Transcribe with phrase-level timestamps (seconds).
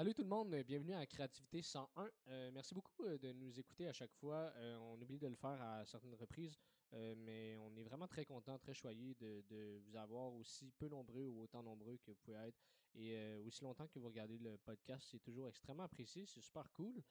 [0.00, 2.08] Salut tout le monde, bienvenue à Créativité 101.
[2.28, 4.50] Euh, merci beaucoup euh, de nous écouter à chaque fois.
[4.56, 6.56] Euh, on oublie de le faire à certaines reprises,
[7.18, 11.42] mais on est vraiment très content, très choyé de, vous avoir aussi peu nombreux ou
[11.42, 12.58] autant nombreux que vous pouvez être
[12.94, 15.06] et aussi longtemps que vous regardez le podcast.
[15.10, 17.02] C'est toujours extrêmement apprécié, c'est super cool.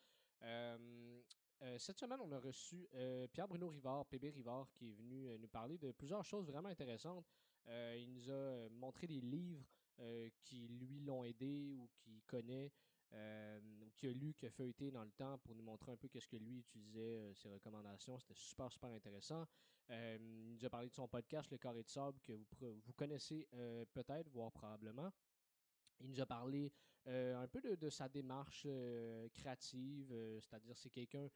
[1.78, 2.90] cette semaine, on a reçu
[3.34, 7.28] Pierre-Bruno Rivard, PB Rivard, qui est venu nous parler de plusieurs choses vraiment intéressantes.
[7.68, 9.64] il nous a montré des livres
[10.02, 12.72] euh, qui lui l'ont aidé ou qui connaît,
[13.12, 13.60] euh,
[13.98, 16.28] qui a lu, qui a feuilleté dans le temps pour nous montrer un peu qu'est-ce
[16.28, 18.18] que lui utilisait, euh, ses recommandations.
[18.18, 19.46] C'était super, super intéressant.
[19.90, 23.46] il nous a parlé de son podcast, Le Carré de Sable, que vous, vous connaissez
[23.92, 25.12] peut-être, voire probablement.
[26.00, 26.72] Il nous a parlé
[27.06, 28.68] un peu de, sa démarche
[29.34, 31.28] créative, c'est-à-dire c'est quelqu'un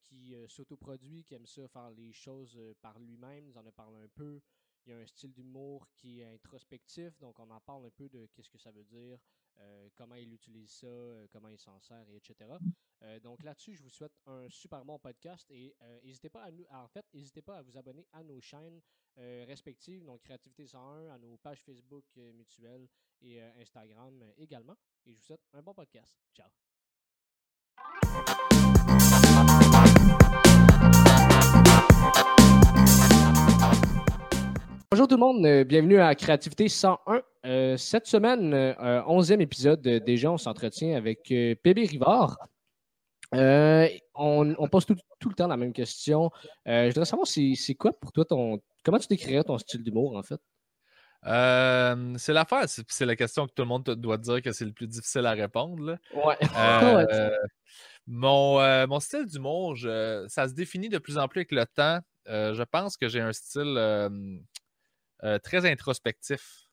[0.00, 3.48] qui s'autoproduit, qui aime ça faire les choses par lui-même.
[3.48, 4.40] Il en a parlé un peu.
[4.86, 8.08] Il y a un style d'humour qui est introspectif, donc on en parle un peu
[8.08, 9.18] de qu'est-ce que ça veut dire,
[9.58, 12.50] euh, comment il utilise ça, euh, comment il s'en sert, etc.
[13.02, 16.66] Euh, donc là-dessus, je vous souhaite un super bon podcast et n'hésitez pas à nous,
[16.70, 18.80] en fait, n'hésitez pas à vous abonner à nos chaînes
[19.16, 22.88] respectives, donc Créativité 101, à nos pages Facebook mutuelles
[23.20, 24.76] et Instagram également.
[25.04, 26.14] Et je vous souhaite un bon podcast.
[26.34, 26.48] Ciao.
[34.92, 37.22] Bonjour tout le monde, euh, bienvenue à Créativité 101.
[37.46, 42.36] Euh, cette semaine, euh, onzième épisode, déjà on s'entretient avec PB Rivard.
[43.32, 44.96] On, pose tout,
[45.28, 46.32] le temps la même question.
[46.66, 48.60] je voudrais savoir, c'est quoi pour toi ton.
[48.84, 50.40] Comment tu décrirais ton style d'humour en fait?
[52.18, 54.88] c'est l'affaire, c'est la question que tout le monde doit dire que c'est le plus
[54.88, 55.98] difficile à répondre.
[56.16, 56.36] Ouais.
[58.08, 59.76] mon, mon, style d'humour,
[60.26, 62.00] ça se définit de plus en plus avec le temps.
[62.26, 63.78] je pense que j'ai un style
[65.24, 66.68] euh, très introspectif.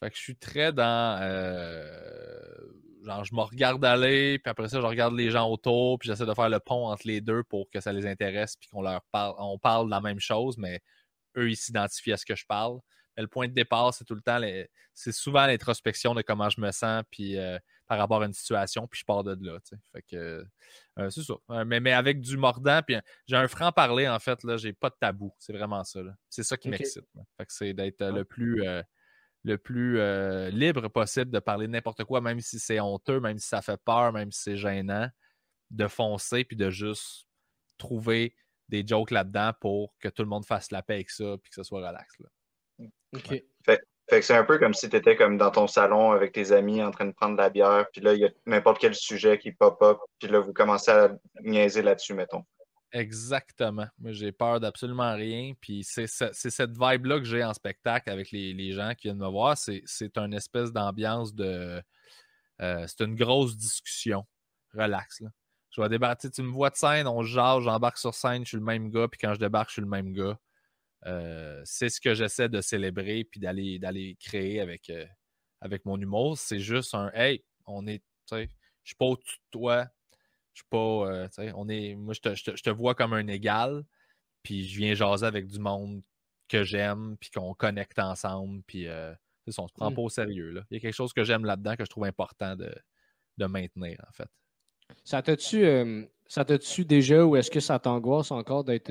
[0.00, 1.18] Fait que je suis très dans.
[1.22, 2.40] Euh,
[3.04, 6.26] genre, je me regarde aller, puis après ça, je regarde les gens autour, puis j'essaie
[6.26, 9.02] de faire le pont entre les deux pour que ça les intéresse, puis qu'on leur
[9.12, 9.34] parle.
[9.38, 10.80] On parle de la même chose, mais
[11.36, 12.78] eux, ils s'identifient à ce que je parle.
[13.16, 14.40] Mais le point de départ, c'est tout le temps,
[14.94, 17.58] c'est souvent l'introspection de comment je me sens, puis euh,
[17.90, 19.58] par rapport à une situation, puis je pars de là.
[19.92, 20.46] Fait que
[21.00, 21.34] euh, c'est ça.
[21.50, 22.96] Euh, mais, mais avec du mordant, puis
[23.26, 25.34] j'ai un franc-parler, en fait, là, j'ai pas de tabou.
[25.40, 25.98] C'est vraiment ça.
[26.28, 27.04] C'est ça qui m'excite.
[27.36, 28.64] Fait que c'est d'être le plus
[29.42, 29.98] le plus
[30.52, 33.80] libre possible de parler de n'importe quoi, même si c'est honteux, même si ça fait
[33.84, 35.08] peur, même si c'est gênant,
[35.70, 37.26] de foncer puis de juste
[37.76, 38.36] trouver
[38.68, 41.56] des jokes là-dedans pour que tout le monde fasse la paix avec ça puis que
[41.56, 42.20] ce soit relax.
[42.20, 42.28] Là.
[43.14, 43.42] OK.
[44.10, 46.52] Fait, que c'est un peu comme si tu étais comme dans ton salon avec tes
[46.52, 48.94] amis en train de prendre de la bière, puis là, il y a n'importe quel
[48.94, 51.12] sujet qui pop-up, puis là, vous commencez à
[51.42, 52.44] niaiser là-dessus, mettons.
[52.92, 53.86] Exactement.
[53.98, 55.52] Moi, j'ai peur d'absolument rien.
[55.60, 59.56] Puis c'est cette vibe-là que j'ai en spectacle avec les, gens qui viennent me voir.
[59.56, 61.80] C'est une espèce d'ambiance de.
[62.60, 64.26] Euh, c'est une grosse discussion.
[64.74, 65.20] Relax.
[65.20, 65.28] Là.
[65.70, 66.28] Je vais débattre.
[66.30, 69.06] Tu me vois de scène, on jase, j'embarque sur scène, je suis le même gars.
[69.08, 70.36] Puis quand je débarque, je suis le même gars.
[71.06, 75.06] Euh, c'est ce que j'essaie de célébrer puis d'aller, d'aller créer avec, euh,
[75.60, 76.36] avec mon humour.
[76.38, 78.46] C'est juste un Hey, on est, je
[78.84, 79.86] suis pas au-dessus de toi.
[80.52, 82.20] Je suis pas, euh, on est, moi, je
[82.52, 83.84] te, vois comme un égal.
[84.42, 86.02] Puis je viens jaser avec du monde
[86.48, 88.62] que j'aime, puis qu'on connecte ensemble.
[88.66, 89.94] Puis on se prend mmh.
[89.94, 90.50] pas au sérieux.
[90.50, 90.62] Là.
[90.70, 92.74] Il y a quelque chose que j'aime là-dedans que je trouve important de,
[93.38, 94.28] de maintenir, en fait.
[95.04, 95.64] Ça t'a-tu,
[96.26, 98.90] ça t'a-tu déjà ou est-ce que ça t'angoisse encore d'être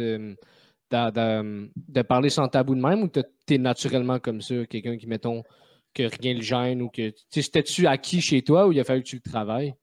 [0.92, 5.44] de, parler sans tabou de même ou tu es naturellement comme ça, quelqu'un qui, mettons,
[5.94, 7.14] que rien le gêne ou que.
[7.30, 9.74] C'était-tu acquis chez toi ou il a fallu que tu le travailles?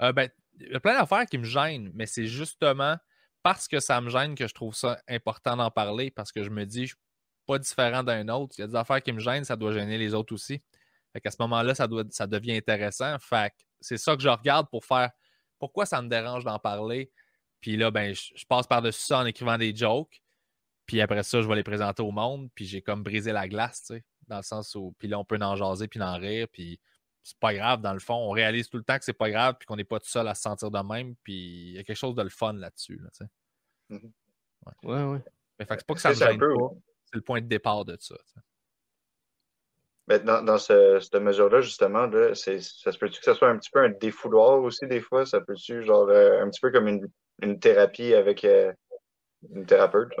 [0.00, 0.28] Euh, ben,
[0.60, 2.96] il y a plein d'affaires qui me gênent, mais c'est justement
[3.42, 6.50] parce que ça me gêne que je trouve ça important d'en parler parce que je
[6.50, 6.96] me dis, je suis
[7.46, 8.54] pas différent d'un autre.
[8.58, 10.62] Il y a des affaires qui me gênent, ça doit gêner les autres aussi.
[11.12, 13.16] Fait qu'à ce moment-là, ça, ça devient intéressant.
[13.18, 15.10] Fait c'est ça que je regarde pour faire
[15.58, 17.10] pourquoi ça me dérange d'en parler.
[17.60, 20.21] Puis là, ben, je passe par-dessus ça en écrivant des jokes.
[20.86, 23.84] Puis après ça, je vais les présenter au monde, puis j'ai comme brisé la glace,
[23.86, 26.46] tu sais, dans le sens où, puis là, on peut en jaser, puis en rire,
[26.52, 26.80] puis
[27.22, 28.14] c'est pas grave, dans le fond.
[28.14, 30.26] On réalise tout le temps que c'est pas grave, puis qu'on n'est pas tout seul
[30.26, 32.98] à se sentir de même, puis il y a quelque chose de le fun là-dessus,
[32.98, 33.30] là, tu sais.
[33.90, 34.12] Mm-hmm.
[34.84, 35.04] ouais.
[35.04, 35.22] ouais,
[35.58, 36.40] Mais fait que c'est pas que ça me gêne
[37.12, 38.16] c'est le point de départ de ça,
[40.08, 43.58] Mais dans, dans ce, cette mesure-là, justement, là, ça se peut-tu que ça soit un
[43.58, 45.26] petit peu un défouloir aussi, des fois?
[45.26, 47.06] Ça peut-tu, genre, euh, un petit peu comme une,
[47.42, 48.72] une thérapie avec, euh,
[49.50, 50.12] une thérapeute,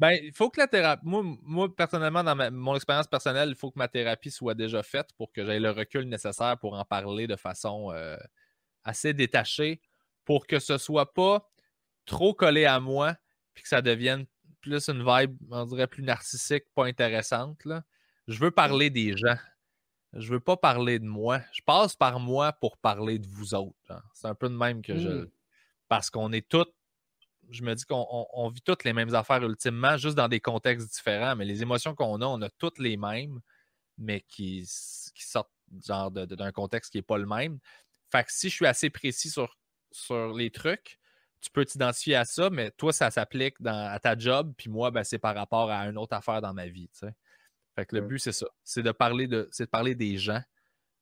[0.00, 1.02] Ben, il faut que la thérapie.
[1.04, 5.30] Moi, personnellement, dans mon expérience personnelle, il faut que ma thérapie soit déjà faite pour
[5.30, 8.16] que j'aie le recul nécessaire pour en parler de façon euh,
[8.82, 9.82] assez détachée,
[10.24, 11.46] pour que ce soit pas
[12.06, 13.14] trop collé à moi,
[13.52, 14.24] puis que ça devienne
[14.62, 17.62] plus une vibe, on dirait plus narcissique, pas intéressante.
[17.66, 17.82] Là.
[18.26, 19.36] Je veux parler des gens.
[20.14, 21.42] je veux pas parler de moi.
[21.52, 24.02] Je passe par moi pour parler de vous autres.
[24.14, 25.08] C'est un peu de même que je.
[25.10, 25.30] Mm.
[25.88, 26.72] Parce qu'on est tous.
[27.50, 30.40] Je me dis qu'on on- on vit toutes les mêmes affaires ultimement, juste dans des
[30.40, 31.36] contextes différents.
[31.36, 33.40] Mais les émotions qu'on a, on a toutes les mêmes,
[33.98, 35.50] mais qui, sortent
[35.84, 37.58] genre d'un contexte qui n'est pas le même.
[38.10, 39.56] Fait que si je suis assez précis sur,
[39.92, 40.98] sur les trucs,
[41.40, 45.04] tu peux t'identifier à ça, mais toi, ça s'applique à ta job, puis moi, ben,
[45.04, 46.88] c'est par rapport à une autre affaire dans ma vie.
[46.88, 47.14] tu sais.
[47.76, 48.46] Fait que le but, c'est ça.
[48.64, 49.48] C'est de parler de.
[49.52, 50.42] C'est de parler des gens,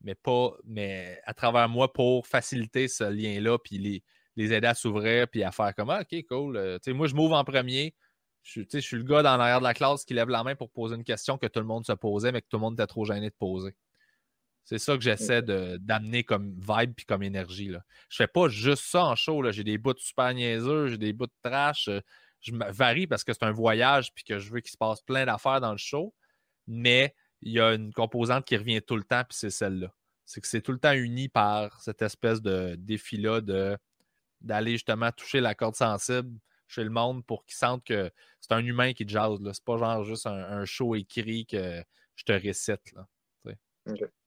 [0.03, 0.53] mais pas.
[0.65, 4.05] Mais à travers moi pour faciliter ce lien-là, puis les,
[4.39, 6.57] les aider à s'ouvrir, puis à faire comme Ah, OK, cool.
[6.57, 7.95] euh, moi, je m'ouvre en premier.
[8.43, 10.95] Je, suis- le gars dans l'arrière de la classe qui lève la main pour poser
[10.95, 13.05] une question que tout le monde se posait, mais que tout le monde était trop
[13.05, 13.75] gêné de poser.
[14.65, 17.69] C'est ça que j'essaie de- d'amener comme vibe puis comme énergie.
[17.69, 17.83] Là.
[18.09, 19.43] Je fais pas juste ça en show.
[19.51, 21.89] J'ai des bouts super niaiseux, j'ai des bouts de trash.
[21.89, 22.01] euh,
[22.41, 25.27] Je varie parce que c'est un voyage puis que je veux qu'il se passe plein
[25.27, 26.15] d'affaires dans le show.
[26.69, 29.93] Mais il y a une composante qui revient tout le temps, puis c'est celle-là.
[30.25, 33.77] C'est que c'est tout le temps uni par cette espèce de défi-là de
[34.41, 38.65] d'aller justement toucher la corde sensible chez le monde pour qu'ils sentent que c'est un
[38.65, 39.41] humain qui te jase.
[39.41, 39.53] là.
[39.55, 41.83] C'est pas genre juste un, un show écrit que
[42.15, 42.93] je te récite.
[42.95, 43.07] Là.
[43.45, 43.57] Ouais,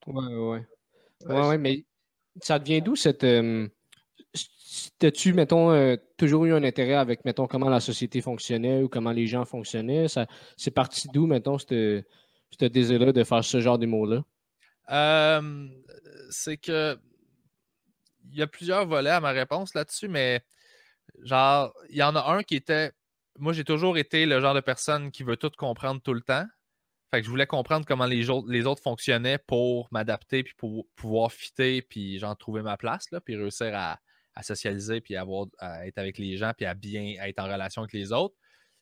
[0.07, 0.25] ouais.
[0.37, 0.65] Ouais,
[1.25, 1.85] Ouais, ouais, mais
[2.41, 3.23] ça devient d'où cette.
[3.23, 3.67] euh,
[4.99, 9.11] T'as-tu, mettons, euh, toujours eu un intérêt avec, mettons, comment la société fonctionnait ou comment
[9.11, 10.07] les gens fonctionnaient?
[10.07, 12.03] Ça, c'est parti d'où, mettons, ce
[12.59, 14.23] désir-là de faire ce genre de mots-là?
[14.89, 15.67] Euh,
[16.29, 16.97] c'est que
[18.39, 20.43] y a plusieurs volets à ma réponse là-dessus, mais
[21.23, 22.91] genre, il y en a un qui était.
[23.39, 26.45] Moi, j'ai toujours été le genre de personne qui veut tout comprendre tout le temps.
[27.11, 30.87] Fait que je voulais comprendre comment les, autres- les autres fonctionnaient pour m'adapter, puis pour
[30.95, 33.99] pouvoir fitter, puis genre trouver ma place, là, puis réussir à,
[34.35, 37.81] à socialiser, puis avoir, à être avec les gens, puis à bien être en relation
[37.83, 38.35] avec les autres.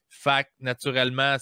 [0.08, 1.36] Fait que naturellement,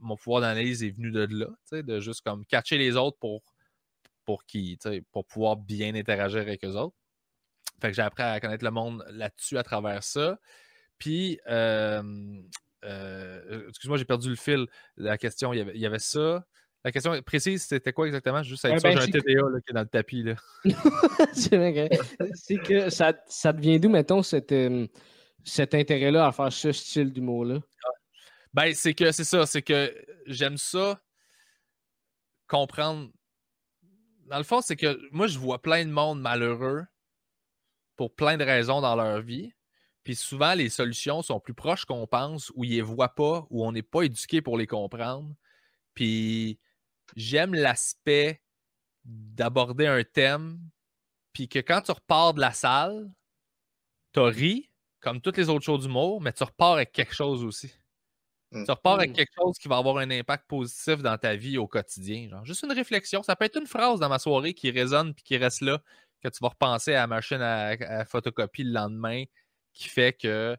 [0.00, 1.48] mon pouvoir d'analyse est venu de là,
[1.82, 3.42] de juste comme catcher les autres pour,
[4.24, 4.42] pour,
[5.12, 6.97] pour pouvoir bien interagir avec eux autres.
[7.80, 10.38] Fait que j'ai appris à connaître le monde là-dessus à travers ça.
[10.98, 12.02] Puis, euh,
[12.84, 14.66] euh, excuse-moi, j'ai perdu le fil.
[14.96, 16.44] La question, il y avait, il y avait ça.
[16.84, 18.42] La question précise, c'était quoi exactement?
[18.42, 20.22] Juste à être Ouais, ben, j'ai un TDA là, qui est dans le tapis.
[20.22, 20.34] Là.
[21.32, 21.96] c'est vrai que,
[22.34, 24.86] c'est que ça, ça devient d'où, mettons, cet, euh,
[25.44, 27.60] cet intérêt-là à faire ce style d'humour-là?
[28.54, 29.94] Ben, c'est que c'est ça, c'est que
[30.26, 31.00] j'aime ça
[32.46, 33.10] comprendre.
[34.26, 36.84] Dans le fond, c'est que moi, je vois plein de monde malheureux
[37.98, 39.52] pour plein de raisons dans leur vie.
[40.04, 43.66] Puis souvent, les solutions sont plus proches qu'on pense, ou ils les voient pas, ou
[43.66, 45.34] on n'est pas éduqué pour les comprendre.
[45.94, 46.60] Puis
[47.16, 48.42] j'aime l'aspect
[49.04, 50.60] d'aborder un thème,
[51.34, 53.10] puis que quand tu repars de la salle,
[54.12, 54.70] tu ri,
[55.00, 57.72] comme toutes les autres shows d'humour, mais tu repars avec quelque chose aussi.
[58.52, 58.64] Mm.
[58.64, 59.14] Tu repars avec Mm.
[59.14, 62.28] quelque chose qui va avoir un impact positif dans ta vie au quotidien.
[62.30, 63.22] Genre, juste une réflexion.
[63.22, 65.82] Ça peut être une phrase dans ma soirée qui résonne puis qui reste là,
[66.22, 69.24] que tu vas repenser à la machine à, photocopie le lendemain,
[69.72, 70.56] qui fait que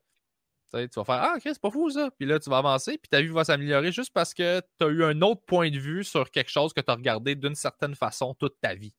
[0.71, 2.09] tu vas faire Ah, ok, c'est pas fou ça.
[2.17, 4.87] Puis là, tu vas avancer, puis ta vie va s'améliorer juste parce que tu as
[4.87, 7.95] eu un autre point de vue sur quelque chose que tu as regardé d'une certaine
[7.95, 8.93] façon toute ta vie.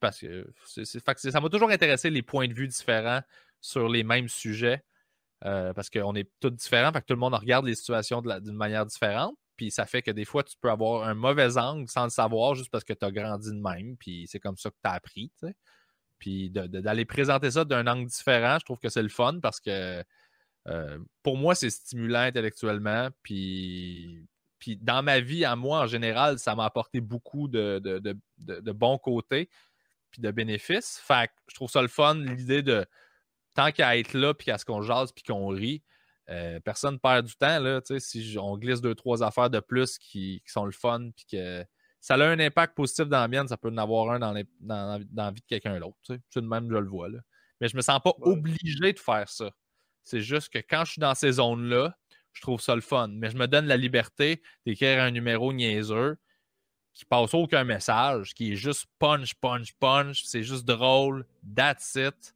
[0.00, 3.20] Parce que, ça m'a toujours intéressé les points de vue différents
[3.60, 4.82] sur les mêmes sujets.
[5.44, 8.56] euh, parce qu'on est tous différents, fait que tout le monde regarde les situations d'une
[8.56, 9.36] manière différente.
[9.60, 12.54] Puis ça fait que des fois, tu peux avoir un mauvais angle sans le savoir
[12.54, 13.94] juste parce que tu as grandi de même.
[13.98, 15.30] Puis c'est comme ça que tu as appris.
[16.18, 20.02] Puis d'aller présenter ça d'un angle différent, je trouve que c'est le fun parce que
[20.66, 23.10] euh, pour moi, c'est stimulant intellectuellement.
[23.22, 24.26] Puis,
[24.80, 29.50] dans ma vie, à moi, en général, ça m'a apporté beaucoup de bons côtés
[30.10, 30.98] puis de bénéfices.
[31.04, 32.86] Fait que je trouve ça le fun, l'idée de
[33.54, 35.82] tant qu'à être là, puis qu'à ce qu'on jase, puis qu'on rit,
[36.30, 37.58] euh, personne ne perd du temps.
[37.58, 40.72] Là, tu sais, si on glisse deux, trois affaires de plus qui, qui sont le
[40.72, 41.64] fun, puis que
[42.00, 44.46] ça a un impact positif dans la mienne, ça peut en avoir un dans, les-
[44.60, 45.98] dans, dans la vie de quelqu'un d'autre.
[46.02, 46.20] tu sais.
[46.30, 47.08] C'est de même, je le vois.
[47.08, 47.18] Là.
[47.60, 48.32] Mais je me sens pas Ouais.
[48.32, 49.50] obligé de faire ça.
[50.02, 51.94] C'est juste que quand je suis dans ces zones-là,
[52.32, 53.08] je trouve ça le fun.
[53.08, 56.16] Mais je me donne la liberté d'écrire un numéro niaiseux
[56.94, 60.22] qui passe aucun message, qui est juste punch, punch, punch.
[60.24, 61.26] C'est juste drôle.
[61.56, 62.34] That's it.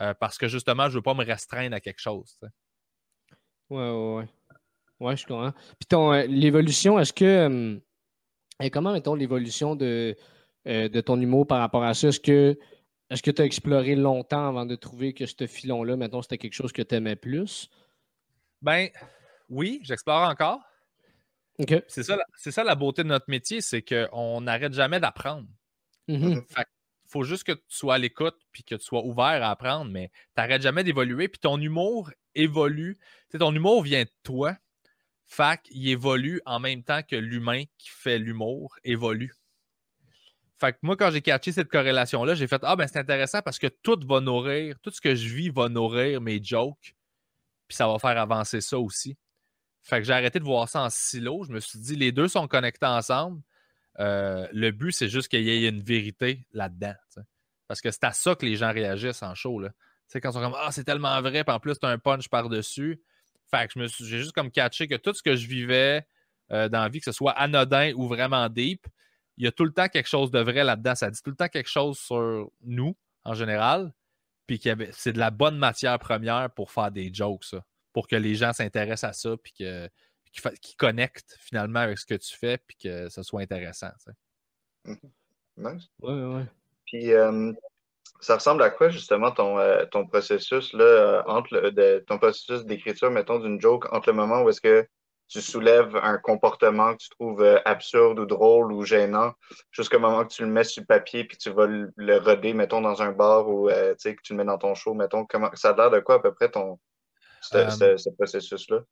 [0.00, 2.38] Euh, parce que justement, je veux pas me restreindre à quelque chose.
[3.70, 4.24] Ouais, ouais, ouais.
[5.00, 5.52] Ouais, je comprends.
[5.52, 7.24] Puis ton, euh, l'évolution, est-ce que.
[7.24, 7.78] euh,
[8.60, 10.16] et comment, mettons, l'évolution de,
[10.66, 12.08] euh, de ton humour par rapport à ça?
[12.08, 12.58] Est-ce que
[13.10, 16.54] est-ce que tu as exploré longtemps avant de trouver que ce filon-là, mettons, c'était quelque
[16.54, 17.68] chose que tu aimais plus?
[18.62, 18.88] Ben,
[19.48, 20.60] oui, j'explore encore.
[21.58, 21.84] OK.
[21.86, 25.46] C'est ça, la- c'est ça la beauté de notre métier, c'est qu'on n'arrête jamais d'apprendre.
[26.08, 26.42] Mhm.
[27.08, 30.08] faut juste que tu sois à l'écoute puis que tu sois ouvert à apprendre, mais
[30.08, 31.28] tu n'arrêtes jamais d'évoluer.
[31.28, 32.98] Puis ton humour évolue.
[33.38, 34.56] Ton humour vient de toi.
[35.26, 39.34] Fait qu'il évolue en même temps que l'humain qui fait l'humour évolue.
[40.58, 43.58] Fait que moi, quand j'ai catché cette corrélation-là, j'ai fait Ah, ben c'est intéressant parce
[43.58, 46.94] que tout va nourrir, tout ce que je vis va nourrir mes jokes,
[47.68, 49.16] puis ça va faire avancer ça aussi.
[49.82, 51.44] Fait que j'ai arrêté de voir ça en silo.
[51.44, 53.42] Je me suis dit, les deux sont connectés ensemble.
[53.98, 56.94] Euh, le but, c'est juste qu'il y ait une vérité là-dedans.
[57.68, 59.62] Parce que c'est à ça que les gens réagissent en show.
[60.08, 61.98] Sais, quand ils sont comme Ah, c'est tellement vrai, puis en plus, tu as un
[61.98, 63.00] punch par-dessus.
[63.50, 66.06] Fait que j'ai juste comme catché que tout ce que je vivais
[66.52, 68.86] euh, dans la vie, que ce soit anodin ou vraiment deep,
[69.36, 70.94] il y a tout le temps quelque chose de vrai là-dedans.
[70.94, 73.92] Ça dit tout le temps quelque chose sur nous, en général.
[74.46, 74.60] Puis
[74.92, 77.64] c'est de la bonne matière première pour faire des jokes, ça.
[77.92, 82.36] Pour que les gens s'intéressent à ça, puis qu'ils connectent finalement avec ce que tu
[82.36, 83.90] fais, puis que ce soit intéressant.
[84.84, 85.10] Mm-hmm.
[85.56, 85.88] Nice.
[86.00, 86.46] Ouais, ouais.
[86.84, 87.52] Puis, euh,
[88.20, 92.64] ça ressemble à quoi, justement, ton, euh, ton processus, là, euh, entre de, ton processus
[92.64, 94.86] d'écriture, mettons, d'une joke, entre le moment où est-ce que
[95.28, 99.32] tu soulèves un comportement que tu trouves absurde ou drôle ou gênant,
[99.72, 102.80] jusqu'au moment que tu le mets sur le papier puis tu vas le, roder, mettons,
[102.80, 105.76] dans un bar ou que tu le mets dans ton show, mettons, comment ça a
[105.76, 106.78] l'air de quoi à peu près ton
[107.40, 108.82] ce, processus-là?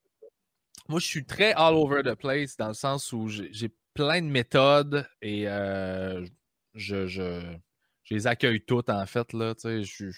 [0.89, 4.27] Moi, je suis très all over the place dans le sens où j'ai plein de
[4.27, 5.45] méthodes et
[6.75, 7.57] je, je,
[8.05, 9.33] je les accueille toutes, en fait.
[9.33, 10.11] Là, je,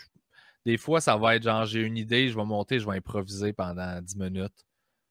[0.64, 3.52] des fois, ça va être genre, j'ai une idée, je vais monter, je vais improviser
[3.52, 4.66] pendant 10 minutes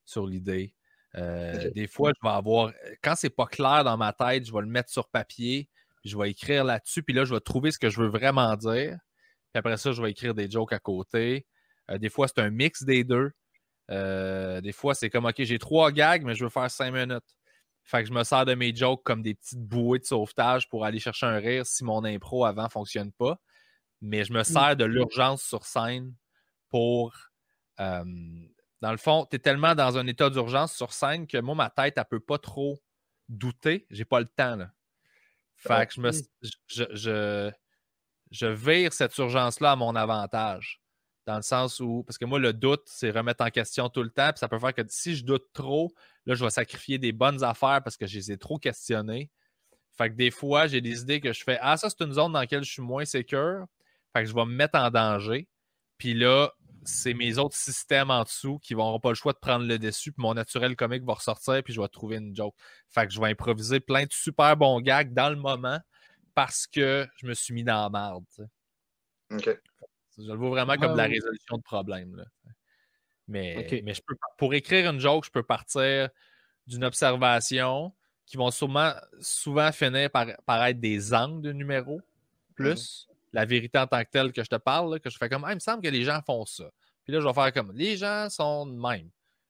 [0.05, 0.74] sur l'idée.
[1.15, 4.62] Euh, des fois, je vais avoir, quand c'est pas clair dans ma tête, je vais
[4.62, 5.70] le mettre sur papier,
[6.03, 8.98] je vais écrire là-dessus, puis là, je vais trouver ce que je veux vraiment dire.
[9.53, 11.48] Puis après ça, je vais écrire des jokes à côté.
[11.89, 13.32] Euh, des fois, c'est un mix des deux.
[13.91, 17.24] Euh, des fois, c'est comme, OK, j'ai trois gags, mais je veux faire cinq minutes.
[17.86, 20.86] Fait que je me sers de mes jokes comme des petites bouées de sauvetage pour
[20.86, 23.39] aller chercher un rire si mon impro avant fonctionne pas.
[24.01, 24.44] Mais je me mm.
[24.44, 26.13] sers de l'urgence sur scène
[26.70, 27.15] pour.
[27.80, 28.04] Euh,
[28.82, 31.70] dans le fond, tu es tellement dans un état d'urgence sur scène que moi, ma
[31.70, 32.82] tête, elle peut pas trop
[33.30, 33.86] douter.
[33.92, 34.56] J'ai pas le temps.
[34.56, 34.72] Là.
[35.56, 37.51] Fait que je, me, je, je,
[38.32, 40.82] je vire cette urgence-là à mon avantage.
[41.25, 44.12] Dans le sens où, parce que moi, le doute, c'est remettre en question tout le
[44.12, 44.29] temps.
[44.32, 45.91] Puis ça peut faire que si je doute trop,
[46.25, 49.32] là, je vais sacrifier des bonnes affaires parce que je les ai trop questionnées.
[49.98, 52.34] Fait que des fois, j'ai des idées que je fais Ah, ça, c'est une zone
[52.34, 53.65] dans laquelle je suis moins sécure.
[54.13, 55.48] Fait que je vais me mettre en danger.
[55.98, 56.51] Puis là,
[56.84, 60.12] c'est mes autres systèmes en dessous qui n'auront pas le choix de prendre le dessus.
[60.12, 61.63] Puis mon naturel comique va ressortir.
[61.63, 62.55] Puis je vais trouver une joke.
[62.89, 65.79] Fait que je vais improviser plein de super bons gags dans le moment
[66.36, 68.25] parce que je me suis mis dans la merde.
[69.32, 69.60] OK.
[70.18, 72.24] Je le vois vraiment comme de la résolution de problèmes.
[73.28, 76.10] Mais, mais je peux, pour écrire une joke, je peux partir
[76.68, 77.94] d'une observation
[78.26, 82.02] qui vont souvent, souvent finir par, être des angles de numéros,
[82.56, 85.44] plus la vérité en tant que telle que je te parle, que je fais comme
[85.44, 86.72] ah, il me semble que les gens font ça.
[87.04, 89.10] Puis là, je vais faire comme les gens sont de même.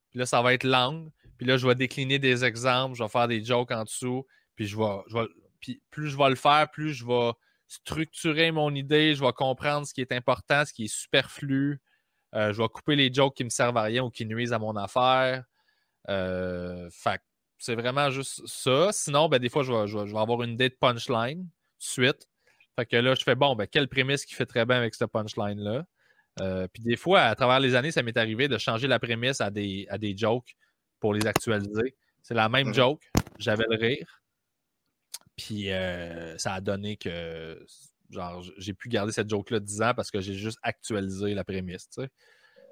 [0.10, 1.12] Puis là, ça va être l'angle.
[1.38, 4.26] Puis là, je vais décliner des exemples, je vais faire des jokes en dessous.
[4.56, 5.28] Puis je vais, je vais
[5.60, 7.32] puis plus je vais le faire, plus je vais
[7.68, 11.82] structurer mon idée, je vais comprendre ce qui est important, ce qui est superflu.
[12.34, 14.60] Euh, je vais couper les jokes qui me servent à rien ou qui nuisent à
[14.60, 15.44] mon affaire.
[16.10, 17.22] Euh, fait
[17.58, 18.90] c'est vraiment juste ça.
[18.92, 21.48] Sinon, ben, des fois, je vais, avoir une idée de punchline
[21.80, 22.28] suite.
[22.76, 25.10] Fait que là, je fais bon, ben, quelle prémisse qui fait très bien avec cette
[25.12, 25.86] punchline-là?
[26.42, 29.40] Euh, puis des fois, à travers les années, ça m'est arrivé de changer la prémisse
[29.40, 30.56] à des, à des jokes
[31.00, 31.96] pour les actualiser.
[32.22, 32.74] C'est la même mhm.
[32.74, 34.22] joke, j'avais le rire.
[35.38, 37.65] Puis euh, ça a donné que
[38.10, 41.89] genre j'ai pu garder cette joke-là 10 ans parce que j'ai juste actualisé la prémisse.
[41.89, 42.10] Tu sais.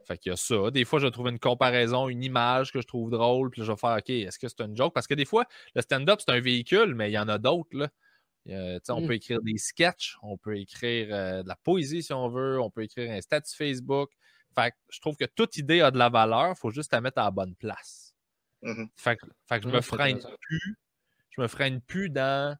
[0.06, 0.72] Fait qu'il y a ça.
[0.72, 3.78] Des fois, je trouve une comparaison, une image que je trouve drôle, puis je vais
[3.78, 4.94] faire OK, est-ce que c'est une joke?
[4.94, 7.76] Parce que des fois, le stand-up, c'est un véhicule, mais il y en a d'autres.
[7.78, 7.90] Là.
[8.90, 9.08] on mm.
[9.08, 12.70] peut écrire des sketchs, on peut écrire euh, de la poésie si on veut, on
[12.70, 14.12] peut écrire un statut Facebook.
[14.56, 17.02] Fait que je trouve que toute idée a de la valeur, il faut juste la
[17.02, 18.14] mettre à la bonne place.
[18.62, 18.88] Mm-hmm.
[18.98, 20.78] Fait, que, fait que je me freine plus
[21.36, 22.56] je me freine plus dans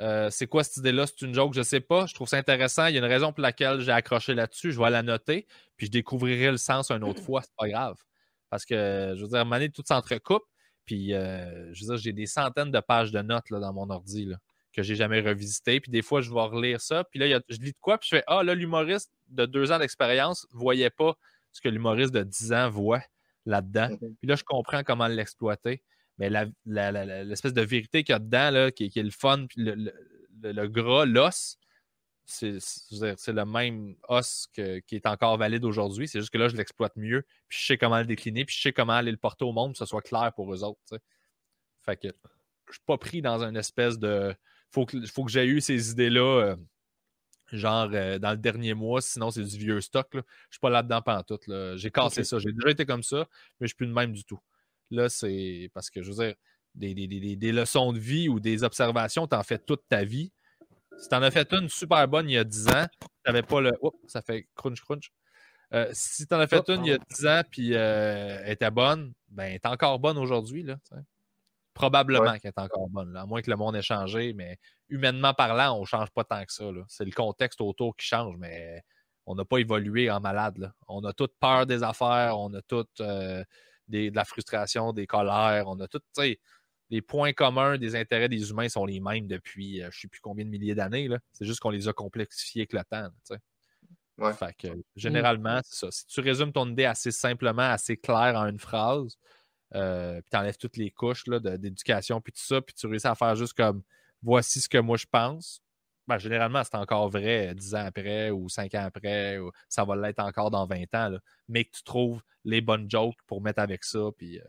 [0.00, 1.06] euh, c'est quoi cette idée-là?
[1.06, 2.06] C'est une joke, je sais pas.
[2.06, 2.86] Je trouve ça intéressant.
[2.86, 4.72] Il y a une raison pour laquelle j'ai accroché là-dessus.
[4.72, 7.42] Je vais la noter, puis je découvrirai le sens une autre fois.
[7.42, 7.96] C'est pas grave.
[8.50, 10.44] Parce que, je veux dire, donné, tout s'entrecoupe.
[10.84, 13.88] Puis, euh, je veux dire, j'ai des centaines de pages de notes là, dans mon
[13.90, 14.36] ordi là,
[14.72, 15.78] que j'ai jamais revisité.
[15.80, 17.04] Puis, des fois, je vais relire ça.
[17.04, 19.78] Puis là, je lis de quoi, puis je fais Ah, là, l'humoriste de deux ans
[19.78, 21.14] d'expérience ne voyait pas
[21.52, 23.02] ce que l'humoriste de dix ans voit
[23.46, 23.88] là-dedans.
[23.88, 24.16] Mm-hmm.
[24.16, 25.82] Puis là, je comprends comment l'exploiter
[26.22, 31.04] mais l'espèce de vérité qu'il y a dedans, là, qui, est le fun, le, gras,
[31.04, 31.58] l'os,
[32.24, 34.62] c'est le même os qui
[34.96, 36.06] est encore valide aujourd'hui.
[36.06, 38.62] C'est juste que là, je l'exploite mieux, puis je sais comment le décliner, puis je
[38.62, 41.00] sais comment aller le porter au monde, que ce soit clair pour eux autres.
[41.84, 42.08] Fait que
[42.68, 44.34] je suis pas pris dans une espèce de.
[44.70, 46.20] Faut que, faut que j'ai eu ces idées-là.
[46.22, 46.56] Euh,
[47.50, 50.08] genre euh, dans le dernier mois, sinon c'est du vieux stock.
[50.14, 50.20] Je
[50.52, 51.46] suis pas là-dedans pantoute.
[51.48, 51.76] Là.
[51.76, 52.38] J'ai cassé ça.
[52.38, 53.26] J'ai déjà été comme ça,
[53.60, 54.40] mais je suis plus de même du tout.
[54.92, 56.34] Là, c'est parce que je veux dire,
[56.74, 60.32] des, leçons de vie ou des observations, tu en fais toute ta vie.
[60.98, 63.42] Si tu en as fait une super bonne il y a 10 ans, tu n'avais
[63.42, 63.72] pas le.
[63.80, 65.10] Oups, ça fait crunch crunch.
[65.72, 68.52] Euh, si tu en as fait une il y a 10 ans puis euh, elle
[68.52, 70.62] était bonne, ben elle est encore bonne aujourd'hui.
[70.62, 70.76] Là,
[71.72, 74.58] Probablement qu'elle est encore bonne, à moins que le monde ait changé, mais
[74.90, 76.64] humainement parlant, on ne change pas tant que ça.
[76.88, 78.82] C'est le contexte autour qui change, mais
[79.24, 80.58] on n'a pas évolué en malade.
[80.58, 80.74] Là.
[80.88, 83.42] On a toute peur des affaires, on a toute euh,
[83.88, 86.00] de la frustration, des colères, on a tout,
[86.90, 90.20] les points communs des intérêts des humains sont les mêmes depuis je ne sais plus
[90.20, 91.08] combien de milliers d'années.
[91.32, 93.08] C'est juste qu'on les a complexifiés avec le temps.
[94.34, 94.82] Fait que, mmh.
[94.94, 95.90] généralement, c'est ça.
[95.90, 99.16] Si tu résumes ton idée assez simplement, assez clair en une phrase,
[99.74, 103.14] euh, puis tu enlèves toutes les couches d'éducation, puis tout ça, puis tu réussis à
[103.14, 103.82] faire juste comme
[104.22, 105.62] voici ce que moi je pense,
[106.08, 109.96] ben, généralement, c'est encore vrai 10 ans après ou 5 ans après, ou ça va
[109.96, 111.16] l'être encore dans 20 ans,
[111.48, 114.40] mais que tu trouves les bonnes jokes pour mettre avec ça, puis.
[114.40, 114.44] Euh,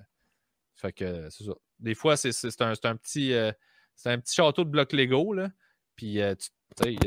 [0.76, 1.54] fait que c'est ça.
[1.80, 3.34] Des fois, c'est un, un, petit.
[3.34, 3.52] Euh,
[3.96, 5.50] c'est un petit château de blocs Lego, là.
[5.96, 6.36] Puis, il y a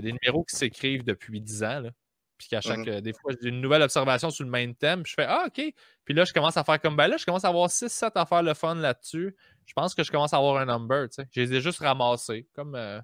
[0.00, 1.90] des numéros qui s'écrivent depuis 10 ans, là.
[2.38, 2.80] Puis qu'à chaque.
[2.80, 3.00] Mm-hmm.
[3.00, 5.02] des fois, j'ai une nouvelle observation sur le même thème.
[5.02, 5.74] Puis je fais Ah, OK.
[6.04, 8.42] Puis là, je commence à faire comme ben là, je commence à avoir 6-7 affaires
[8.42, 9.34] le fun là-dessus.
[9.64, 11.28] Je pense que je commence à avoir un number, tu sais.
[11.32, 12.46] Je les ai juste ramassés.
[12.54, 13.00] Comme, euh,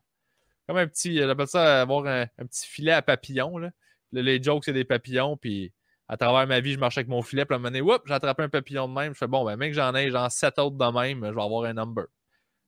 [0.66, 1.16] comme un petit.
[1.16, 3.58] J'appelle ça avoir un, petit filet à papillons.
[3.58, 3.70] Là.
[4.12, 5.36] Les jokes, c'est des papillons.
[5.36, 5.72] Puis
[6.08, 7.44] à travers ma vie, je marchais avec mon filet.
[7.44, 9.14] Puis à un moment donné, j'ai attrapé un papillon de même.
[9.14, 11.24] Je fais bon, ben, mec, j'en ai genre 7 autres de même.
[11.24, 12.06] Je vais avoir un number.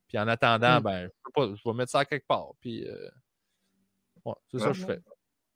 [0.08, 0.82] Puis en attendant, mm.
[0.82, 2.52] ben, je, je vais mettre ça quelque part.
[2.60, 2.86] Puis.
[2.86, 3.08] Euh,
[4.24, 5.00] ouais, c'est ça que je fais.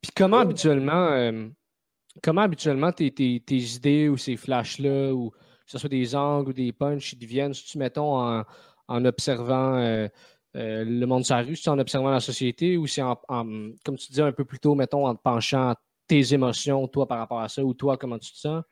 [0.00, 1.48] Puis comment habituellement, euh,
[2.22, 6.50] comment habituellement tes, tes, tes, idées ou ces flashs-là, ou que ce soit des angles
[6.50, 8.44] ou des punches, ils deviennent, si tu mettons en,
[8.86, 10.08] en observant euh,
[10.56, 13.96] euh, le monde sur la rue, si en observant la société, ou si en, comme
[13.98, 15.74] tu disais un peu plus tôt, mettons, en te penchant
[16.06, 18.64] tes émotions, toi, par rapport à ça, ou toi, comment tu te sens?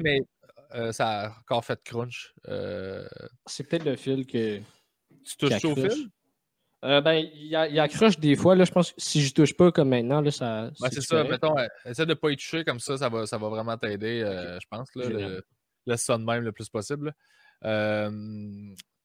[0.00, 0.20] mais
[0.92, 2.34] ça a encore fait crunch.
[3.46, 4.58] C'est peut-être le fil que.
[5.24, 6.10] Tu touches au fil?
[6.84, 8.54] Euh, ben, il, accroche des fois.
[8.54, 10.70] Là, je pense que si je touche pas comme maintenant, là, ça.
[10.80, 11.24] Ben, c'est ça.
[11.24, 11.54] Mettons,
[11.86, 14.58] essaie de ne pas y toucher comme ça, ça va, ça va vraiment t'aider, euh,
[14.60, 14.94] je pense.
[14.94, 15.40] Là,
[15.86, 17.14] laisse ça de même le plus possible.
[17.64, 18.10] Euh,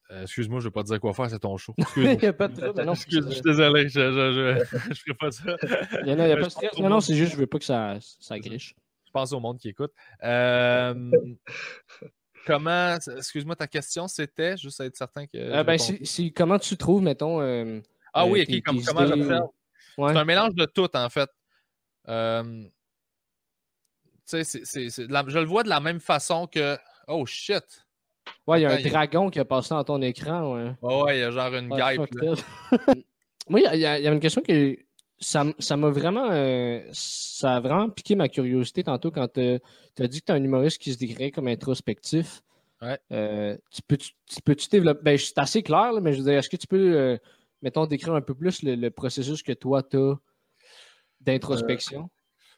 [0.10, 1.74] excuse-moi, je ne vais pas te dire quoi faire, c'est ton show.
[1.98, 4.64] il n'y a pas de non, Excuse, je suis désolé, je ne
[4.96, 5.56] ferai pas ça.
[6.04, 6.78] Il y a, pas de stress.
[6.80, 8.76] Non, non, c'est juste, je ne veux pas que ça, ça griche.
[9.06, 9.92] Je pense au monde qui écoute.
[12.46, 15.38] comment, excuse-moi, ta question, c'était, juste être certain que.
[15.38, 15.78] Euh, ben,
[16.36, 17.42] comment tu trouves, mettons.
[17.42, 17.80] Euh,
[18.14, 19.50] ah oui, euh, ok, comment j'observe.
[19.98, 21.30] C'est un mélange de tout, en fait.
[24.28, 26.78] tu sais, je le vois de la même façon que.
[27.08, 27.88] Oh shit!
[28.50, 30.56] Ouais, il y a un dragon qui a passé dans ton écran.
[30.56, 32.02] Ouais, ouais, il y a genre une guêpe.
[33.48, 34.80] Moi, il y, a une question qui
[35.20, 35.44] ça
[35.78, 39.60] m'a vraiment euh, ça a vraiment piqué ma curiosité tantôt quand tu
[40.00, 42.42] as dit que tu es un humoriste qui se décrit comme introspectif.
[42.82, 42.98] Ouais.
[43.12, 45.02] Euh, tu peux-tu peux développer.
[45.04, 47.18] Ben, c'est assez clair, mais je veux dire, est-ce que tu peux, euh,
[47.62, 50.16] mettons, décrire un peu plus le, processus que toi, tu as
[51.22, 52.10] d'introspection?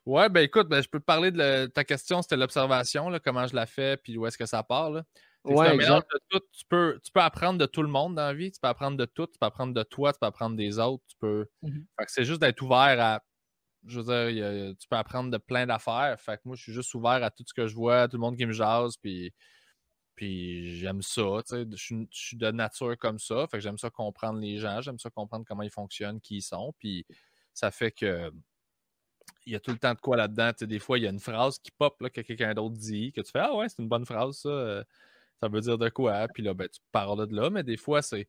[0.05, 3.55] ouais, ben écoute, ben, je peux te parler de ta question, c'était l'observation, comment je
[3.55, 4.91] la fais, puis où est-ce que ça part.
[4.91, 5.03] Là.
[5.43, 8.67] Ouais, Tu peux, tu peux apprendre de tout le monde dans la vie, tu peux
[8.67, 11.03] apprendre de tout, tu peux apprendre de toi, tu peux apprendre des autres.
[11.07, 11.47] Tu peux...
[11.63, 11.85] Mhm.
[12.07, 13.23] c'est juste d'être ouvert à.
[13.87, 16.19] Je veux dire, tu peux apprendre de plein d'affaires.
[16.19, 18.17] Fait que moi, je suis juste ouvert à tout ce que je vois, à tout
[18.17, 19.33] le monde qui me jase, puis,
[20.13, 21.39] puis j'aime ça.
[21.49, 23.47] Je suis, je suis de nature comme ça.
[23.49, 26.41] Fait que j'aime ça comprendre les gens, j'aime ça comprendre comment ils fonctionnent, qui ils
[26.43, 26.75] sont.
[26.77, 27.07] Puis
[27.55, 28.31] ça fait que
[29.47, 30.51] il y a tout le temps de quoi là-dedans.
[30.61, 33.21] des fois, il y a une phrase qui pop là, que quelqu'un d'autre dit, que
[33.21, 34.83] tu fais Ah ouais, c'est une bonne phrase, ça.
[35.41, 36.27] Ça veut dire de quoi?
[36.33, 38.27] Puis là, ben, tu parles de là, mais des fois, c'est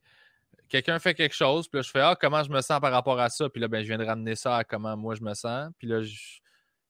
[0.69, 3.21] quelqu'un fait quelque chose, puis là, je fais Ah, comment je me sens par rapport
[3.21, 3.49] à ça?
[3.51, 5.71] Puis là, ben, je viens de ramener ça à comment moi je me sens.
[5.79, 6.41] Puis là, je,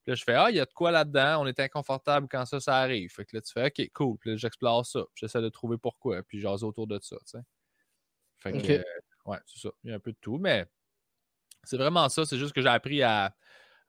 [0.06, 1.42] je fais Ah, il y a de quoi là-dedans?
[1.42, 3.10] On est inconfortable quand ça, ça arrive.
[3.10, 4.18] Fait que là, tu fais OK, cool.
[4.18, 5.02] Puis là, j'explore ça.
[5.14, 6.22] J'essaie de trouver pourquoi.
[6.22, 7.38] Puis j'ose autour de ça, tu sais.
[8.38, 8.82] Fait que, euh,
[9.26, 9.70] ouais, c'est ça.
[9.84, 10.66] Il y a un peu de tout, mais
[11.64, 12.24] c'est vraiment ça.
[12.24, 13.26] C'est juste que j'ai appris à.
[13.26, 13.30] Euh,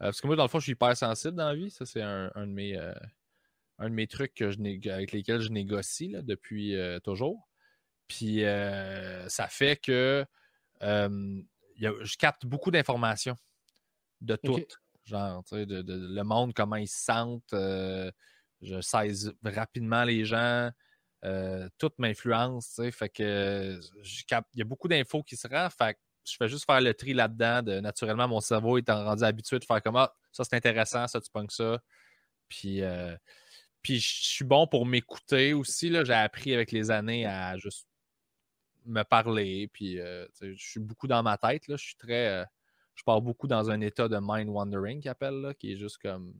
[0.07, 1.71] parce que moi, dans le fond, je suis hyper sensible dans la vie.
[1.71, 2.77] Ça, c'est un, de mes.
[2.77, 2.93] Euh,
[3.79, 7.49] un de mes trucs que je avec lesquels je négocie depuis euh, toujours.
[8.07, 10.25] Puis euh, ça fait que
[10.81, 13.37] je capte beaucoup d'informations
[14.21, 14.59] de tout.
[15.05, 17.53] Genre, de, le monde, comment ils se sentent.
[17.53, 18.09] Euh,
[18.61, 20.71] je saisis rapidement les gens.
[21.77, 22.79] tout m'influence.
[22.91, 24.49] Fait que je capte.
[24.53, 25.71] Il y a beaucoup d'infos qui se rendent.
[25.71, 27.81] Fait je fais juste faire le tri là-dedans.
[27.81, 31.29] naturellement, mon cerveau est rendu habitué de faire comme ah, ça c'est intéressant, ça tu
[31.29, 31.81] pognes ça.
[32.47, 32.81] Puis
[33.83, 35.93] puis je suis bon pour m'écouter aussi.
[36.05, 37.87] J'ai appris avec les années à juste
[38.85, 39.69] me parler.
[39.73, 41.67] Puis euh, je suis beaucoup dans ma tête.
[41.67, 41.75] Là.
[41.77, 42.27] Je suis très.
[42.27, 42.45] Euh,
[42.95, 46.33] je pars beaucoup dans un état de mind wandering qui appelle, qui est juste comme.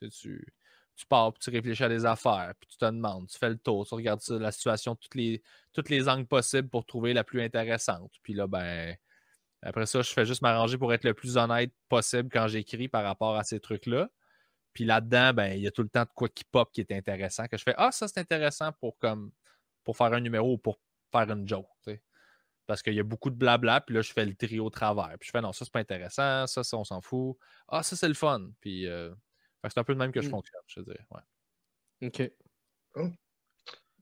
[0.00, 0.46] Tu,
[0.98, 3.58] tu pars, puis tu réfléchis à des affaires, puis tu te demandes, tu fais le
[3.58, 7.40] tour, tu regardes la situation, toutes les, toutes les angles possibles pour trouver la plus
[7.40, 8.12] intéressante.
[8.22, 8.96] Puis là, ben,
[9.62, 13.04] Après ça, je fais juste m'arranger pour être le plus honnête possible quand j'écris par
[13.04, 14.08] rapport à ces trucs-là.
[14.78, 16.92] Puis là-dedans, ben, il y a tout le temps de quoi qui pop qui est
[16.92, 19.32] intéressant, que je fais Ah, ça c'est intéressant pour comme
[19.82, 20.78] pour faire un numéro ou pour
[21.10, 21.66] faire une joke.
[22.64, 25.16] Parce qu'il y a beaucoup de blabla, puis là, je fais le tri au travers.
[25.18, 27.36] Puis je fais non, ça c'est pas intéressant, ça, ça on s'en fout.
[27.66, 28.50] Ah, ça c'est le fun.
[28.60, 29.12] Puis euh,
[29.64, 30.30] c'est un peu le même que je mm.
[30.30, 31.06] fonctionne, je dirais.
[31.10, 32.06] Ouais.
[32.06, 33.10] OK.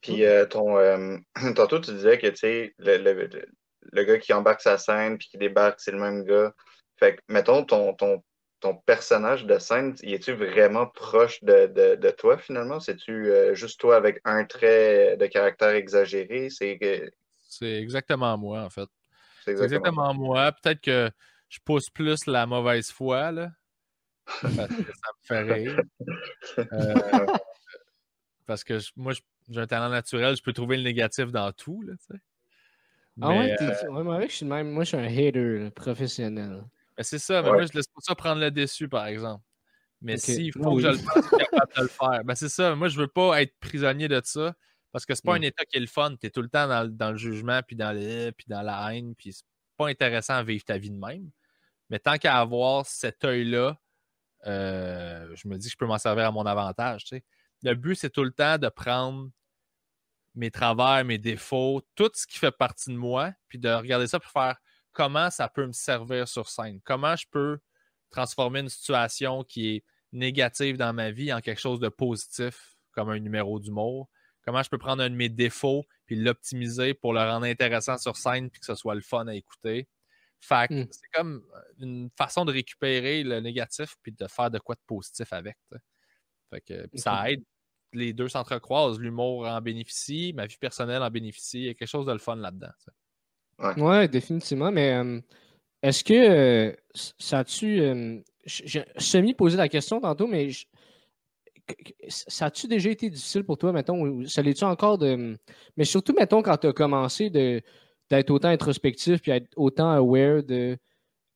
[0.03, 1.17] Puis euh, ton, euh,
[1.57, 3.47] tantôt, tu disais que le, le,
[3.93, 6.53] le, gars qui embarque sa scène puis qui débarque, c'est le même gars.
[6.99, 8.23] Fait que, mettons, ton, ton
[8.61, 12.81] ton personnage de scène, es-tu vraiment proche de, toi finalement?
[12.81, 16.49] C'est-tu euh, juste toi avec un trait de caractère exagéré?
[16.51, 18.89] C'est exactement moi, en fait.
[19.45, 20.53] C'est exactement, moi.
[20.53, 21.11] Peut-être que
[21.49, 23.51] je pousse plus la mauvaise foi, là.
[24.43, 25.81] Parce que ça me fait rire.
[26.59, 27.27] Euh,
[28.47, 29.13] parce que moi,
[29.49, 31.95] j'ai un talent naturel, je peux trouver le négatif dans tout, là,
[33.21, 36.65] Ah ouais, euh, moi, je suis même, moi, je suis un hater professionnel.
[36.97, 39.45] Ben, c'est ça, mais moi, je laisse pas ça prendre le déçu, par exemple.
[40.01, 42.25] Mais s'il faut que je le fasse, je suis capable de le faire.
[42.25, 44.55] Ben, c'est ça, moi, je veux pas être prisonnier de ça
[44.93, 46.15] parce que c'est pas un état qui est le fun.
[46.19, 49.15] Tu es tout le temps dans, le jugement, puis dans, le, puis dans la haine,
[49.15, 49.45] puis c'est
[49.77, 51.31] pas intéressant à vivre ta vie de même.
[51.91, 53.79] Mais tant qu'à avoir cet œil-là,
[54.47, 57.05] euh, je me dis que je peux m'en servir à mon avantage.
[57.63, 59.29] Le but, c'est tout le temps de prendre
[60.35, 64.21] mes travers, mes défauts, tout ce qui fait partie de moi, puis de regarder ça
[64.21, 64.57] pour faire
[64.97, 66.81] comment ça peut me servir sur scène?
[66.83, 67.59] Comment je peux
[68.11, 73.11] transformer une situation qui est négative dans ma vie en quelque chose de positif, comme
[73.11, 74.09] un numéro d'humour?
[74.43, 78.17] Comment je peux prendre un de mes défauts puis l'optimiser pour le rendre intéressant sur
[78.17, 79.87] scène puis que ce soit le fun à écouter?
[80.41, 80.87] Fait hmm.
[80.91, 81.45] c'est comme
[81.79, 85.59] une façon de récupérer le négatif puis de faire de quoi de positif avec.
[86.51, 87.43] Fait que, ça aide.
[87.93, 88.99] Les deux s'entrecroisent.
[88.99, 91.59] L'humour en bénéficie, ma vie personnelle en bénéficie.
[91.59, 92.73] Il y a quelque chose de le fun là-dedans.
[93.59, 94.71] Ouais, définitivement.
[94.71, 95.21] Mais euh,
[95.83, 97.81] est-ce que euh, ça a-tu.
[97.81, 100.51] Euh, j'ai semi-posé la question tantôt, mais
[102.09, 105.37] ça a-tu déjà été difficile pour toi, mettons, ou ça l'est-tu encore de.
[105.77, 110.79] Mais surtout, mettons, quand tu as commencé d'être autant introspectif puis être autant aware de,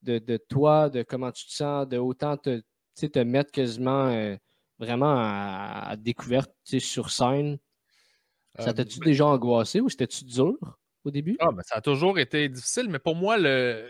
[0.03, 2.63] de, toi, de comment tu te sens, de autant te,
[2.95, 4.37] te mettre quasiment
[4.79, 7.59] vraiment à, découverte sur scène.
[8.59, 10.57] Ça t'a-tu ben déjà angoissé ou c'était-tu dur?
[11.05, 11.37] Au début?
[11.41, 13.39] Ah, ben, ça a toujours été difficile, mais pour moi,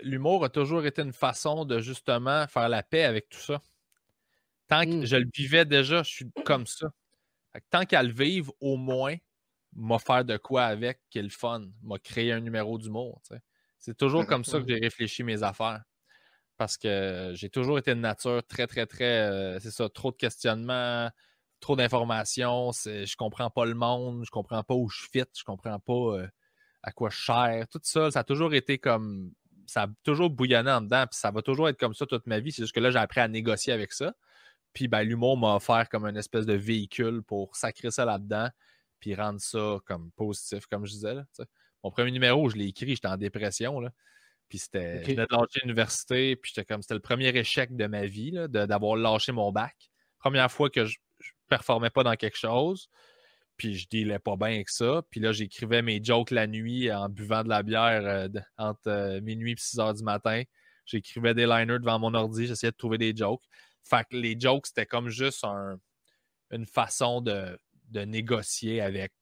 [0.03, 3.61] l'humour a toujours été une façon de justement faire la paix avec tout ça.
[4.69, 5.07] Tant que mmh.
[5.07, 6.89] je le vivais déjà, je suis comme ça.
[7.71, 9.17] tant qu'à le vivre, au moins,
[9.75, 13.21] m'a faire de quoi avec qui est le fun, m'a créé un numéro d'humour.
[13.79, 15.83] C'est toujours comme ça que j'ai réfléchi mes affaires.
[16.57, 19.31] Parce que j'ai toujours été de nature très, très, très.
[19.31, 21.09] Euh, c'est ça, trop de questionnements,
[21.59, 22.73] trop d'informations.
[22.73, 26.19] Je comprends pas le monde, je comprends pas où je fit, je comprends pas.
[26.19, 26.29] Euh,
[26.83, 29.33] à quoi cher, tout ça, ça a toujours été comme.
[29.67, 32.41] Ça a toujours bouillonné en dedans, puis ça va toujours être comme ça toute ma
[32.41, 32.51] vie.
[32.51, 34.15] C'est juste que là, j'ai appris à négocier avec ça.
[34.73, 38.49] Puis ben, l'humour m'a offert comme une espèce de véhicule pour sacrer ça là-dedans,
[38.99, 41.15] puis rendre ça comme positif, comme je disais.
[41.15, 41.25] Là,
[41.85, 43.79] Mon premier numéro, je l'ai écrit, j'étais en dépression.
[43.79, 43.91] Là.
[44.49, 45.05] Puis c'était.
[45.05, 46.83] Je venais de lâcher l'université, puis j'étais comme.
[46.83, 49.91] C'était le premier échec de ma vie, d'avoir lâché mon bac.
[50.19, 52.89] Première fois que je, je performais pas dans quelque chose
[53.61, 55.03] puis je dealais pas bien avec ça.
[55.11, 59.21] Puis là, j'écrivais mes jokes la nuit en buvant de la bière euh, entre euh,
[59.21, 60.43] minuit et 6 heures du matin.
[60.87, 63.45] J'écrivais des liners devant mon ordi, j'essayais de trouver des jokes.
[63.83, 65.45] Fait que les jokes, c'était comme juste
[66.51, 67.59] une façon de,
[67.93, 69.13] négocier avec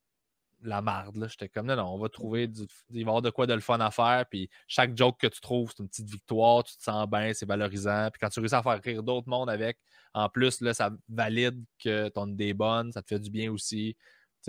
[0.62, 1.26] la marde.
[1.28, 3.54] J'étais comme, non, non, on va trouver, du, il va y avoir de quoi de
[3.54, 4.24] le fun à faire.
[4.30, 7.46] Puis chaque joke que tu trouves, c'est une petite victoire, tu te sens bien, c'est
[7.46, 8.08] valorisant.
[8.12, 9.78] Puis quand tu réussis à faire rire d'autres mondes avec,
[10.14, 13.50] en plus, là, ça valide que ton idée est bonne, ça te fait du bien
[13.50, 13.96] aussi.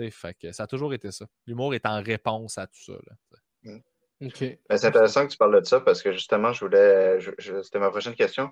[0.08, 1.26] Fait que ça a toujours été ça.
[1.46, 2.92] L'humour est en réponse à tout ça.
[3.64, 3.78] Mm.
[4.20, 7.18] Ben, c'est intéressant que tu parles de ça parce que justement, je voulais.
[7.38, 8.50] C'était ma prochaine question.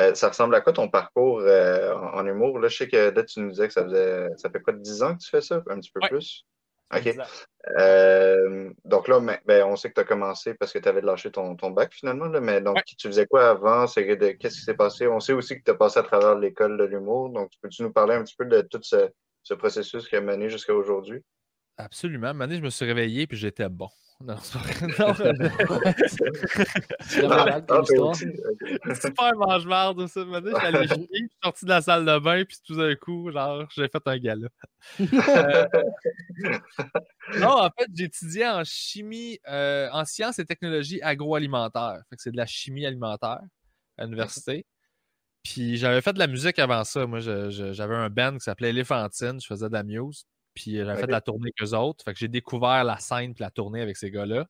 [0.00, 2.58] Euh, ça ressemble à quoi ton parcours euh, en, humour?
[2.58, 5.02] Là, je sais que là, tu nous disais que ça faisait ça fait quoi 10
[5.04, 5.62] ans que tu fais ça?
[5.68, 6.44] Un petit peu plus?
[6.94, 7.16] OK.
[7.78, 11.30] Euh, donc là, ben, on sait que tu as commencé parce que tu avais lâché
[11.30, 13.86] ton, ton bac finalement, là, mais donc tu faisais quoi avant?
[13.86, 15.06] Qu'est-ce qui s'est passé?
[15.06, 17.92] On sait aussi que tu as passé à travers l'école de l'humour, donc peux-tu nous
[17.92, 19.08] parler un petit peu de tout ce,
[19.44, 21.22] ce processus qui a mené jusqu'à aujourd'hui?
[21.76, 22.34] Absolument.
[22.34, 23.88] Mané, je me suis réveillé puis j'étais bon.
[24.20, 24.60] Non, c'est
[24.96, 25.12] pas
[28.94, 30.24] Super mange-marde, ça.
[30.24, 32.76] Mané, je suis allé chier, je suis sorti de la salle de bain puis tout
[32.76, 34.48] d'un coup, genre, j'ai fait un gala.
[35.00, 35.66] Euh,
[37.38, 42.02] non, en fait, j'ai étudié en chimie, euh, en sciences et technologies agroalimentaires.
[42.08, 43.40] Fait que c'est de la chimie alimentaire
[43.98, 44.64] à l'université.
[45.44, 47.06] Puis j'avais fait de la musique avant ça.
[47.06, 49.40] Moi, j'avais un band qui s'appelait Elephantine.
[49.40, 50.26] Je faisais de la muse.
[50.54, 52.04] Puis j'avais fait de la tournée qu'eux autres.
[52.04, 54.46] Fait que j'ai découvert la scène et la tournée avec ces gars-là.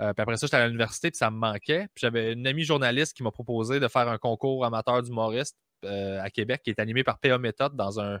[0.00, 1.88] Euh, puis après ça, j'étais à l'université, puis ça me manquait.
[1.94, 6.20] Puis j'avais une amie journaliste qui m'a proposé de faire un concours amateur d'humoriste euh,
[6.22, 8.20] à Québec qui est animé par PA Méthode dans un,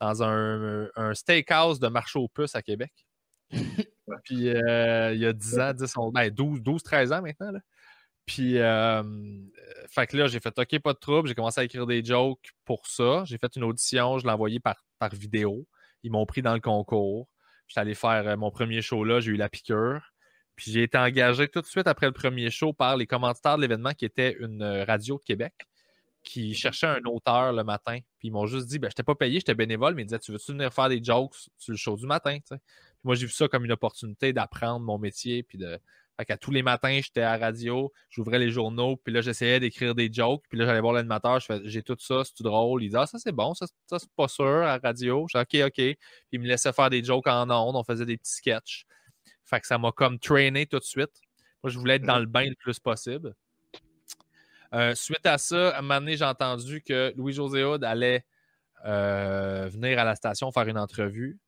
[0.00, 2.92] dans un, un steakhouse de marché aux puces à Québec.
[4.24, 7.52] puis euh, il y a 10 ans, 10, ben 12, 12, 13 ans maintenant.
[7.52, 7.60] Là.
[8.26, 9.02] Puis, euh,
[9.88, 11.28] fait que là, j'ai fait OK, pas de trouble.
[11.28, 13.22] J'ai commencé à écrire des jokes pour ça.
[13.24, 15.66] J'ai fait une audition, je l'ai envoyé par, par vidéo.
[16.02, 17.28] Ils m'ont pris dans le concours.
[17.68, 20.12] J'étais allé faire euh, mon premier show là, j'ai eu la piqûre.
[20.56, 23.62] Puis j'ai été engagé tout de suite après le premier show par les commentateurs de
[23.62, 25.52] l'événement qui était une euh, radio de Québec
[26.22, 27.98] qui cherchait un auteur le matin.
[28.18, 30.18] Puis ils m'ont juste dit, ben, je t'ai pas payé, j'étais bénévole, mais ils disaient,
[30.18, 32.38] tu veux-tu venir faire des jokes sur le show du matin?
[32.44, 32.58] Puis
[33.04, 35.78] moi, j'ai vu ça comme une opportunité d'apprendre mon métier, puis de,
[36.18, 39.94] fait tous les matins, j'étais à la radio, j'ouvrais les journaux, puis là, j'essayais d'écrire
[39.94, 42.82] des jokes, puis là, j'allais voir l'animateur, je fais, j'ai tout ça, c'est tout drôle.
[42.82, 45.26] Il disait, ah, ça, c'est bon, ça, ça c'est pas sûr à la radio.
[45.30, 45.74] Je dis, OK, OK.
[45.74, 45.98] Puis
[46.32, 48.86] il me laissait faire des jokes en ondes, on faisait des petits sketchs.
[49.44, 51.20] Fait que ça m'a comme traîné tout de suite.
[51.62, 53.34] Moi, je voulais être dans le bain le plus possible.
[54.74, 58.24] Euh, suite à ça, à un moment donné, j'ai entendu que Louis-José Hood allait
[58.84, 61.38] euh, venir à la station faire une entrevue.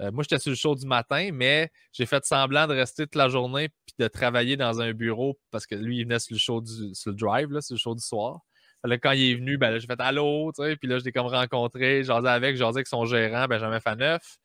[0.00, 3.14] Euh, moi, j'étais sur le show du matin, mais j'ai fait semblant de rester toute
[3.14, 6.38] la journée puis de travailler dans un bureau parce que lui, il venait sur le
[6.38, 8.40] show du le drive, là, sur le show du soir.
[8.82, 11.12] Là, quand il est venu, ben, j'ai fait Allô, tu sais, puis là, je l'ai
[11.12, 14.36] comme rencontré, jasé avec, jasé avec son gérant, Benjamin Faneuf.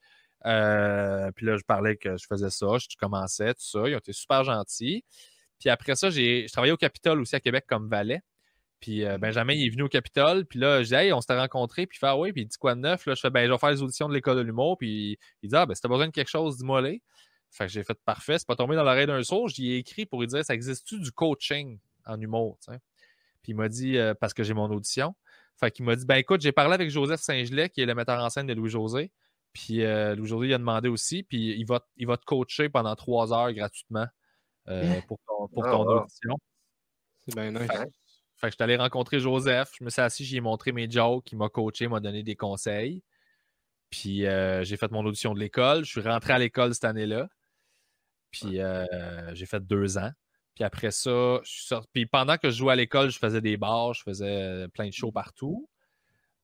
[0.46, 3.90] Euh, puis là, je parlais que je faisais ça, je commençais, tout ça.
[3.90, 5.04] Ils ont été super gentils.
[5.60, 8.22] Puis après ça, j'ai travaillé au Capitole aussi à Québec comme valet.
[8.80, 10.46] Puis euh, Benjamin, il est venu au Capitole.
[10.46, 11.86] Puis là, je dis, hey, on s'était rencontrés.
[11.86, 13.06] Puis il fait, ah oui, puis il dit quoi de neuf?
[13.06, 14.78] Là, je fais, ben, je vais faire les auditions de l'école de l'humour.
[14.78, 17.02] Puis il dit, ah, ben, si t'as besoin de quelque chose, dis-moi les.
[17.52, 18.38] Fait que j'ai fait parfait.
[18.38, 19.50] C'est pas tombé dans l'oreille d'un sourd.
[19.50, 22.58] J'y ai écrit pour lui dire, ça existe-tu du coaching en humour?
[23.42, 25.16] Puis il m'a dit, euh, parce que j'ai mon audition.
[25.60, 28.24] Fait qu'il m'a dit, ben écoute, j'ai parlé avec Joseph Saint-Gelais, qui est le metteur
[28.24, 29.12] en scène de Louis-José.
[29.52, 31.24] Puis euh, Louis-José, il a demandé aussi.
[31.24, 34.08] Puis il va, il va te coacher pendant trois heures gratuitement
[35.08, 36.36] pour ton, pour ton ah, audition.
[37.26, 37.68] C'est bien nice.
[37.68, 37.90] Fait
[38.48, 41.38] que je suis allé rencontrer Joseph, je me suis assis, j'ai montré mes jokes, il
[41.38, 43.04] m'a coaché, m'a donné des conseils.
[43.90, 45.86] Puis euh, j'ai fait mon audition de l'école.
[45.86, 47.28] Je suis rentré à l'école cette année-là.
[48.32, 50.12] Puis euh, j'ai fait deux ans.
[50.56, 51.90] Puis après ça, je suis sorti.
[51.94, 54.94] Puis pendant que je jouais à l'école, je faisais des bars, je faisais plein de
[54.94, 55.70] shows partout.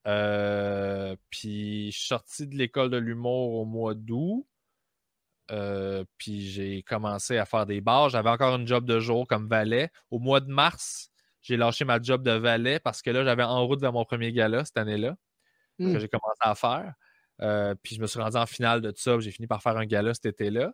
[0.07, 4.47] Euh, puis je suis sorti de l'école de l'humour au mois d'août.
[6.17, 8.09] puis j'ai commencé à faire des bars.
[8.09, 9.91] J'avais encore une job de jour comme valet.
[10.09, 11.11] Au mois de mars,
[11.45, 14.31] j'ai lâché ma job de valet parce que là, j'avais en route vers mon premier
[14.31, 15.15] gala cette année-là
[15.77, 15.99] que hmm.
[15.99, 16.93] j'ai commencé à faire.
[17.41, 19.19] Euh, puis je me suis rendu en finale de tout ça.
[19.19, 20.73] J'ai fini par faire un gala cet été-là.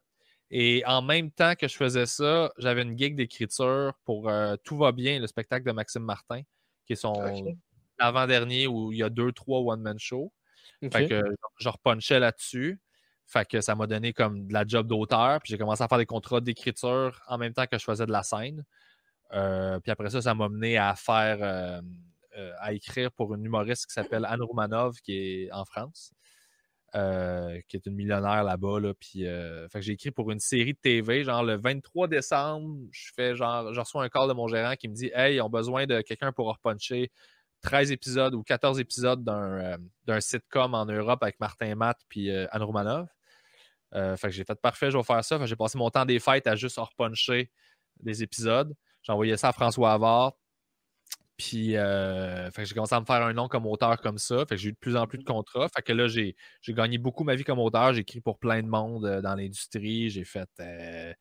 [0.49, 4.77] Et en même temps que je faisais ça, j'avais une gig d'écriture pour euh, Tout
[4.77, 6.41] va bien, le spectacle de Maxime Martin,
[6.86, 7.13] qui est son
[7.99, 10.31] avant-dernier où il y a deux, trois one-man shows.
[10.91, 11.21] Fait que
[11.60, 12.79] je repunchais là-dessus.
[13.27, 15.39] Fait que ça m'a donné comme de la job d'auteur.
[15.41, 18.12] Puis j'ai commencé à faire des contrats d'écriture en même temps que je faisais de
[18.12, 18.63] la scène.
[19.33, 21.81] Euh, puis après ça, ça m'a mené à faire, euh,
[22.37, 26.13] euh, à écrire pour une humoriste qui s'appelle Anne Romanov, qui est en France,
[26.93, 28.79] qui est une millionnaire là-bas.
[28.79, 29.25] Là, puis,
[29.79, 34.03] j'ai écrit pour une série de TV, genre le 23 décembre, je fais genre, reçois
[34.03, 36.47] un call de mon gérant qui me dit Hey, ils ont besoin de quelqu'un pour
[36.47, 37.11] repuncher
[37.61, 43.07] 13 épisodes ou 14 épisodes d'un sitcom en Europe avec Martin Matt puis Anne Romanov.
[43.93, 45.45] fait que j'ai fait parfait, je vais faire ça.
[45.45, 47.49] J'ai passé mon temps des fêtes à juste repuncher
[48.01, 48.75] des épisodes.
[49.03, 50.33] J'ai envoyé ça à François Havard.
[51.41, 54.45] Puis, euh, j'ai commencé à me faire un nom comme auteur comme ça.
[54.45, 55.67] Fait que j'ai eu de plus en plus de contrats.
[55.75, 56.35] Fait que là, j'ai,
[56.67, 57.93] gagné beaucoup ma vie comme auteur.
[57.93, 60.11] J'ai écrit pour plein de monde euh, dans l'industrie.
[60.11, 60.47] J'ai fait.
[60.59, 61.11] Euh,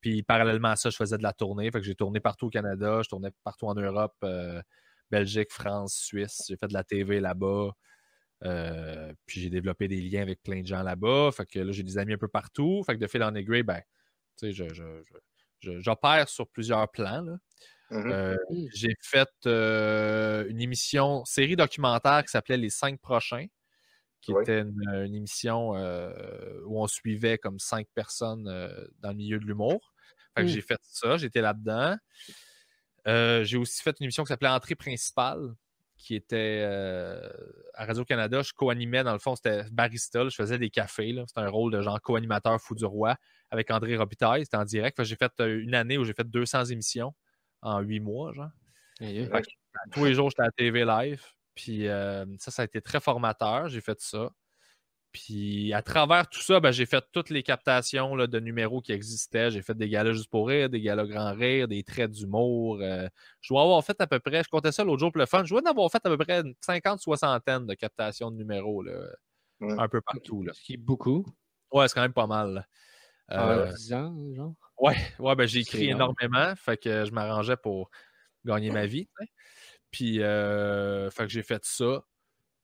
[0.00, 1.70] puis, parallèlement à ça, je faisais de la tournée.
[1.70, 3.02] Fait que j'ai tourné partout au Canada.
[3.04, 4.16] Je tournais partout en Europe,
[5.12, 6.42] Belgique, France, Suisse.
[6.48, 7.70] J'ai fait de la TV là-bas.
[9.26, 11.30] puis, j'ai développé des liens avec plein de gens là-bas.
[11.32, 12.82] Fait que là, j'ai des amis un peu partout.
[12.84, 13.80] Fait que de fil en aiguille, ben,
[14.38, 14.82] tu sais, je, je
[15.60, 17.24] j'opère sur plusieurs plans.
[17.90, 18.12] Mm-hmm.
[18.12, 18.36] Euh,
[18.74, 23.46] j'ai fait euh, une émission, série documentaire qui s'appelait Les cinq prochains,
[24.20, 28.44] qui était une, émission euh, où on suivait comme cinq personnes
[29.00, 29.94] dans le milieu de l'humour.
[30.36, 30.46] Mm.
[30.46, 31.96] J'ai fait ça, j'étais là-dedans.
[33.06, 35.54] j'ai aussi fait une émission qui s'appelait Entrée principale,
[35.96, 36.62] qui était
[37.74, 38.42] à Radio-Canada.
[38.42, 40.28] Je co-animais, dans le fond, c'était barista.
[40.28, 41.14] je faisais des cafés.
[41.26, 43.16] C'était un rôle de genre co-animateur fou du roi
[43.50, 44.44] avec André Robitaille.
[44.44, 45.02] C'était en direct.
[45.02, 47.14] J'ai fait euh, une année où j'ai fait 200 émissions
[47.62, 48.32] en huit mois.
[48.32, 48.50] Genre.
[49.92, 51.22] tous les jours, j'étais à la TV live.
[51.54, 53.68] Puis euh, ça, ça a été très formateur.
[53.68, 54.30] J'ai fait ça.
[55.12, 58.92] Puis à travers tout ça, ben, j'ai fait toutes les captations là, de numéros qui
[58.92, 59.50] existaient.
[59.50, 62.78] J'ai fait des galas juste pour rire, des galas grand rire, des traits d'humour.
[62.82, 63.08] Euh,
[63.40, 65.44] je dois avoir fait à peu près, je comptais ça l'autre jour pour le fun,
[65.44, 68.82] je dois en avoir fait à peu près une 50 soixantaine de captations de numéros
[68.82, 69.08] là,
[69.60, 70.42] un peu partout.
[70.42, 70.52] Là.
[70.52, 71.24] Ce qui est beaucoup.
[71.72, 72.66] Ouais, c'est quand même pas mal.
[73.32, 74.54] Euh, 10 ans, genre?
[74.78, 76.54] Ouais, ouais ben, j'ai écrit énormément.
[76.56, 77.90] Fait que je m'arrangeais pour
[78.44, 79.08] gagner ma vie.
[79.90, 82.02] Puis, euh, fait que j'ai fait ça.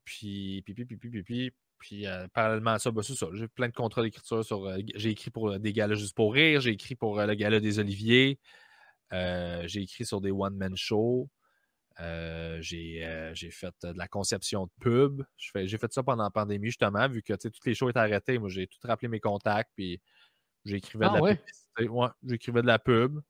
[0.05, 3.27] Puis, puis, puis, puis, puis, puis, puis, puis, euh, parallèlement à ça, ben, c'est ça.
[3.35, 4.67] J'ai plein de contrats d'écriture sur.
[4.67, 6.61] euh, j'ai écrit pour euh, des galas juste pour rire.
[6.61, 8.39] J'ai écrit pour euh, le gala des Oliviers.
[9.13, 11.29] Euh, j'ai écrit sur des one-man shows.
[12.01, 15.23] Euh, j'ai euh, j'ai fait euh, de la conception de pub.
[15.37, 18.01] J'ai fait ça pendant la pandémie, justement, vu que tu sais, toutes les shows étaient
[18.01, 18.39] arrêtées.
[18.39, 20.01] Moi, j'ai tout rappelé mes contacts, puis
[20.65, 21.37] j'écrivais Ah de la ouais?
[21.37, 21.89] publicité.
[21.89, 23.21] Ouais, j'écrivais de la pub.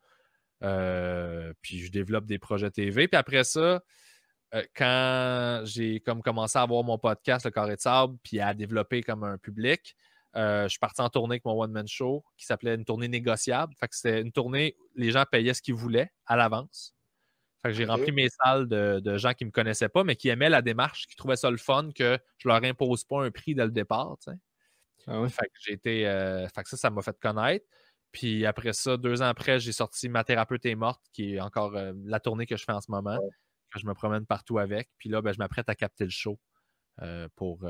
[0.63, 3.09] Euh, puis je développe des projets TV.
[3.09, 3.83] Puis après ça,
[4.55, 8.55] euh, quand j'ai comme commencé à avoir mon podcast, Le Carré de Sable, puis à
[8.55, 9.97] développer comme un public,
[10.37, 13.75] euh, je suis parti en tournée avec mon one-man show qui s'appelait une tournée négociable.
[13.79, 16.95] Fait que c'était une tournée, les gens payaient ce qu'ils voulaient à l'avance.
[17.63, 20.17] Fait que j'ai rempli mes salles de, de gens qui ne me connaissaient pas, mais
[20.17, 23.31] qui aimaient la démarche, qui trouvaient ça le fun, que je leur impose pas un
[23.31, 24.17] prix dès le départ.
[24.23, 24.37] tu sais.
[25.07, 25.29] Ah.
[25.29, 26.07] Fait que j'ai été.
[26.09, 27.67] euh, fait que ça, ça m'a fait connaître.
[28.13, 31.75] Puis après ça, deux ans après, j'ai sorti Ma thérapeute est morte, qui est encore
[31.77, 33.29] euh, la tournée que je fais en ce moment, Ouais.
[33.73, 34.89] que je me promène partout avec.
[34.99, 36.39] Puis là, ben, je m'apprête à capter le show
[37.03, 37.67] euh, pour,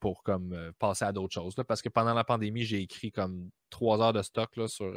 [0.00, 1.56] pour comme passer à d'autres choses.
[1.56, 1.64] là.
[1.64, 4.92] parce que pendant la pandémie, j'ai écrit comme trois heures de stock là, sur,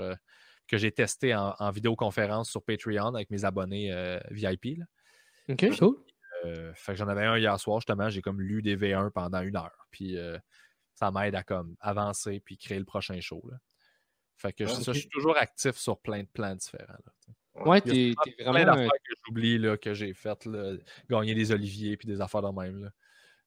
[0.67, 3.91] que j'ai testé en, en vidéoconférence sur Patreon avec mes abonnés
[4.32, 4.78] VIP.
[4.80, 4.86] là.
[5.50, 5.98] Ok, cool.
[6.74, 8.10] Fait que j'en avais un hier soir, justement.
[8.10, 9.88] J'ai comme lu des V1 pendant une heure.
[9.91, 10.17] Puis
[11.01, 13.41] ça m'aide à comme avancer puis créer le prochain show.
[13.49, 13.57] là.
[14.37, 16.93] Fait que Ah, ça, je suis toujours actif sur plein de plans différents.
[16.93, 17.63] là.
[17.65, 18.65] Ouais, t'es Plein vraiment.
[18.75, 20.73] d'affaires que j'oublie là, que j'ai faites, là,
[21.09, 22.83] gagner des oliviers puis des affaires de même.
[22.83, 22.89] Là.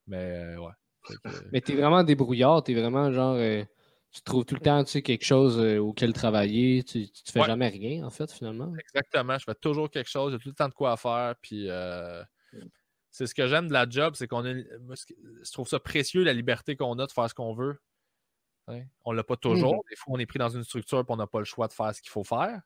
[0.07, 0.71] Mais euh, ouais.
[1.07, 1.15] Que,
[1.53, 3.35] Mais t'es vraiment débrouillard, t'es vraiment genre.
[3.35, 3.63] euh,
[4.11, 7.39] tu trouves tout le temps tu sais, quelque chose euh, auquel travailler, tu, tu fais
[7.41, 7.45] Ouais.
[7.47, 8.73] jamais rien en fait finalement.
[8.79, 12.23] Exactement, je fais toujours quelque chose, j'ai tout le temps de quoi faire, puis euh,
[13.15, 16.33] c'est ce que j'aime de la job, c'est qu'on a, je trouve ça précieux la
[16.33, 17.79] liberté qu'on a de faire ce qu'on veut.
[18.67, 18.81] Hein?
[19.05, 21.25] On l'a pas toujours, des fois on est pris dans une structure et on n'a
[21.25, 22.61] pas le choix de faire ce qu'il faut faire,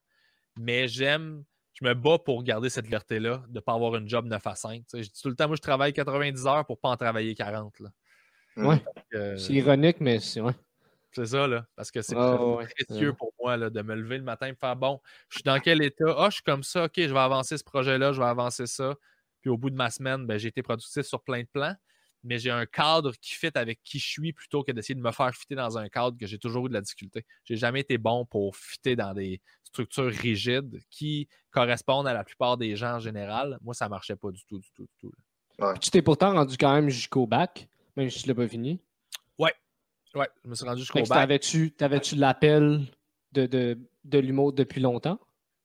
[0.58, 4.26] mais j'aime, je me bats pour garder cette liberté-là, de ne pas avoir une job
[4.26, 4.80] 9 à 5.
[4.80, 5.04] tu sais.
[5.04, 7.80] Je dis tout le temps, moi je travaille 90 heures pour pas en travailler 40.
[7.82, 7.90] Là.
[8.58, 8.84] Ouais.
[9.14, 10.54] Euh, C'est ironique, mais c'est ouais.
[11.12, 11.68] c'est ça, là.
[11.76, 12.66] Parce que c'est ouais.
[12.88, 15.60] précieux pour moi là, de me lever le matin et faire bon, je suis dans
[15.60, 16.16] quel état?
[16.18, 18.96] Ah, je suis comme ça, ok, je vais avancer ce projet-là, je vais avancer ça.
[19.42, 21.76] Puis au bout de ma semaine, ben, j'ai été productif sur plein de plans,
[22.24, 25.12] mais j'ai un cadre qui fit avec qui je suis plutôt que d'essayer de me
[25.12, 27.26] faire fitter dans un cadre que j'ai toujours eu de la difficulté.
[27.46, 32.58] J'ai jamais été bon pour fitter dans des structures rigides qui correspondent à la plupart
[32.58, 33.58] des gens en général.
[33.62, 35.14] Moi, ça marchait pas du tout, du tout, du tout.
[35.82, 38.82] Tu t'es pourtant rendu quand même jusqu'au bac, même si tu l'as pas fini.
[40.16, 41.10] Ouais, je me suis rendu jusqu'au bac.
[41.10, 42.88] T'avais-tu t'avais-tu l'appel
[43.32, 45.20] de, de, de l'humour depuis longtemps?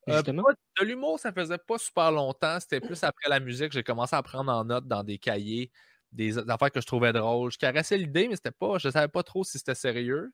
[0.08, 0.32] Euh, pas-
[0.80, 2.58] de l'humour, ça faisait pas super longtemps.
[2.60, 3.72] C'était plus après la musique.
[3.72, 5.70] J'ai commencé à prendre en note dans des cahiers
[6.12, 7.50] des affaires que je trouvais drôles.
[7.50, 8.78] Je caressais l'idée, mais c'était pas.
[8.78, 10.32] Je savais pas trop si c'était sérieux.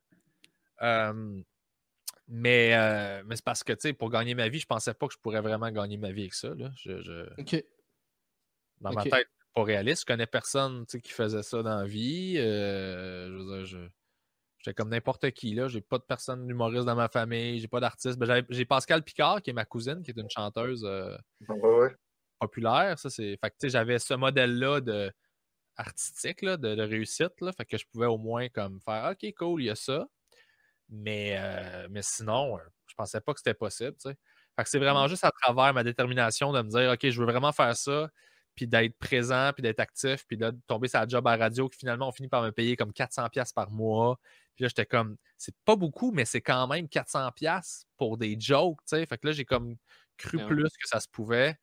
[0.82, 1.40] Euh,
[2.28, 5.06] mais euh, mais c'est parce que, tu sais, pour gagner ma vie, je pensais pas
[5.08, 6.54] que je pourrais vraiment gagner ma vie avec ça.
[6.54, 6.70] là.
[6.76, 7.64] Je, je- Ok.
[8.80, 10.02] dans ma tête, pas réaliste.
[10.02, 12.36] Je connais personne tu sais, qui faisait ça dans la vie.
[12.38, 13.88] Euh, je veux dire, je-
[14.60, 15.68] J'étais comme n'importe qui, là.
[15.68, 18.18] J'ai pas de personne humoriste dans ma famille, j'ai pas d'artiste.
[18.18, 21.16] Ben, j'ai Pascal Picard, qui est ma cousine, qui est une chanteuse euh,
[21.48, 21.94] Ouais,
[22.38, 22.98] populaire.
[22.98, 23.38] Ça, c'est...
[23.42, 25.10] Fait que, j'avais ce modèle-là de
[25.76, 27.40] artistique, là, de, de réussite.
[27.40, 30.06] Là, fait que je pouvais au moins comme faire OK, cool, il y a ça.
[30.90, 33.92] Mais, euh, mais sinon, euh, je pensais pas que c'était possible.
[33.92, 34.16] tu sais.
[34.56, 37.26] Fait que c'est vraiment juste à travers ma détermination de me dire OK, je veux
[37.26, 38.10] vraiment faire ça,
[38.54, 41.68] puis d'être présent, puis d'être actif, puis là, de tomber sur la job à radio,
[41.68, 44.18] qui finalement, on finit par me payer comme 400$ par mois.
[44.56, 48.78] Puis là, j'étais comme, c'est pas beaucoup, mais c'est quand même 400$ pour des jokes,
[48.86, 49.06] tu sais.
[49.06, 49.76] Fait que là, j'ai comme
[50.18, 50.46] cru ouais.
[50.46, 51.56] plus que ça se pouvait.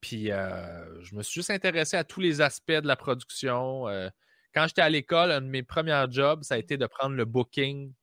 [0.00, 3.88] Puis euh, je me suis juste intéressé à tous les aspects de la production.
[3.88, 4.10] Euh,
[4.52, 7.24] quand j'étais à l'école, un de mes premiers jobs, ça a été de prendre le
[7.24, 7.94] booking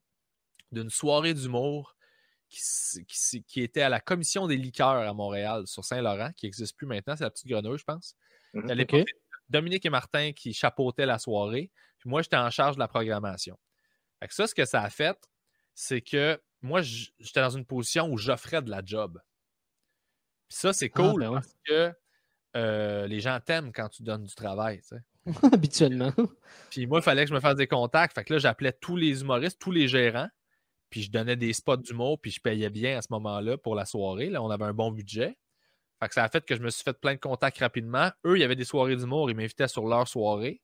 [0.72, 1.96] d'une soirée d'humour
[2.50, 7.16] qui, était à la commission des liqueurs à Montréal, sur Saint-Laurent, qui n'existe plus maintenant.
[7.16, 8.16] C'est la petite grenouille, je pense.
[8.54, 8.70] Mhm.
[8.70, 11.72] À l'époque, c'était Dominique et Martin qui chapeautaient la soirée.
[12.00, 13.58] Puis moi, j'étais en charge de la programmation.
[14.20, 15.18] Fait que ça, ce que ça a fait,
[15.76, 19.20] c'est que moi, j'étais dans une position où j'offrais de la job.
[20.50, 21.36] Puis ça, c'est Ah, cool ben ouais.
[21.36, 21.94] parce que
[22.58, 24.82] euh, les gens t'aiment quand tu donnes du travail.
[24.82, 25.02] tu sais.
[25.54, 26.12] Habituellement.
[26.72, 28.16] Puis moi, il fallait que je me fasse des contacts.
[28.16, 30.30] Fait que là, j'appelais tous les humoristes, tous les gérants.
[30.90, 33.86] Puis je donnais des spots d'humour, puis je payais bien à ce moment-là pour la
[33.86, 34.30] soirée.
[34.30, 35.38] Là, on avait un bon budget.
[36.02, 38.10] Fait que ça a fait que je me suis fait plein de contacts rapidement.
[38.26, 40.62] Eux, il y avait des soirées d'humour, ils m'invitaient sur leur soirée.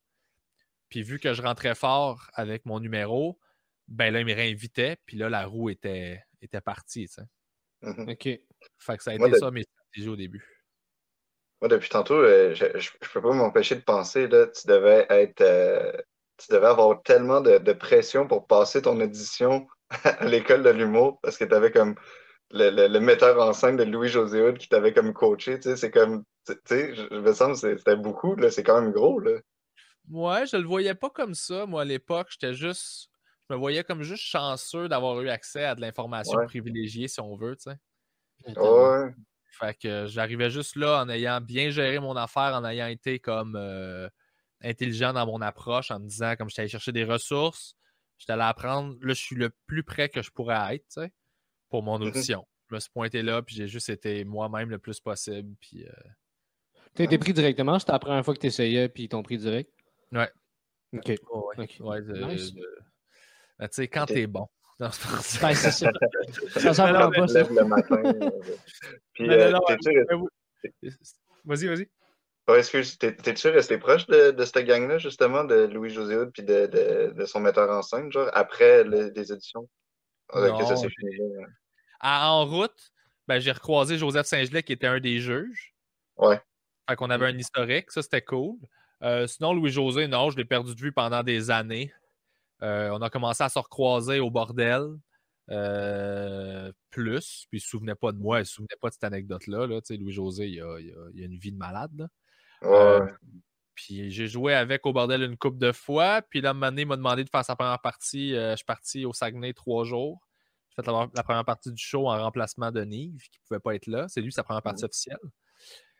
[0.89, 3.37] Puis vu que je rentrais fort avec mon numéro,
[3.87, 4.97] ben là, ils me réinvitaient.
[5.05, 7.07] Puis là, la roue était, était partie.
[7.07, 7.21] tu sais.
[7.81, 8.09] Mhm.
[8.09, 8.23] OK.
[8.23, 10.43] Fait que ça a Moi, été de- ça mes stratégies au début.
[11.61, 15.05] Moi, depuis tantôt, euh, je, je, je peux pas m'empêcher de penser, là, tu devais
[15.09, 15.91] être, euh,
[16.37, 19.67] tu devais avoir tellement de, de pression pour passer ton audition
[20.03, 21.95] à l'école de l'humour parce que t'avais comme
[22.51, 25.77] le, le, le metteur en scène de Louis-José Hood qui t'avait comme coaché, tu sais,
[25.77, 29.19] c'est comme, tu sais, je me sens que c'était beaucoup, là, c'est quand même gros,
[29.19, 29.39] là.
[30.09, 33.09] Ouais, je le voyais pas comme ça, moi, à l'époque, j'étais juste,
[33.49, 36.47] je me voyais comme juste chanceux d'avoir eu accès à de l'information Ouais.
[36.47, 37.77] privilégiée, si on veut, tu sais.
[38.57, 39.15] Ouais,
[39.51, 43.55] Fait que j'arrivais juste là en ayant bien géré mon affaire, en ayant été comme
[43.55, 44.09] euh,
[44.61, 47.75] intelligent dans mon approche, en me disant comme j'étais allé chercher des ressources,
[48.17, 51.11] j'étais allé apprendre, là je suis le plus près que je pourrais être, tu sais,
[51.69, 52.07] pour mon Mhm.
[52.07, 52.45] audition.
[52.69, 55.91] Je me suis pointé là, puis j'ai juste été moi-même le plus possible, puis euh,
[56.95, 59.37] T'as été pris directement, c'était la première fois que tu essayais, puis ils t'ont pris
[59.37, 59.69] direct?
[60.13, 60.31] Ouais.
[60.93, 61.07] OK.
[61.07, 61.17] ouais,
[61.57, 61.75] Ok.
[61.81, 62.53] ouais, euh, Nice.
[62.55, 62.61] euh,
[63.59, 64.47] ben, tu sais, quand t'es bon.
[64.79, 65.47] Non, c'est pas ça.
[65.47, 65.91] Ben, c'est ça.
[66.59, 67.43] Ça s'en prend pas, ça.
[67.43, 68.01] le matin.
[69.13, 70.25] Puis, non, non.
[71.43, 71.89] Vas-y, vas-y.
[72.47, 76.43] Ouais, excuse, t'es- t'es-tu resté proche de, de cette gang-là, justement, de Louis-José Hood puis
[76.43, 79.67] de, de, de son metteur en scène, genre, après le- les éditions?
[80.31, 81.17] Ah, Non, que ça s'est fini.
[81.99, 82.91] À- en route,
[83.27, 85.73] ben, j'ai recroisé Joseph Saint-Gelais qui était un des juges.
[86.17, 86.39] Ouais.
[86.87, 88.57] Fait qu'on avait un historique, ça c'était cool.
[89.01, 91.91] Euh, sinon, Louis-José, non, je l'ai perdu de vue pendant des années.
[92.61, 94.83] Euh, on a commencé à se recroiser au bordel.
[95.51, 99.03] euh, plus, puis il se souvenait pas de moi, il se souvenait pas de cette
[99.03, 99.67] anecdote-là.
[99.67, 99.79] Là.
[99.91, 101.91] Louis-José, il a, il a- il a une vie de malade.
[101.97, 102.07] là.
[102.65, 103.07] Ouais, Euh.
[103.75, 106.21] Puis j'ai joué avec au bordel une couple de fois.
[106.21, 108.33] Puis là, un moment donné, il m'a demandé de faire sa première partie.
[108.33, 110.21] Euh, je suis parti au Saguenay trois jours.
[110.69, 113.59] J'ai fait la, la première partie du show en remplacement de Nive, qui ne pouvait
[113.59, 114.07] pas être là.
[114.07, 115.19] C'est lui sa première partie officielle.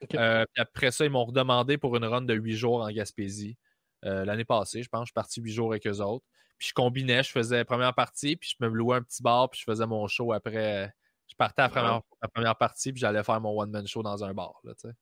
[0.02, 0.16] Ok.
[0.16, 3.58] Euh, puis après ça, ils m'ont redemandé pour une run de huit jours en Gaspésie.
[4.06, 6.26] Euh, L'année passée, je pense, je suis parti huit jours avec eux autres.
[6.58, 9.60] Puis je combinais, je faisais première partie, puis je me louais un petit bar, puis
[9.60, 10.94] je faisais mon show après.
[11.28, 14.24] Je partais à la première, la première partie, puis j'allais faire mon one-man show dans
[14.24, 14.60] un bar.
[14.64, 14.94] Là, tu sais.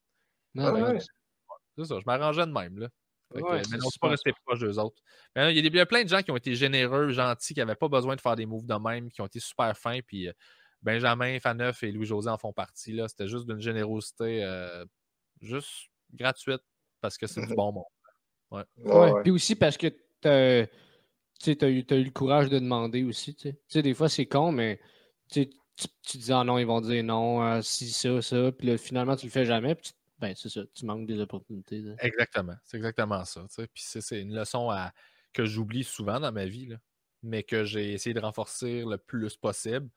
[0.57, 0.91] Ah, Ouais, ouais.
[0.93, 0.99] ouais.
[1.78, 2.78] C'est ça, je m'arrangeais de même.
[2.80, 2.89] Là.
[3.34, 5.01] Fait que, Ouais, mais c'est non, je suis super pas resté proche d'eux autres.
[5.36, 7.09] Mais il y a des- il y a plein de gens qui ont été généreux,
[7.09, 9.76] gentils, qui n'avaient pas besoin de faire des moves de même, qui ont été super
[9.78, 9.99] fins.
[10.05, 10.34] Puis euh,
[10.84, 12.91] Benjamin, Faneuf et Louis-José en font partie.
[12.93, 13.07] là.
[13.07, 14.86] C'était juste d'une générosité euh,
[15.41, 16.61] juste gratuite
[17.01, 17.84] parce que c'est du bon monde.
[18.51, 19.21] Ouais, Ouais, ouais.
[19.24, 23.36] Puis aussi parce que tu t'as eu, le courage de demander aussi.
[23.74, 24.80] Des fois, c'est con, mais
[25.32, 28.51] tu, tu, tu dis ah non, ils vont dire non, euh, si, ça, ça.
[28.51, 29.76] Puis là, finalement, tu le fais jamais.
[29.76, 29.93] Puis tu-
[30.28, 31.80] ben, c'est ça, tu manques des opportunités.
[31.80, 31.95] là.
[31.99, 32.55] Exactement.
[32.63, 33.45] C'est exactement ça.
[33.74, 34.93] Puis c'est, une leçon à-
[35.34, 36.78] que j'oublie souvent dans ma vie, là,
[37.24, 39.89] mais que j'ai essayé de renforcer le plus possible.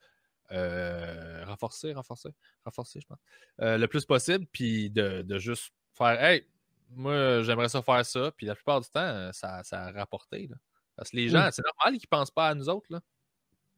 [0.51, 2.29] Euh, renforcer, renforcer,
[2.65, 3.19] renforcer, je pense.
[3.61, 6.45] Euh, le plus possible, puis de, de juste faire Hey,
[6.89, 8.31] moi, j'aimerais ça faire ça.
[8.35, 10.47] Puis la plupart du temps, ça, ça a rapporté.
[10.47, 10.55] là.
[10.95, 12.87] Parce que les gens, c'est normal qu'ils ne pensent pas à nous autres.
[12.89, 13.01] Là.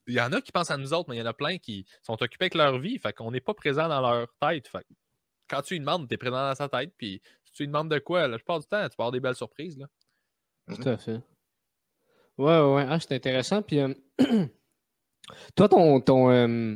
[0.08, 1.58] Il y en a qui pensent à nous autres, mais il y en a plein
[1.58, 2.98] qui sont occupés avec leur vie.
[2.98, 4.68] Fait qu'on n'est pas présent dans leur tête.
[4.68, 4.86] Fait
[5.50, 6.94] quand tu lui demandes, tu es présent dans sa tête.
[6.98, 9.20] Puis si tu lui demandes de quoi, la plupart du temps, tu peux avoir des
[9.20, 9.78] belles surprises.
[9.78, 9.88] Là.
[10.74, 11.22] Tout à fait.
[12.38, 12.86] Ouais, ouais, ouais.
[12.88, 13.62] Ah, c'est intéressant.
[13.62, 13.94] Puis, euh,
[15.56, 16.00] toi, ton.
[16.00, 16.76] ton euh,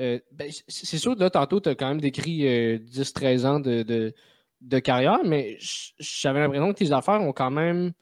[0.00, 3.82] euh, ben, c'est sûr, là, tantôt, tu as quand même décrit euh, 10-13 ans de,
[3.82, 4.14] de,
[4.60, 5.56] de carrière, mais
[5.98, 7.92] j'avais l'impression que tes affaires ont quand même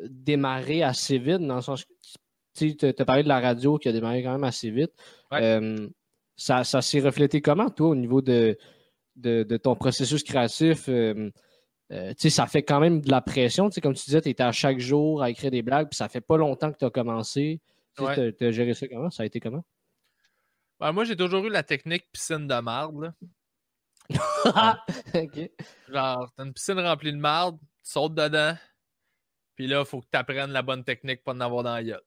[0.00, 3.92] démarré assez vite, dans le sens que tu as parlé de la radio qui a
[3.92, 4.92] démarré quand même assez vite.
[5.30, 5.42] Ouais.
[5.42, 5.88] Euh,
[6.36, 8.56] ça ça s'est reflété comment, toi, au niveau de,
[9.20, 10.88] de, de ton processus créatif?
[10.88, 11.30] euh,
[11.92, 13.68] euh, tu sais, ça fait quand même de la pression.
[13.68, 15.96] Tu sais, comme tu disais, tu étais à chaque jour à écrire des blagues, puis
[15.96, 17.60] ça fait pas longtemps que tu as commencé.
[17.96, 18.32] Tu Ouais.
[18.32, 19.10] t'as géré ça comment?
[19.10, 19.64] Ça a été comment?
[20.78, 23.02] Ben, moi, j'ai toujours eu la technique piscine de marde.
[23.02, 23.14] là.
[25.14, 25.50] OK.
[25.88, 28.56] Genre, t'as une piscine remplie de marde, tu sautes dedans,
[29.54, 31.82] puis là, il faut que tu apprennes la bonne technique pour en avoir dans la
[31.84, 32.02] gueule.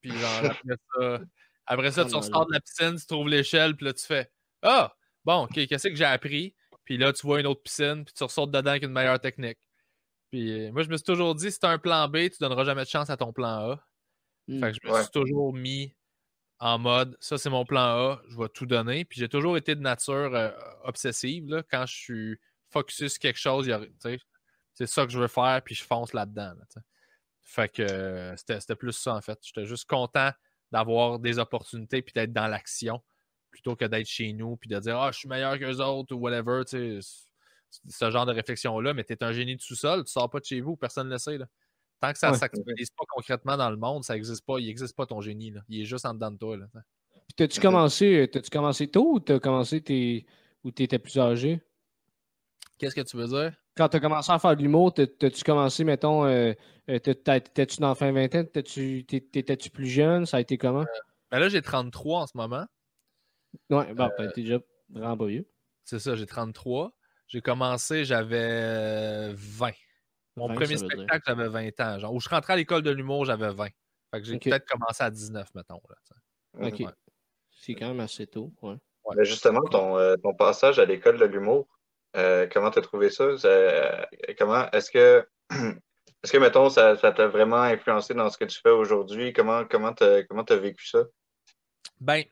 [0.00, 1.20] Puis genre, après ça,
[1.66, 4.30] après ça Oh tu ressors de la piscine, tu trouves l'échelle, puis là, tu fais
[4.62, 4.92] Ah,
[5.24, 6.54] bon, OK, qu'est-ce que j'ai appris?
[6.84, 9.58] Puis là, tu vois une autre piscine, puis tu ressors dedans avec une meilleure technique.
[10.30, 12.36] Puis euh, moi, je me suis toujours dit, si tu as un plan B, tu
[12.40, 13.84] donneras jamais de chance à ton plan A.
[14.48, 14.60] Hmm.
[14.60, 15.02] Fait que je me Ouais.
[15.02, 15.94] suis toujours mis
[16.60, 19.04] en mode ça c'est mon plan A, je vais tout donner.
[19.04, 20.50] Puis j'ai toujours été de nature euh,
[20.84, 21.48] obsessive.
[21.48, 21.62] Là.
[21.70, 22.38] Quand je suis
[22.70, 23.70] focusé sur quelque chose,
[24.74, 26.54] c'est ça que je veux faire, puis je fonce là-dedans.
[26.58, 26.82] là,
[27.42, 29.38] fait que euh, c'était c'était plus ça en fait.
[29.42, 30.30] J'étais juste content
[30.72, 33.02] d'avoir des opportunités puis d'être dans l'action
[33.54, 36.18] plutôt que d'être chez nous puis de dire Ah, je suis meilleur qu'eux autres ou
[36.18, 36.62] whatever.
[36.68, 37.18] tu sais.
[37.88, 40.44] Ce genre de réflexion-là, mais tu es un génie de sous-sol, tu sors pas de
[40.44, 41.38] chez vous, personne ne le sait.
[41.38, 41.46] là.
[42.00, 42.38] Tant que ça ne Ouais.
[42.38, 44.58] s'actualise pas concrètement dans le monde, ça n'existe pas.
[44.58, 45.50] Il n'existe pas ton génie.
[45.52, 45.60] Là.
[45.68, 46.56] Il est juste en dedans de toi.
[46.56, 46.66] Là.
[47.12, 50.26] Puis t'as-tu commencé, t'as-tu commencé tôt ou t'as commencé tes,
[50.64, 51.60] ou t'étais plus âgé?
[52.78, 53.54] Qu'est-ce que tu veux dire?
[53.76, 56.52] Quand t'as commencé à faire de l'humour, t'as- t'as-tu commencé, mettons, euh,
[56.90, 58.44] euh, t'étais-tu dans la fin vingtaine?
[58.46, 60.26] T'étais-tu t'é- t'étais-tu plus jeune?
[60.26, 60.84] Ça a été comment?
[61.30, 62.66] Ben là, j'ai 33 en ce moment.
[63.70, 64.58] Ouais, bon, Euh, t'es déjà
[64.90, 65.46] vraiment pas vieux.
[65.84, 66.92] C'est ça, j'ai 33.
[67.28, 69.72] J'ai commencé, j'avais 20.
[70.36, 71.98] Mon 20, premier spectacle, j'avais 20 ans.
[71.98, 73.66] Genre, où je rentrais à l'école de l'humour, j'avais 20.
[73.66, 75.80] Fait que j'ai peut-être commencé à 19, mettons.
[75.88, 76.66] Là.
[76.68, 76.80] Ok.
[76.80, 76.86] Ouais.
[77.50, 78.52] C'est quand même assez tôt.
[78.62, 78.76] Ouais.
[79.16, 81.68] Mais justement, ton, euh, ton passage à l'école de l'humour,
[82.16, 83.36] euh, comment t'as trouvé ça?
[83.36, 84.04] Ça, euh,
[84.38, 88.60] comment est-ce que est-ce que mettons ça, ça t'a vraiment influencé dans ce que tu
[88.60, 89.32] fais aujourd'hui?
[89.32, 91.04] Comment comment t'as comment t'as vécu ça?
[92.00, 92.24] Ben,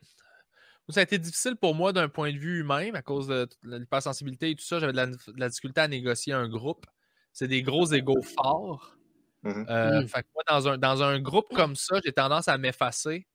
[0.89, 4.51] ça a été difficile pour moi d'un point de vue humain à cause de l'hypersensibilité
[4.51, 4.79] et tout ça.
[4.79, 6.85] J'avais de la, de la difficulté à négocier un groupe.
[7.31, 8.97] C'est des gros égaux forts.
[9.43, 9.65] Mhm.
[9.69, 10.07] Euh, Mm.
[10.07, 13.27] Fait que moi, dans un, dans un groupe comme ça, j'ai tendance à m'effacer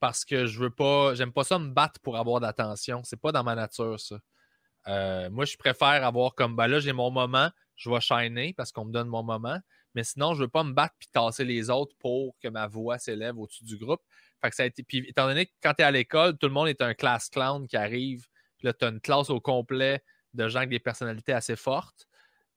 [0.00, 3.02] parce que je veux pas, j'aime pas ça me battre pour avoir d'attention.
[3.04, 4.18] C'est pas dans ma nature, ça.
[4.88, 8.72] Euh, moi, je préfère avoir comme, ben là, j'ai mon moment, je vais shiner parce
[8.72, 9.58] qu'on me donne mon moment.
[9.94, 12.98] Mais sinon, je veux pas me battre puis tasser les autres pour que ma voix
[12.98, 14.00] s'élève au-dessus du groupe.
[14.42, 14.82] Fait que ça a été.
[14.82, 17.28] Puis étant donné que quand tu es à l'école, tout le monde est un class
[17.28, 18.26] clown qui arrive.
[18.58, 20.02] Puis là, tu as une classe au complet
[20.34, 22.06] de gens avec des personnalités assez fortes.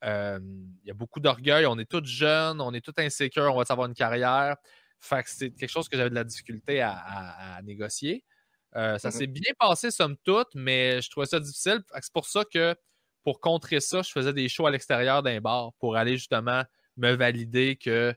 [0.04, 0.40] Euh,
[0.84, 1.66] Il y a beaucoup d'orgueil.
[1.66, 4.58] On est tous jeunes, on est tous insécures, on va avoir une carrière.
[5.00, 8.24] Fait que c'est quelque chose que j'avais de la difficulté à, à- à négocier.
[8.76, 9.14] Euh, ça Mhm.
[9.14, 11.82] s'est bien passé, somme toute, mais je trouvais ça difficile.
[12.02, 12.76] C'est pour ça que
[13.24, 16.64] pour contrer ça, je faisais des shows à l'extérieur d'un bar pour aller justement
[16.98, 18.14] me valider que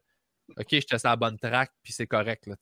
[0.56, 2.46] OK, j'étais sur la bonne track, puis c'est correct.
[2.46, 2.54] Là.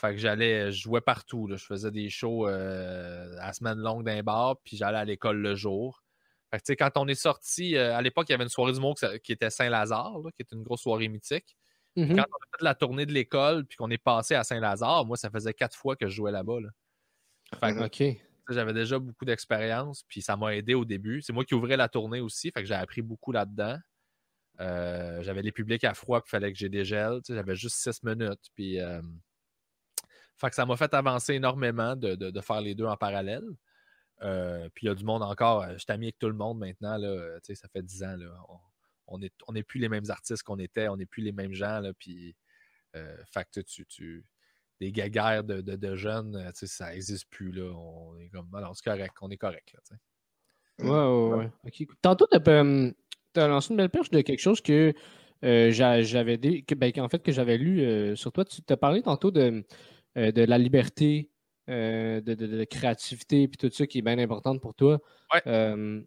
[0.00, 1.46] Fait que j'allais, je jouais partout.
[1.46, 1.56] là.
[1.56, 5.54] Je faisais des shows euh, à semaine longue d'un bar, puis j'allais à l'école le
[5.54, 6.02] jour.
[6.50, 8.50] Fait que, tu sais, quand on est sorti, euh, à l'époque, il y avait une
[8.50, 11.56] soirée du monde qui, était Saint-Lazare, qui était une grosse soirée mythique.
[11.96, 12.16] Mhm.
[12.16, 15.18] Quand on a fait la tournée de l'école, puis qu'on est passé à Saint-Lazare, moi,
[15.18, 16.60] ça faisait quatre fois que je jouais là-bas.
[16.60, 16.68] là.
[17.60, 21.20] Fait que, J'avais déjà beaucoup d'expérience, puis ça m'a aidé au début.
[21.20, 23.76] C'est moi qui ouvrais la tournée aussi, fait que j'ai appris beaucoup là-dedans.
[24.60, 27.20] Euh, j'avais les publics à froid, puis il fallait que j'ai des gels.
[27.24, 28.50] tu sais, J'avais juste six minutes.
[28.54, 28.80] Puis,
[30.40, 33.44] fait que ça m'a fait avancer énormément de, de- de faire les deux en parallèle.
[34.22, 35.62] Euh, puis il y a du monde encore.
[35.62, 36.96] euh, Je suis ami avec tout le monde maintenant.
[36.96, 38.16] Là, euh, ça fait dix ans.
[38.16, 38.28] Là,
[39.06, 40.88] on, n'est on plus les mêmes artistes qu'on était.
[40.88, 41.80] On n'est plus les mêmes gens.
[41.80, 42.36] Là, puis,
[42.92, 44.24] fait que tu, tu,
[44.80, 47.52] des gaguères de, de, de jeunes, ça n'existe plus.
[47.52, 47.72] Là.
[47.72, 48.50] On est comme,
[48.84, 49.74] correct, on est correct.
[50.80, 51.86] Ouais, ouais, ouais.
[52.02, 54.92] Tantôt, tu as, lancé une belle perche de quelque chose que
[55.42, 58.44] j'a- j'avais ben, qu'en fait que j'avais lu sur toi.
[58.44, 59.64] Tu t'as parlé tantôt de,
[60.20, 61.30] euh, de la liberté,
[61.68, 65.00] euh, de, de- de créativité, puis tout ça qui est bien importante pour toi.
[65.34, 65.42] Ouais.
[65.48, 66.00] Euh,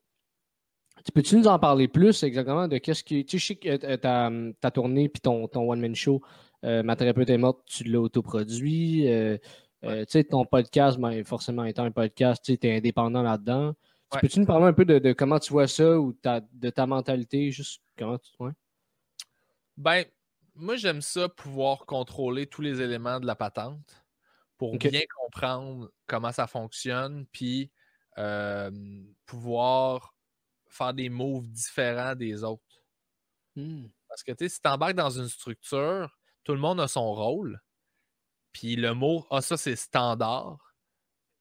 [1.05, 3.25] tu peux-tu nous en parler plus exactement de qu'est-ce qui.
[3.25, 6.21] Tu sais, je sais que ta, ta tournée puis ton, ton one-man show,
[6.61, 9.05] Ma thérapeute est morte, tu l'as autoproduit.
[9.81, 13.73] tu sais, ton podcast, ben, forcément étant un podcast, tu es indépendant là-dedans.
[13.73, 14.21] Tu Ouais.
[14.21, 16.85] Peux-tu nous parler un peu de, de comment tu vois ça ou ta- de ta
[16.85, 18.31] mentalité, juste comment tu.
[18.39, 18.51] Ouais?
[19.75, 20.05] Ben,
[20.55, 24.02] moi, j'aime ça pouvoir contrôler tous les éléments de la patente
[24.57, 27.71] pour bien comprendre comment ça fonctionne, puis
[28.17, 28.71] euh,
[29.25, 30.13] pouvoir
[30.67, 32.83] faire des moves différents des autres.
[33.55, 33.87] Hmm.
[34.07, 37.13] Parce que, tu sais, si tu embarques dans une structure, tout le monde a son
[37.13, 37.61] rôle,
[38.51, 40.75] puis le mot «Ah, ça, c'est standard»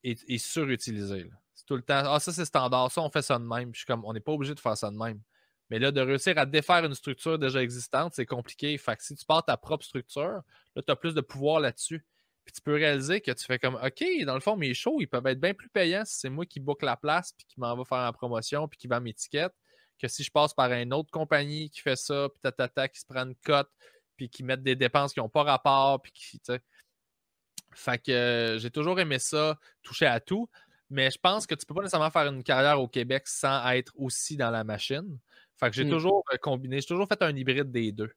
[0.03, 1.31] est, est surutilisé.
[1.55, 3.81] C'est tout le temps «Ah, ça, c'est standard, ça, on fait ça de même.» Puis
[3.81, 5.21] je suis comme «On n'est pas obligé de faire ça de même.»
[5.71, 8.77] Mais là, de réussir à défaire une structure déjà existante, c'est compliqué.
[8.77, 10.43] Fait que si tu pars ta propre structure,
[10.77, 12.05] là, tu as plus de pouvoir là-dessus.
[12.45, 15.07] Puis tu peux réaliser que tu fais comme OK, dans le fond, mes shows, ils
[15.07, 17.77] peuvent être bien plus payants si c'est moi qui book la place, puis qui m'en
[17.77, 19.53] va faire la promotion, puis qui vend mes tickets,
[19.99, 23.07] que si je passe par une autre compagnie qui fait ça, puis tatata, qui se
[23.07, 23.71] prend une cote,
[24.17, 26.61] puis qui mettent des dépenses qui n'ont pas rapport, puis qui, tu sais.
[27.75, 30.49] Fait que euh, j'ai toujours aimé ça, toucher à tout.
[30.91, 33.95] Mais je pense que tu peux pas nécessairement faire une carrière au Québec sans être
[33.97, 35.19] aussi dans la machine.
[35.59, 35.91] Fait que j'ai Mm.
[35.91, 38.13] toujours euh, combiné, j'ai toujours fait un hybride des deux.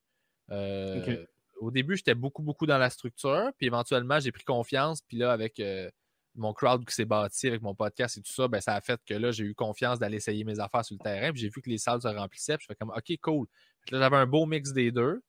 [0.52, 1.26] Euh.
[1.58, 5.32] Au début, j'étais beaucoup, beaucoup dans la structure, puis éventuellement, j'ai pris confiance, puis là,
[5.32, 5.90] avec euh,
[6.36, 9.00] mon crowd qui s'est bâti avec mon podcast et tout ça, ben, ça a fait
[9.06, 11.62] que là, j'ai eu confiance d'aller essayer mes affaires sur le terrain, puis j'ai vu
[11.62, 13.48] que les salles se remplissaient, puis je fais comme, OK, cool.
[13.92, 15.22] Là, j'avais un beau mix des deux,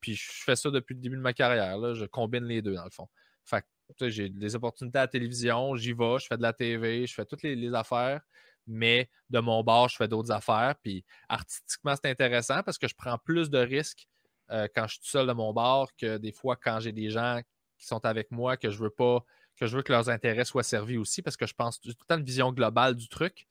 [0.00, 2.84] puis je fais ça depuis le début de ma carrière, je combine les deux, dans
[2.84, 3.08] le fond.
[3.44, 3.64] Fait
[3.98, 7.14] que, j'ai des opportunités à la télévision, j'y vais, je fais de la TV, je
[7.14, 8.20] fais toutes les, les affaires,
[8.66, 10.74] mais de mon bord, je fais d'autres affaires.
[10.82, 14.06] Puis artistiquement, c'est intéressant parce que je prends plus de risques
[14.52, 17.10] euh, quand je suis tout seul de mon bord que des fois quand j'ai des
[17.10, 17.40] gens
[17.78, 19.24] qui sont avec moi que je veux pas,
[19.56, 21.94] que je veux que leurs intérêts soient servis aussi parce que je pense tout le
[22.06, 23.46] temps une vision globale du truc.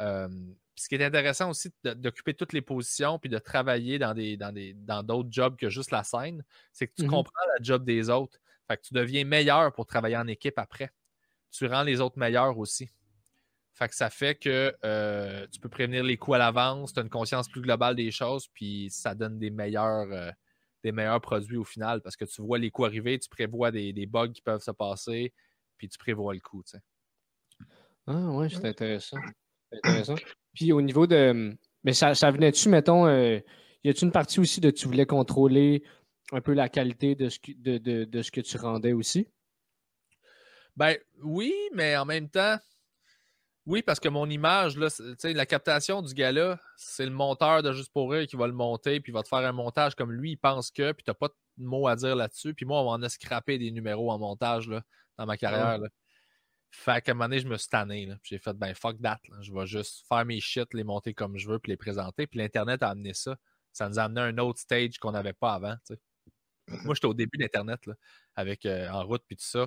[0.00, 0.28] Euh,
[0.76, 4.52] ce qui est intéressant aussi d'occuper toutes les positions puis de travailler dans des dans
[4.52, 7.10] des dans d'autres jobs que juste la scène, c'est que tu Mhm.
[7.10, 8.38] comprends la job des autres.
[8.68, 10.90] Fait que tu deviens meilleur pour travailler en équipe après.
[11.52, 12.90] Tu rends les autres meilleurs aussi.
[13.76, 17.02] Fait que ça fait que euh, tu peux prévenir les coups à l'avance, tu as
[17.02, 20.30] une conscience plus globale des choses, puis ça donne des meilleurs, euh,
[20.82, 23.92] des meilleurs produits au final parce que tu vois les coups arriver, tu prévois des,
[23.92, 25.34] des bugs qui peuvent se passer,
[25.76, 26.62] puis tu prévois le coup.
[26.62, 26.82] tu sais.
[28.06, 29.18] Ah ouais, c'est intéressant.
[29.70, 30.14] C'est intéressant.
[30.54, 31.54] Puis au niveau de.
[31.84, 33.38] Mais ça, ça venait-tu, mettons, euh,
[33.84, 35.84] y a-tu une partie aussi de tu voulais contrôler
[36.32, 39.28] un peu la qualité de ce, que, de, ce que tu rendais aussi?
[40.76, 42.56] Ben oui, mais en même temps,
[43.66, 44.88] oui, parce que mon image, là,
[45.24, 49.00] la captation du gars-là, c'est le monteur de Juste pour rire qui va le monter,
[49.00, 51.28] puis il va te faire un montage comme lui, il pense que, puis t'as pas
[51.28, 52.54] de mots à dire là-dessus.
[52.54, 54.82] Puis moi, on m'en a scrappé des numéros en montage là,
[55.18, 55.78] dans ma carrière.
[55.78, 55.88] Là.
[56.70, 58.08] Fait qu'à un moment donné, je me suis tanné.
[58.22, 59.18] J'ai fait, ben fuck that.
[59.40, 62.28] Je vais juste faire mes shit, les monter comme je veux, puis les présenter.
[62.28, 63.36] Puis l'Internet a amené ça.
[63.72, 65.74] Ça nous a amené à un autre stage qu'on n'avait pas avant.
[66.68, 67.80] Moi, j'étais au début d'Internet,
[68.36, 69.66] avec euh, en route, puis tout ça.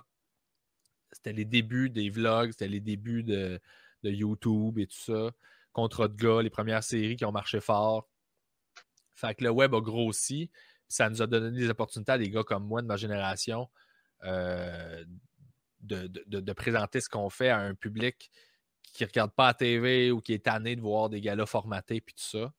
[1.11, 3.59] C'était les débuts des vlogs, c'était les débuts de,
[4.03, 5.31] YouTube et tout ça.
[5.73, 8.07] Contrat de gars, les premières séries qui ont marché fort.
[9.15, 10.49] Fait que le web a grossi.
[10.87, 13.69] Ça nous a donné des opportunités à des gars comme moi de ma génération
[14.23, 15.03] euh,
[15.81, 18.31] de, présenter ce qu'on fait à un public
[18.93, 22.01] qui ne regarde pas la TV ou qui est tanné de voir des galas formatés
[22.01, 22.51] puis tout ça.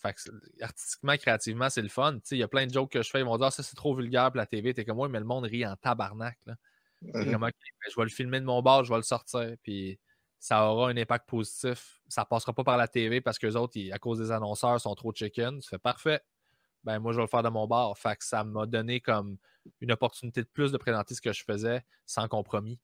[0.00, 2.18] Fait que, artistiquement, créativement, c'est le fun.
[2.30, 3.20] Il y a plein de jokes que je fais.
[3.20, 4.72] Ils vont dire ah, ça, c'est trop vulgaire pour la TV.
[4.72, 6.38] T'es comme moi, mais le monde rit en tabarnak.
[6.46, 6.54] Là.
[7.02, 9.54] Ben, je vais le filmer de mon bord, je vais le sortir.
[9.62, 9.98] Puis
[10.38, 12.00] ça aura un impact positif.
[12.08, 14.94] Ça passera pas par la TV parce que les autres, à cause des annonceurs, sont
[14.94, 15.60] trop chicken.
[15.62, 16.20] Fait parfait.
[16.84, 17.98] Ben moi, je vais le faire de mon bord.
[17.98, 19.36] Fait que ça m'a donné comme
[19.80, 22.78] une opportunité de plus de présenter ce que je faisais sans compromis.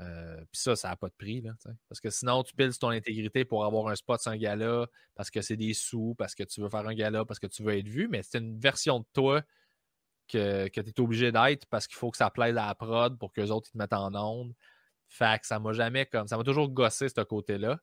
[0.00, 1.40] Euh, puis ça, ça n'a pas de prix.
[1.40, 1.52] Là,
[1.88, 5.40] parce que sinon, tu piles ton intégrité pour avoir un spot sans gala, parce que
[5.40, 7.88] c'est des sous, parce que tu veux faire un gala, parce que tu veux être
[7.88, 9.42] vu, mais c'est une version de toi
[10.28, 13.18] que, que tu es obligé d'être parce qu'il faut que ça plaise à la prod
[13.18, 14.54] pour que les autres ils te mettent en onde.
[15.08, 16.28] Fait que ça m'a jamais comme.
[16.28, 17.78] Ça m'a toujours gossé ce côté-là.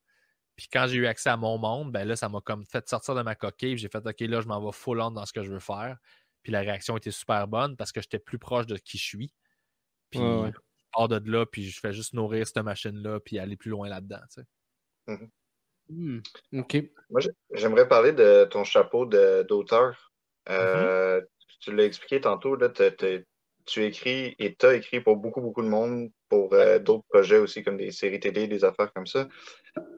[0.56, 3.16] Puis quand j'ai eu accès à mon monde, ben là, ça m'a comme fait sortir
[3.16, 3.78] de ma coquille.
[3.78, 5.98] J'ai fait OK, là, je m'en vais full on dans ce que je veux faire.
[6.44, 9.34] Puis la réaction était super bonne parce que j'étais plus proche de qui je suis.
[10.12, 10.52] Puis je
[10.94, 14.22] pars de là, puis je fais juste nourrir cette machine-là, puis aller plus loin là-dedans.
[14.34, 14.48] Tu sais.
[15.08, 15.30] Mm-hmm.
[15.88, 16.20] Hmm,
[16.54, 16.78] OK.
[17.10, 17.22] Moi,
[17.54, 20.14] j'aimerais parler de ton chapeau d'auteur.
[20.50, 21.28] Euh, mm-hmm.
[21.60, 23.26] Tu l'as expliqué tantôt, là, tu
[23.78, 27.64] écris et tu as écrit pour beaucoup, beaucoup de monde, pour euh, d'autres projets aussi,
[27.64, 29.28] comme des séries télé, des affaires comme ça.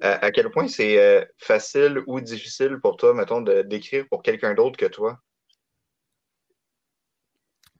[0.01, 4.77] à quel point c'est euh, facile ou difficile pour toi, mettons, d'écrire pour quelqu'un d'autre
[4.77, 5.19] que toi?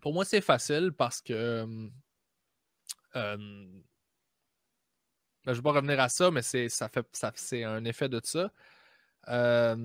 [0.02, 1.66] Pour moi, c'est facile parce que.
[3.16, 3.68] Euh,
[5.46, 8.10] je ne vais pas revenir à ça, mais c'est ça fait ça, c'est un effet
[8.10, 8.52] de ça.
[9.28, 9.76] la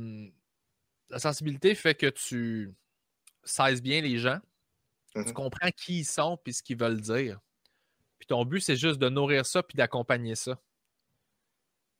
[1.19, 2.75] sensibilité fait que tu
[3.45, 4.41] saises bien les gens,
[5.15, 7.39] tu mmh comprends qui ils sont et ce qu'ils veulent dire.
[8.19, 10.59] Puis ton but, c'est juste de nourrir ça puis d'accompagner ça.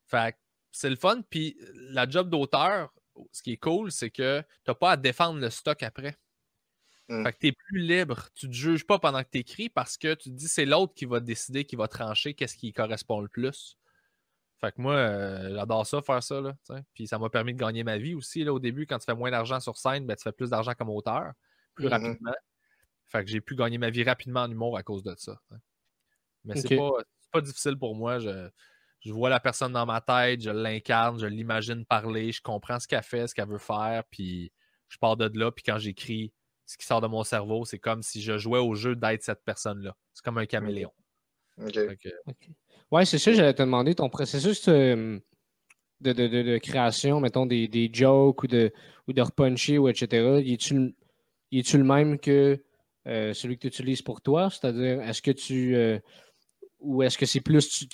[0.07, 0.37] Fait
[0.71, 1.23] c'est le fun.
[1.29, 2.93] Puis la job d'auteur,
[3.33, 6.17] ce qui est cool, c'est que tu n'as pas à défendre le stock après.
[7.09, 7.25] Mmh.
[7.25, 8.29] Fait que tu es plus libre.
[8.35, 10.65] Tu ne te juges pas pendant que tu écris parce que tu te dis c'est
[10.65, 13.77] l'autre qui va décider, qui va trancher qu'est-ce qui correspond le plus.
[14.61, 16.41] Fait que moi, euh, j'adore ça, faire ça.
[16.41, 16.55] Là,
[16.95, 18.45] puis ça m'a permis de gagner ma vie aussi.
[18.45, 20.73] Là, au début, quand tu fais moins d'argent sur scène, ben, tu fais plus d'argent
[20.79, 21.33] comme auteur,
[21.75, 22.35] plus mmh rapidement.
[23.13, 25.39] Fait que j'ai pu gagner ma vie rapidement en humour à cause de ça.
[26.45, 26.91] Mais c'est pas,
[27.31, 28.19] pas difficile pour moi.
[28.19, 28.49] Je,
[29.01, 32.89] je vois la personne dans ma tête, je l'incarne, je l'imagine parler, je comprends ce
[32.89, 34.51] qu'elle fait, ce qu'elle veut faire, puis
[34.89, 36.33] je pars de là, puis quand j'écris,
[36.67, 39.45] ce qui sort de mon cerveau, c'est comme si je jouais au jeu d'être cette
[39.45, 39.95] personne-là.
[40.15, 40.93] C'est comme un caméléon.
[41.59, 41.79] OK.
[42.91, 45.19] Ouais, c'est ça, j'allais te demander ton processus euh,
[46.01, 48.73] de, de, de, création, mettons des, des, jokes ou de,
[49.09, 50.41] ou de repuncher ou etc.
[50.41, 52.63] Y est-tu le même que
[53.07, 54.51] euh, celui que tu utilises pour toi?
[54.51, 55.77] C'est-à-dire, est-ce que tu.
[55.77, 55.99] Euh,
[56.81, 57.69] ou est-ce que c'est plus.
[57.69, 57.87] Tu,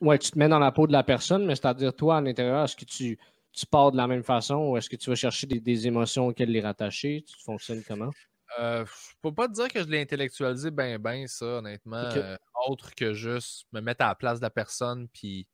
[0.00, 2.64] ouais, tu te mets dans la peau de la personne, mais c'est-à-dire, toi, à l'intérieur,
[2.64, 3.18] est-ce que tu,
[3.52, 6.50] tu pars de la même façon ou est-ce que tu vas chercher des, émotions auxquelles
[6.50, 7.24] les rattacher?
[7.26, 8.10] Tu fonctionnes comment?
[8.58, 11.96] Euh, je peux pas te dire que je l'ai intellectualisé bien, bien, ça, honnêtement.
[11.96, 12.36] Euh,
[12.66, 15.46] autre que juste me mettre à la place de la personne puis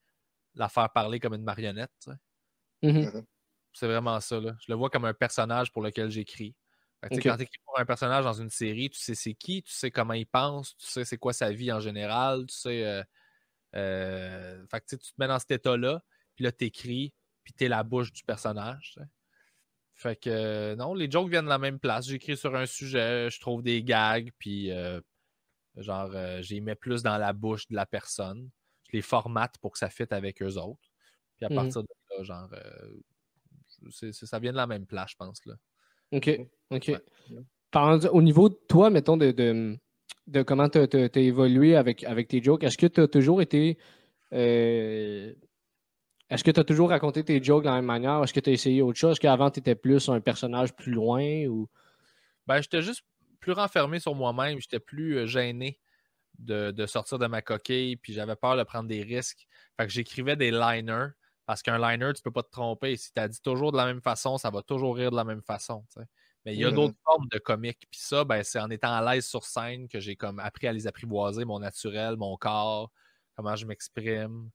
[0.55, 1.91] la faire parler comme une marionnette.
[2.83, 3.05] Mm-hmm.
[3.05, 3.25] Mm-hmm.
[3.73, 4.41] C'est vraiment ça.
[4.41, 4.53] Là.
[4.61, 6.11] Je le vois comme un personnage pour lequel
[7.11, 9.91] quand tu écris pour un personnage dans une série, tu sais c'est qui, tu sais
[9.91, 12.85] comment il pense, tu sais c'est quoi sa vie en général, tu sais.
[12.85, 13.03] Euh,
[13.77, 16.03] euh fait que, tu te mets dans cet état-là,
[16.37, 18.99] puis là, tu écris, puis tu es la bouche du personnage.
[19.95, 22.07] Fait que euh, non, les jokes viennent de la même place.
[22.07, 25.01] J'écris sur un sujet, je trouve des gags, puis euh,
[25.77, 28.49] genre, j'y mets plus dans la bouche de la personne.
[28.89, 30.91] Je les formate pour que ça fitte avec eux autres.
[31.37, 32.49] Puis à mmh partir de là, genre,
[34.13, 35.45] ça vient de la même place, je pense.
[35.47, 35.55] Là.
[36.13, 36.31] OK.
[36.73, 38.09] OK.
[38.13, 39.31] au niveau de toi, mettons, de,
[40.27, 43.79] de, comment tu as, évolué avec, avec tes jokes, est-ce que tu as toujours été.
[44.33, 45.33] Euh,
[46.31, 48.23] est-ce que tu as toujours raconté tes jokes de la même manière?
[48.25, 49.13] Est-ce que tu as essayé autre chose?
[49.13, 51.45] Est-ce qu'avant, tu étais plus un personnage plus loin?
[51.47, 51.69] ou?
[52.47, 53.05] Ben, j'étais juste
[53.39, 54.59] plus renfermé sur moi-même.
[54.59, 55.79] J'étais plus euh, gêné
[56.39, 57.97] de, sortir de ma coquille.
[57.97, 59.47] Puis j'avais peur de prendre des risques.
[59.77, 61.09] Fait que j'écrivais des liners
[61.45, 62.97] parce qu'un liner, tu peux pas te tromper.
[62.97, 65.25] Si tu as dit toujours de la même façon, ça va toujours rire de la
[65.25, 65.85] même façon.
[66.45, 66.75] Mais il y a Mhm.
[66.77, 67.87] d'autres formes de comique.
[67.91, 70.73] Puis ça, ben, c'est en étant à l'aise sur scène que j'ai comme appris à
[70.73, 72.91] les apprivoiser, mon naturel, mon corps,
[73.37, 74.51] comment je m'exprime,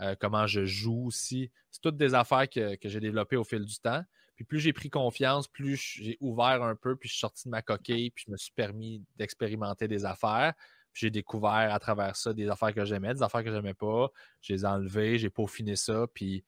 [0.00, 1.50] euh, comment je joue aussi.
[1.70, 4.02] C'est toutes des affaires que, que j'ai développées au fil du temps.
[4.36, 7.50] Puis plus j'ai pris confiance, plus j'ai ouvert un peu, puis je suis sorti de
[7.50, 10.54] ma coquille, puis je me suis permis d'expérimenter des affaires.
[10.92, 14.10] Puis j'ai découvert à travers ça des affaires que j'aimais, des affaires que j'aimais pas.
[14.42, 16.44] Je les ai enlevées, j'ai peaufiné ça, puis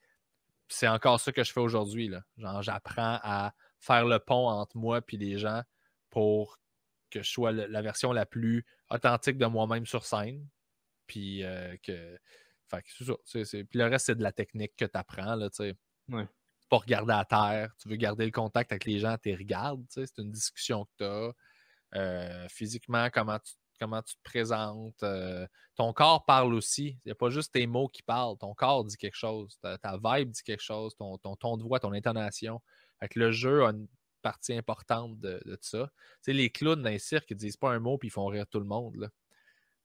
[0.68, 2.11] c'est encore ça que je fais aujourd'hui.
[2.39, 3.55] Genre, j'apprends à
[3.87, 5.62] faire le pont entre moi et les gens
[6.11, 6.59] pour
[7.11, 10.47] que je sois le- la version la plus authentique de moi-même sur scène.
[11.07, 12.18] Puis euh, que.
[12.68, 15.37] Fait Puis le reste, c'est de la technique que tu apprends.
[15.37, 15.74] Là, tu sais.
[16.09, 16.26] Ouais.
[16.68, 17.72] Pas regarder à terre.
[17.80, 19.84] Tu veux garder le contact avec les gens, tu les regardes.
[19.89, 21.30] C'est une discussion que
[21.93, 22.49] tu as.
[22.49, 25.01] physiquement, comment tu, comment tu te présentes.
[25.05, 26.99] euh, ton corps parle aussi.
[27.05, 28.37] Il n'y a pas juste tes mots qui parlent.
[28.39, 29.57] Ton corps dit quelque chose.
[29.62, 30.97] Ta, ta vibe dit quelque chose.
[30.97, 32.61] Ton, ton ton de voix, ton intonation.
[33.01, 33.88] Fait que le jeu a une
[34.22, 35.90] partie importante de, de ça.
[35.97, 38.26] Tu sais, les clowns dans les cirques, ils disent pas un mot puis ils font
[38.26, 38.97] rire tout le monde.
[38.97, 39.09] Là.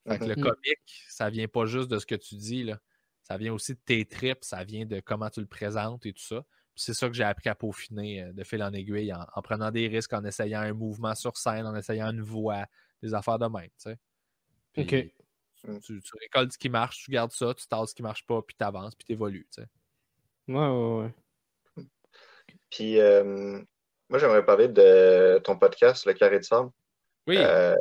[0.08, 0.42] Fait que le Mhm.
[0.42, 2.64] comique, ça vient pas juste de ce que tu dis.
[2.64, 2.80] Là.
[3.22, 6.22] Ça vient aussi de tes tripes, ça vient de comment tu le présentes et tout
[6.22, 6.44] ça.
[6.74, 9.70] C'est ça que j'ai appris à peaufiner euh, de fil en aiguille en, en prenant
[9.70, 12.66] des risques, en essayant un mouvement sur scène, en essayant une voix,
[13.02, 13.68] des affaires de même.
[13.68, 13.98] tu sais.
[14.72, 15.80] Puis Ok.
[15.82, 18.42] tu, tu récoltes ce qui marche, tu gardes ça, tu tasses ce qui marche pas,
[18.42, 19.46] puis tu avances, puis tu évolues.
[19.54, 19.68] tu sais.
[20.48, 21.14] Ouais, ouais, ouais.
[22.72, 23.60] Puis, euh,
[24.08, 26.70] moi, j'aimerais parler de ton podcast, Le Carré de Sable.
[27.28, 27.76] Oui, Euh,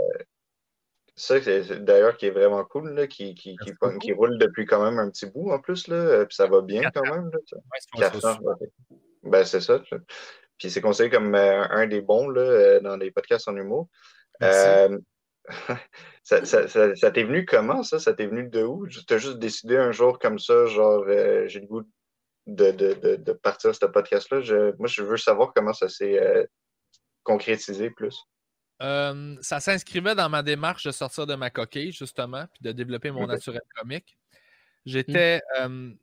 [1.15, 4.99] ça, c'est d'ailleurs, qui est vraiment cool, là, qui, qui, qui, roule depuis quand même
[4.99, 7.29] un petit bout en plus, là, euh, puis ça va bien quand même.
[7.31, 7.57] Là, ça.
[7.57, 8.69] ouais, c'est ouais.
[9.23, 9.79] Ben, c'est ça.
[9.79, 9.95] tu.
[10.57, 13.87] Puis c'est considéré comme euh, un des bons là, dans les podcasts en humour.
[14.43, 14.97] Euh,
[16.23, 17.99] ça ça, ça, ça t'est venu comment, ça?
[17.99, 18.87] Ça t'est venu de où?
[19.07, 21.83] T'as juste décidé un jour comme ça, genre, euh, j'ai le goût
[22.47, 24.41] de, de, de, de partir ce podcast-là.
[24.41, 26.45] Je, moi, je veux savoir comment ça s'est euh,
[27.23, 28.17] concrétisé plus.
[28.81, 33.11] Euh, ça s'inscrivait dans ma démarche de sortir de ma coquille, justement, puis de développer
[33.11, 34.17] mon naturel comique.
[34.85, 35.41] J'étais.
[35.59, 35.93] euh,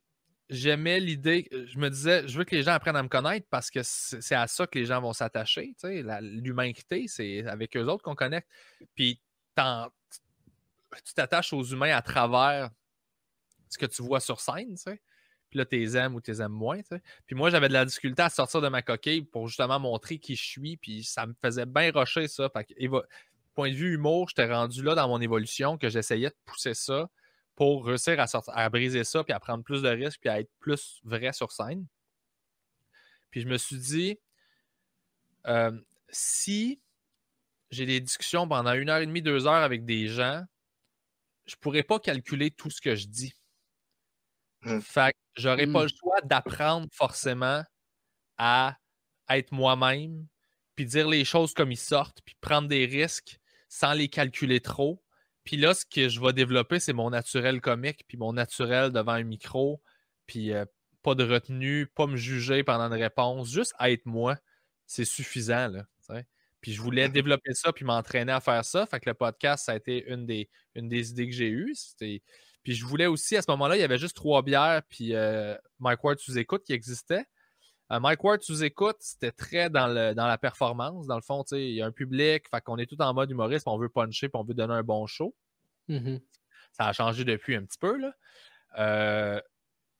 [0.51, 3.69] J'aimais l'idée, je me disais, je veux que les gens apprennent à me connaître parce
[3.69, 5.75] que c'est à ça que les gens vont s'attacher.
[5.79, 8.47] tu sais, la- L'humanité, c'est avec eux autres qu'on connecte.
[8.95, 9.21] Puis
[11.05, 12.71] tu t'attaches aux humains à travers
[13.69, 14.99] ce que tu vois sur scène, tu sais.
[15.49, 16.79] Puis là, tu les aimes ou tu les aimes moins.
[17.25, 20.35] Puis moi, j'avais de la difficulté à sortir de ma coquille pour justement montrer qui
[20.35, 20.77] je suis.
[20.77, 22.49] Puis ça me faisait bien rocher, ça.
[22.49, 22.73] Fait que,
[23.55, 27.09] point de vue humour, j'étais rendu là dans mon évolution que j'essayais de pousser ça
[27.55, 30.39] pour réussir à, sortir, à briser ça, puis à prendre plus de risques, puis à
[30.39, 31.85] être plus vrai sur scène.
[33.31, 34.19] Puis je me suis dit,
[35.47, 35.77] euh,
[36.09, 36.79] si
[37.71, 40.43] j'ai des discussions pendant une heure et demie, deux heures avec des gens,
[41.45, 43.33] je pourrais pas calculer tout ce que je dis.
[44.63, 44.79] Hmm.
[44.79, 47.63] Fait que j'aurais pas le choix d'apprendre forcément
[48.37, 48.77] à
[49.29, 50.27] être moi-même,
[50.75, 53.39] puis dire les choses comme ils sortent, puis prendre des risques
[53.69, 55.03] sans les calculer trop.
[55.43, 59.13] Puis là, ce que je vais développer, c'est mon naturel comique, puis mon naturel devant
[59.13, 59.81] un micro,
[60.25, 60.65] puis euh,
[61.01, 64.37] pas de retenue, pas me juger pendant une réponse, juste être moi,
[64.85, 65.67] c'est suffisant.
[65.69, 65.85] Là,
[66.61, 68.85] puis je voulais développer ça, puis m'entraîner à faire ça.
[68.85, 71.73] Fait que le podcast, ça a été une des, une des idées que j'ai eues.
[71.75, 72.21] C'était-
[72.63, 75.55] Puis je voulais aussi, à ce moment-là, il y avait juste trois bières, puis euh,
[75.79, 77.25] Mike Ward sous écoute qui existait.
[77.91, 81.07] Euh, Mike Ward sous écoute, c'était très dans, le, dans la performance.
[81.07, 83.13] Dans le fond, tu sais, il y a un public, fait qu'on est tout en
[83.13, 85.35] mode humoriste, puis on veut puncher, puis on veut donner un bon show.
[85.87, 86.19] Mhm.
[86.73, 88.13] Ça a changé depuis un petit peu, là.
[88.77, 89.41] Euh,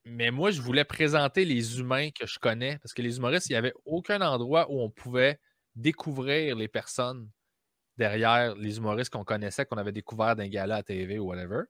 [0.05, 3.53] mais moi, je voulais présenter les humains que je connais, parce que les humoristes, il
[3.53, 5.39] n'y avait aucun endroit où on pouvait
[5.75, 7.29] découvrir les personnes
[7.97, 11.63] derrière les humoristes qu'on connaissait, qu'on avait découvert d'un gala à TV ou whatever.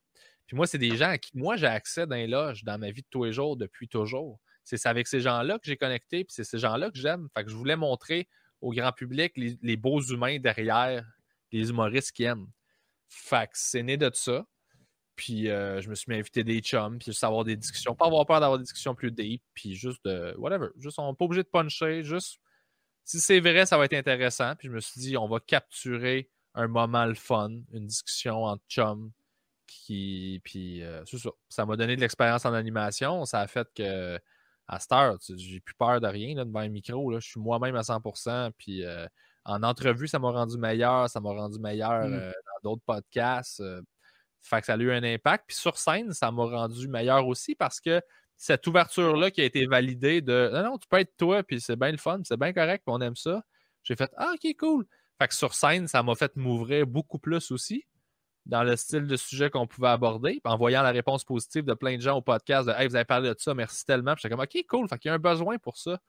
[0.49, 2.89] Puis moi, c'est des gens à qui moi j'ai accès dans les loges dans ma
[2.89, 4.39] vie de tous les jours depuis toujours.
[4.63, 7.27] C'est avec ces gens-là que j'ai connecté, puis c'est ces gens-là que j'aime.
[7.37, 8.27] Fait que je voulais montrer
[8.59, 11.05] au grand public les, beaux humains derrière
[11.51, 12.47] les humoristes qui aiment.
[13.09, 14.43] Fait que c'est né de ça.
[15.15, 17.93] Puis euh, je me suis mis à inviter des chums, puis juste avoir des discussions.
[17.93, 20.33] Pas avoir peur d'avoir des discussions plus deep, puis juste de.
[20.39, 20.69] Whatever.
[20.77, 22.01] Juste, on n'est pas obligé de puncher.
[22.01, 22.39] Juste.
[23.03, 24.55] Si c'est vrai, ça va être intéressant.
[24.55, 28.63] Puis je me suis dit, on va capturer un moment le fun, une discussion entre
[28.67, 29.11] chums.
[29.89, 31.29] Qui, puis euh, c'est ça.
[31.49, 33.25] Ça m'a donné de l'expérience en animation.
[33.25, 34.19] Ça a fait que
[34.67, 37.09] à cette heure, j'ai plus peur de rien là, devant un micro.
[37.09, 37.19] Là.
[37.19, 38.51] Je suis moi-même à 100%.
[38.55, 39.07] Puis euh,
[39.45, 41.09] en entrevue, ça m'a rendu meilleur.
[41.09, 42.13] Ça m'a rendu meilleur Mm.
[42.13, 42.31] euh,
[42.63, 43.63] dans d'autres podcasts.
[44.41, 45.45] fait que ça a eu un impact.
[45.47, 47.99] Puis sur scène, ça m'a rendu meilleur aussi parce que
[48.37, 51.75] cette ouverture-là qui a été validée de non, non, tu peux être toi, puis c'est
[51.75, 53.41] bien le fun, c'est bien correct, puis on aime ça.
[53.83, 54.85] J'ai fait Ah, ok, cool.
[55.19, 57.85] Fait que sur scène, ça m'a fait m'ouvrir beaucoup plus aussi
[58.49, 60.41] dans le style de sujet qu'on pouvait aborder.
[60.43, 63.05] En voyant la réponse positive de plein de gens au podcast de Hey, vous avez
[63.05, 64.13] parlé de ça, merci tellement.
[64.15, 64.89] Puis j'étais comme OK, cool.
[64.89, 65.99] Fait qu'il y a un besoin pour ça.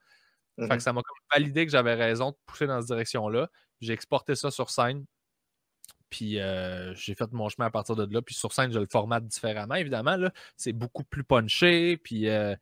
[0.57, 0.69] Fait Mhm.
[0.77, 1.01] que ça m'a
[1.33, 3.49] validé que j'avais raison de pousser dans cette direction-là.
[3.79, 5.05] J'ai exporté ça sur scène.
[6.09, 8.21] Puis euh, j'ai fait mon chemin à partir de là.
[8.21, 10.17] Puis sur scène, je le formate différemment, évidemment.
[10.57, 11.97] C'est beaucoup plus punché.
[11.97, 12.53] Puis euh,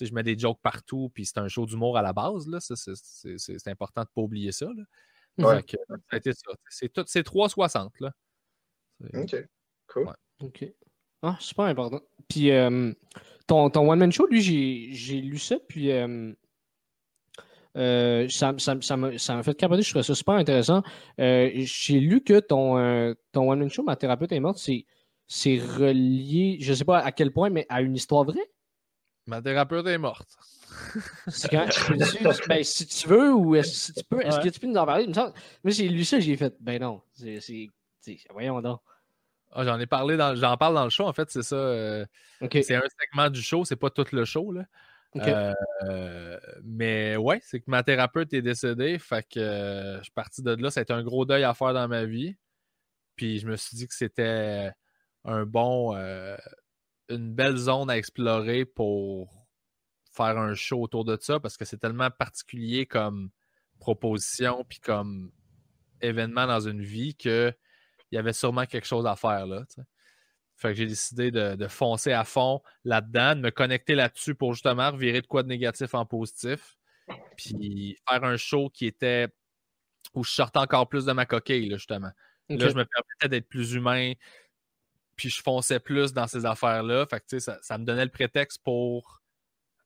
[0.00, 1.10] je mets des jokes partout.
[1.14, 2.48] Puis c'est un show d'humour à la base.
[2.60, 4.66] C'est- important de ne pas oublier ça.
[4.66, 4.84] là.
[5.38, 5.56] Ouais.
[5.56, 6.52] Fait que, ça a été ça.
[6.68, 7.98] C'est tout- c'est 360.
[8.00, 8.12] Là.
[9.10, 9.44] C'est- Ok.
[9.88, 10.06] Cool.
[10.06, 10.12] Ouais.
[10.46, 10.64] OK.
[11.22, 12.00] Ah, super important.
[12.28, 12.92] Puis euh,
[13.46, 16.32] ton, ton one-man show, lui, j'ai j'ai lu ça, puis euh,
[17.76, 20.82] euh, ça ça- ça m'a ça m'a fait capoter, je trouvais ça super intéressant.
[21.20, 24.84] Euh, j'ai lu que ton, euh, ton one-man show, Ma thérapeute est morte, c'est
[25.28, 28.50] c'est relié, je sais pas à quel point, mais à une histoire vraie?
[29.26, 30.28] Ma thérapeute est morte.
[31.28, 34.42] C'est quand, peux-tu- ben, si tu veux, ou est-ce si tu peux, est-ce Ouais.
[34.42, 35.06] que tu peux nous en parler?
[35.06, 35.32] Moi,
[35.66, 37.38] j'ai lu ça, j'ai fait, ben non, c'est-
[38.30, 38.80] voyons donc.
[39.52, 40.34] Ah, j'en ai parlé dans.
[40.34, 41.56] J'en parle dans le show, en fait, c'est ça.
[41.56, 42.06] euh,
[42.50, 44.52] c'est un segment du show, c'est pas tout le show.
[44.52, 44.64] Là.
[45.16, 48.98] Euh, mais ouais, c'est que ma thérapeute est décédée.
[48.98, 50.70] Fait que euh, je suis parti de là.
[50.70, 52.36] Ça a été un gros deuil à faire dans ma vie.
[53.16, 54.72] Puis je me suis dit que c'était
[55.24, 55.94] un bon.
[57.08, 59.46] une belle zone à explorer pour
[60.12, 63.30] faire un show autour de ça parce que c'est tellement particulier comme
[63.80, 65.32] proposition puis comme
[66.00, 67.52] événement dans une vie que
[68.12, 69.64] il y avait sûrement quelque chose à faire là.
[70.56, 74.52] Fait que j'ai décidé de, de foncer à fond là-dedans, de me connecter là-dessus pour
[74.52, 76.76] justement revirer de quoi de négatif en positif.
[77.36, 79.28] Puis faire un show qui était
[80.14, 82.10] où je sortais encore plus de ma coquille, là, justement.
[82.48, 84.12] Là, je me permettais d'être plus humain,
[85.16, 87.06] puis je fonçais plus dans ces affaires-là.
[87.06, 89.22] Fait que, ça me donnait le prétexte pour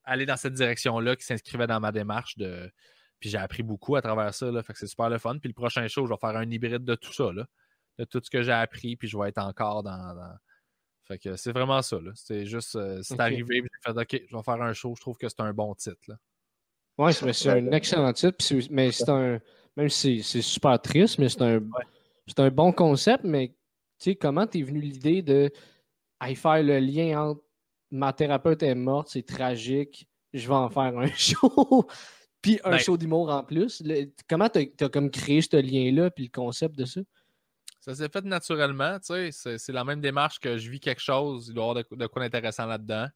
[0.03, 2.37] aller dans cette direction-là qui s'inscrivait dans ma démarche.
[2.37, 2.69] De...
[3.19, 4.51] Puis j'ai appris beaucoup à travers ça.
[4.51, 5.37] Là, fait que c'est super le fun.
[5.39, 7.45] Puis le prochain show, je vais faire un hybride de tout ça, là,
[7.97, 10.15] de tout ce que j'ai appris, puis je vais être encore dans.
[10.15, 10.37] dans-
[11.05, 11.99] Fait que c'est vraiment ça.
[12.01, 12.11] là.
[12.15, 13.19] C'est juste, euh, c'est Ok.
[13.21, 14.93] arrivé, puis j'ai fait OK, je vais faire un show.
[14.95, 16.01] Je trouve que c'est un bon titre.
[16.09, 16.15] Là.
[16.97, 18.37] Oui, c'est, un excellent titre.
[18.71, 19.39] mais c'est un.
[19.75, 21.59] Même si c'est, super triste, mais c'est un,
[22.25, 23.23] c'est un bon concept.
[23.23, 23.55] Mais tu
[23.99, 25.51] sais, comment t'es venu l'idée de
[26.19, 27.43] aller faire le lien entre
[27.91, 31.87] ma thérapeute est morte, c'est tragique, je vais en faire un show,
[32.41, 33.81] puis un Ben- show d'humour en plus?
[33.85, 37.01] Le- comment t'as, t'as comme créé ce lien-là, puis le concept de ça?
[37.87, 39.57] Ça s'est fait naturellement, tu sais.
[39.57, 42.07] C'est, la même démarche que je vis quelque chose, il doit y avoir de, de
[42.07, 43.07] quoi d'intéressant là-dedans.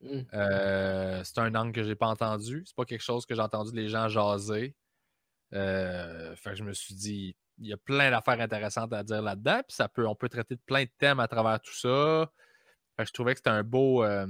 [0.00, 0.20] Mm.
[0.32, 2.62] Euh, c'est un angle que j'ai pas entendu.
[2.64, 4.74] C'est pas quelque chose que j'ai entendu les gens jaser.
[5.52, 9.20] Euh, fait que je me suis dit, il y a plein d'affaires intéressantes à dire
[9.20, 9.60] là-dedans.
[9.68, 12.30] Puis ça peut, on peut traiter de plein de thèmes à travers tout ça.
[12.96, 14.02] Fait que je trouvais que c'était un beau.
[14.02, 14.26] euh,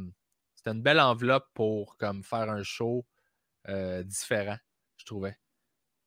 [0.56, 3.06] c'était une belle enveloppe pour comme faire un show
[4.04, 4.58] différent,
[4.96, 5.36] je trouvais.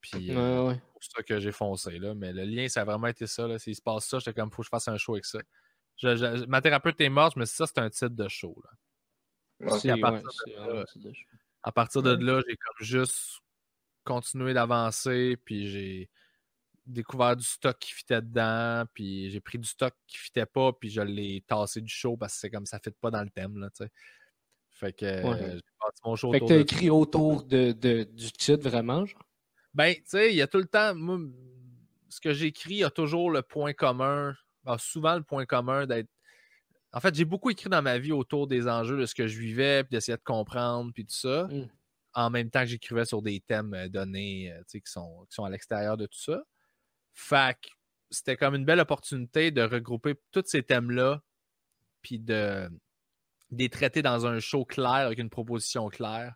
[0.02, 0.82] Puis euh, Ouais, ouais.
[1.00, 2.00] c'est pour ça que j'ai foncé.
[2.00, 2.14] Là.
[2.16, 3.48] Mais le lien, ça a vraiment été ça.
[3.48, 3.60] Là.
[3.60, 5.40] S'il se passe ça, j'étais comme, faut que je fasse un show avec ça.
[5.98, 8.56] Je- je- ma thérapeute est morte, dit, ça, c'est un titre de show.
[8.64, 9.72] Là.
[9.74, 9.90] Ouais.
[9.90, 11.26] À ouais, partir de là, vraiment un titre de show.
[11.64, 13.40] À partir de là, j'ai comme juste
[14.06, 16.10] continué d'avancer, puis j'ai
[16.86, 20.90] découvert du stock qui fitait dedans, puis j'ai pris du stock qui fitait pas, puis
[20.90, 23.60] je l'ai tassé du show parce que c'est comme ça fit pas dans le thème,
[23.60, 23.92] là, tu sais.
[24.72, 25.38] Fait que euh, Ouais.
[25.40, 29.06] j'ai bâti mon show Fait que t'as de écrit autour de, de- du titre, vraiment,
[29.06, 29.22] genre?
[29.74, 30.96] Ben, tu sais, il y a tout le temps.
[30.96, 31.20] Moi,
[32.10, 36.10] ce que j'écris a toujours le point commun, a souvent le point commun d'être.
[36.92, 39.40] En fait, j'ai beaucoup écrit dans ma vie autour des enjeux de ce que je
[39.40, 41.48] vivais, puis d'essayer de comprendre, puis tout ça.
[41.52, 41.70] Mm.
[42.16, 45.26] En même temps que j'écrivais sur des thèmes euh, donnés, euh, tu sais, qui sont,
[45.30, 46.42] qui sont à l'extérieur de tout ça.
[47.14, 47.70] Fait que
[48.10, 51.22] c'était comme une belle opportunité de regrouper tous ces thèmes-là,
[52.02, 52.68] puis de,
[53.52, 56.34] de les traiter dans un show clair, avec une proposition claire.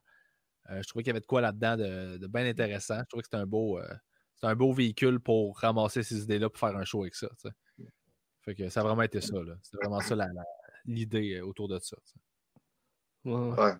[0.69, 2.99] Euh, je trouvais qu'il y avait de quoi là-dedans de, de bien intéressant.
[2.99, 3.87] Je trouvais que c'était un beau, euh,
[4.35, 7.27] c'était un beau véhicule pour ramasser ces idées-là pour faire un show avec ça.
[7.41, 7.49] tu.
[8.41, 9.35] Fait que ça a vraiment été ça.
[9.41, 9.55] là.
[9.61, 10.43] C'était vraiment ça la- la-
[10.85, 11.95] l'idée euh, autour de ça.
[12.05, 13.29] tu.
[13.29, 13.73] Ouais, ouais.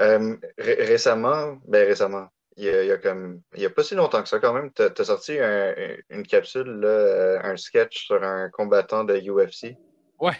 [0.00, 3.70] Euh, ré- récemment, ben récemment, il y a, il y a comme, il y a
[3.70, 7.56] pas si longtemps que ça quand même, t'as as sorti un- une capsule, là, un
[7.56, 9.76] sketch sur un combattant de UFC.
[10.18, 10.32] Ouais.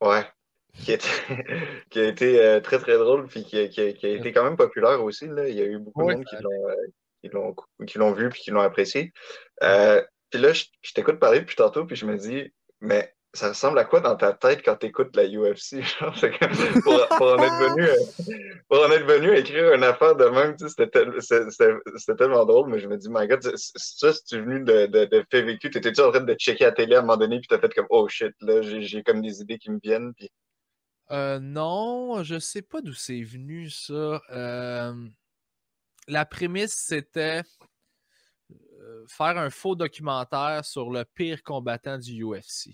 [0.00, 0.24] Ouais.
[0.82, 1.06] Qui, était,
[1.90, 4.32] qui a été euh, très très drôle puis qui, a- qui a- qui a été
[4.32, 5.26] quand même populaire aussi.
[5.28, 5.48] Là.
[5.48, 8.28] Il y a eu beaucoup Ouais, de monde ça qui l'ont euh, qui l'ont vu
[8.28, 9.12] puis qui l'ont apprécié.
[9.62, 13.48] Euh, puis là, je, je t'écoute parler depuis tantôt puis je me dis, mais ça
[13.48, 15.80] ressemble à quoi dans ta tête quand t'écoutes la UFC?
[16.00, 16.14] Genre,
[16.84, 17.88] pour, pour en être venu,
[18.68, 22.68] pour en être venu écrire une affaire de même, tu sais, c'était tel- tellement drôle,
[22.70, 25.68] mais je me dis, my god, ça, si tu es venu de, de, de vécu,
[25.70, 27.86] t'étais-tu en train de checker la télé à un moment donné puis t'as fait comme,
[27.90, 30.30] oh shit, là, j'ai j'ai comme des idées qui me viennent puis
[31.10, 34.22] Euh, non, je sais pas d'où c'est venu ça.
[34.30, 35.08] Euh,
[36.08, 37.42] la prémisse, c'était
[38.50, 42.70] euh, faire un faux documentaire sur le pire combattant du UFC.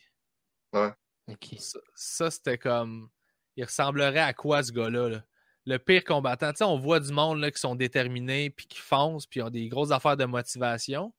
[1.29, 1.57] OK.
[1.59, 3.11] Ça, ça, c'était comme.
[3.57, 5.09] Il ressemblerait à quoi ce gars-là?
[5.09, 5.25] là?
[5.67, 6.51] le pire combattant.
[6.51, 9.51] Tu sais, on voit du monde là, qui sont déterminés, puis qui foncent, puis ont
[9.51, 11.15] des grosses affaires de motivation,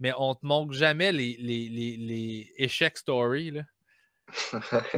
[0.00, 3.52] mais on te montre jamais les, les, les, les échecs story.
[3.52, 3.62] Là.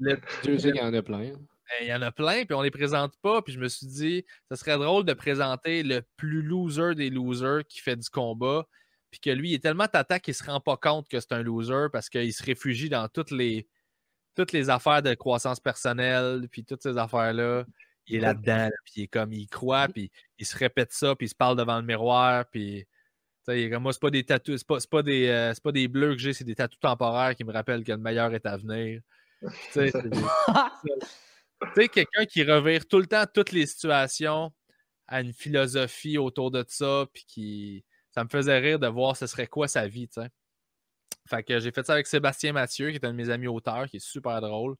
[0.00, 1.32] le, Dieu sait qu'il y en a plein.
[1.32, 3.42] Ben, il y en a plein, puis on les présente pas.
[3.42, 7.64] Puis je me suis dit, ce serait drôle de présenter le plus loser des losers
[7.68, 8.66] qui fait du combat,
[9.10, 11.42] puis que lui, il est tellement tata qu'il se rend pas compte que c'est un
[11.42, 13.68] loser parce qu'il se réfugie dans toutes les,
[14.36, 17.64] toutes les affaires de croissance personnelle, puis toutes ces affaires-là.
[18.08, 21.26] Il est là-dedans, puis il est comme, il croit, puis il se répète ça, puis
[21.26, 22.86] il se parle devant le miroir, puis
[23.46, 26.20] comme moi, c'est pas des tatous, c'est pas, pas, des, euh, pas des bleus que
[26.20, 29.00] j'ai, c'est des tatous temporaires qui me rappellent que le meilleur est à venir.
[31.74, 34.52] Tu sais, quelqu'un qui revire tout le temps toutes les situations
[35.08, 37.84] à une philosophie autour de ça, puis qui.
[38.10, 40.28] Ça me faisait rire de voir ce serait quoi sa vie, tu sais.
[41.28, 43.86] Fait que j'ai fait ça avec Sébastien Mathieu, qui est un de mes amis auteurs,
[43.88, 44.76] qui est super drôle.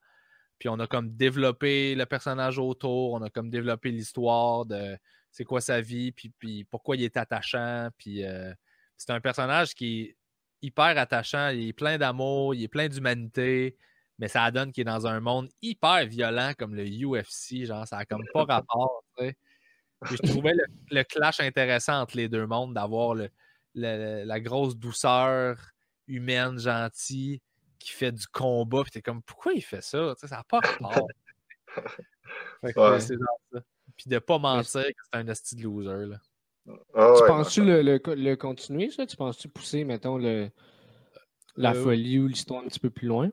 [0.58, 4.96] Puis on a comme développé le personnage autour, on a comme développé l'histoire de
[5.36, 7.90] c'est quoi sa vie, puis, puis, pourquoi il est attachant.
[7.98, 8.54] Puis euh,
[8.96, 10.16] c'est un personnage qui est
[10.62, 13.76] hyper attachant, il est plein d'amour, il est plein d'humanité,
[14.18, 17.98] mais ça donne qu'il est dans un monde hyper violent comme le UFC, genre ça
[17.98, 19.04] a comme pas rapport.
[19.18, 20.54] je trouvais
[20.90, 23.28] le, clash intéressant entre les deux mondes, d'avoir le,
[23.74, 25.60] la grosse douceur
[26.06, 27.42] humaine, gentille,
[27.78, 30.14] qui fait du combat, puis t'es comme pourquoi il fait ça?
[30.16, 31.08] ça n'a pas rapport.
[32.62, 33.18] c'est
[33.52, 33.60] ça
[33.96, 36.06] puis de pas mentir que c'est un esti de loser.
[36.06, 36.16] Là.
[36.94, 39.06] Ah tu penses-tu le, le, continuer, ça?
[39.06, 40.50] Tu penses-tu pousser, mettons, le,
[41.56, 43.30] la euh, folie ou l'histoire un petit peu plus loin?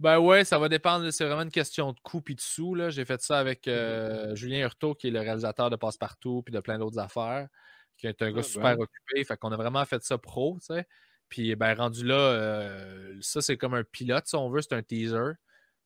[0.00, 1.10] Ben ouais, ça va dépendre.
[1.12, 2.76] C'est vraiment une question de coût et de sous.
[2.88, 6.60] J'ai fait ça avec euh, Julien Hurtaud, qui est le réalisateur de Passepartout puis de
[6.60, 7.48] plein d'autres affaires,
[7.96, 9.24] qui est un gars ah, super occupé.
[9.24, 10.86] Fait qu'on a vraiment fait ça pro, tu sais.
[11.28, 14.82] Puis ben rendu là, euh, ça c'est comme un pilote, si on veut, c'est un
[14.82, 15.32] teaser.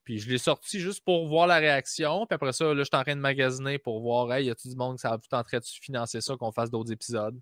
[0.07, 2.25] Puis je l'ai sorti juste pour voir la réaction.
[2.25, 4.69] Puis après ça, là, je suis en train de magasiner pour voir, hey, y a-tu
[4.69, 7.37] du monde qui ça va en train de financer ça, qu'on fasse d'autres épisodes?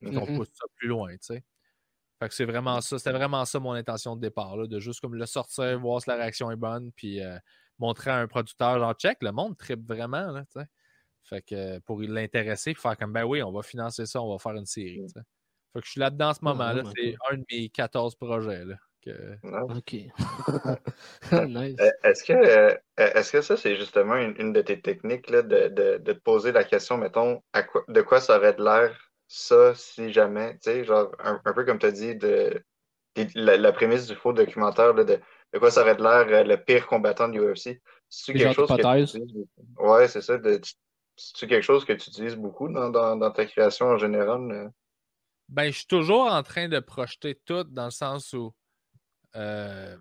[0.00, 1.44] Puis qu'on pousse ça plus loin, tu sais.
[2.18, 2.98] Fait que c'est vraiment ça.
[2.98, 6.10] C'était vraiment ça mon intention de départ, là, de juste comme le sortir, voir si
[6.10, 7.38] la réaction est bonne, puis euh,
[7.78, 10.66] montrer à un producteur, genre, check, le monde tripe vraiment, là, tu sais.
[11.22, 14.58] Fait que pour l'intéresser, faire comme, ben oui, on va financer ça, on va faire
[14.58, 15.20] une série, tu sais.
[15.74, 16.82] Fait que je suis là-dedans en ce moment-là.
[16.96, 18.74] C'est un de mes 14 projets, là.
[19.06, 19.92] OK.
[21.48, 21.76] nice.
[21.80, 25.68] Euh, est-ce que, euh, est que ça, c'est justement une, de tes techniques là, de,
[25.68, 29.10] de, de, te poser la question, mettons, à quoi, de quoi ça aurait de l'air
[29.28, 32.62] ça si jamais, tu sais, genre un, peu comme tu as dit, de,
[33.34, 36.86] la, prémisse du faux documentaire, de, de quoi ça aurait de l'air euh, le pire
[36.86, 37.80] combattant de UFC.
[38.08, 40.36] C'est quelque chose que Ouais, c'est ça.
[41.16, 44.72] C'est quelque chose que tu utilises beaucoup dans, dans, dans ta création en général?
[45.48, 48.52] Ben, je suis toujours en train de projeter tout dans le sens où
[49.36, 49.96] euh,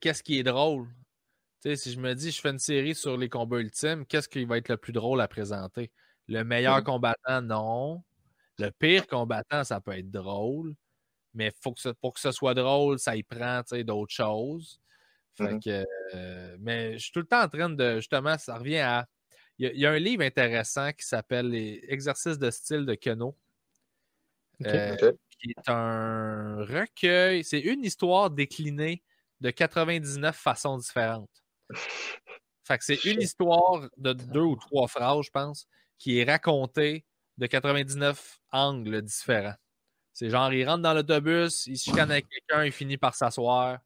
[0.00, 0.88] qu'est-ce qui est drôle?
[1.74, 4.58] si je me dis, je fais une série sur les combats ultimes, qu'est-ce qui va
[4.58, 5.90] être le plus drôle à présenter?
[6.28, 8.04] Le meilleur combattant, non.
[8.58, 10.74] Le pire combattant, ça peut être drôle.
[11.34, 14.80] Mais faut que pour que ce soit drôle, ça y prend d'autres choses.
[15.38, 15.84] Mm-hmm.
[16.14, 17.96] Euh, mais je suis tout le temps en train de.
[17.96, 19.06] Justement, ça revient à.
[19.58, 23.34] Il y, a un livre intéressant qui s'appelle Les exercices de style de Keno.
[24.64, 24.96] Euh,
[25.30, 27.44] qui est un recueil.
[27.44, 29.02] C'est une histoire déclinée
[29.40, 31.44] de 99 façons différentes.
[32.64, 37.04] Fait que c'est une histoire de deux ou trois phrases, je pense, qui est racontée
[37.38, 39.54] de 99 angles différents.
[40.12, 43.78] C'est genre, il rentre dans l'autobus, il se chicane avec quelqu'un, il finit par s'asseoir,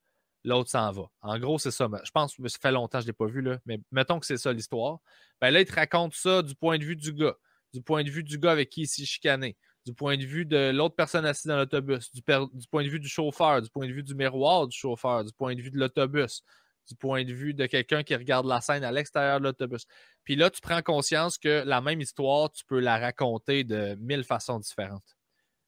[0.45, 1.11] l'autre s'en va.
[1.23, 1.89] En gros, c'est ça.
[2.05, 4.21] Je pense que ça fait longtemps que je ne l'ai pas vu, là, mais mettons
[4.21, 5.01] que c'est ça l'histoire.
[5.41, 7.35] Ben là, il te raconte ça du point de vue du gars,
[7.75, 9.57] du point de vue du gars avec qui il s'est chicané,
[9.91, 13.09] du point de vue de l'autre personne assise dans l'autobus, du, point de vue du
[13.09, 16.45] chauffeur, du point de vue du miroir du chauffeur, du point de vue de l'autobus,
[16.88, 19.86] du point de vue de quelqu'un qui regarde la scène à l'extérieur de l'autobus.
[20.22, 24.22] Puis là, tu prends conscience que la même histoire, tu peux la raconter de mille
[24.22, 25.16] façons différentes.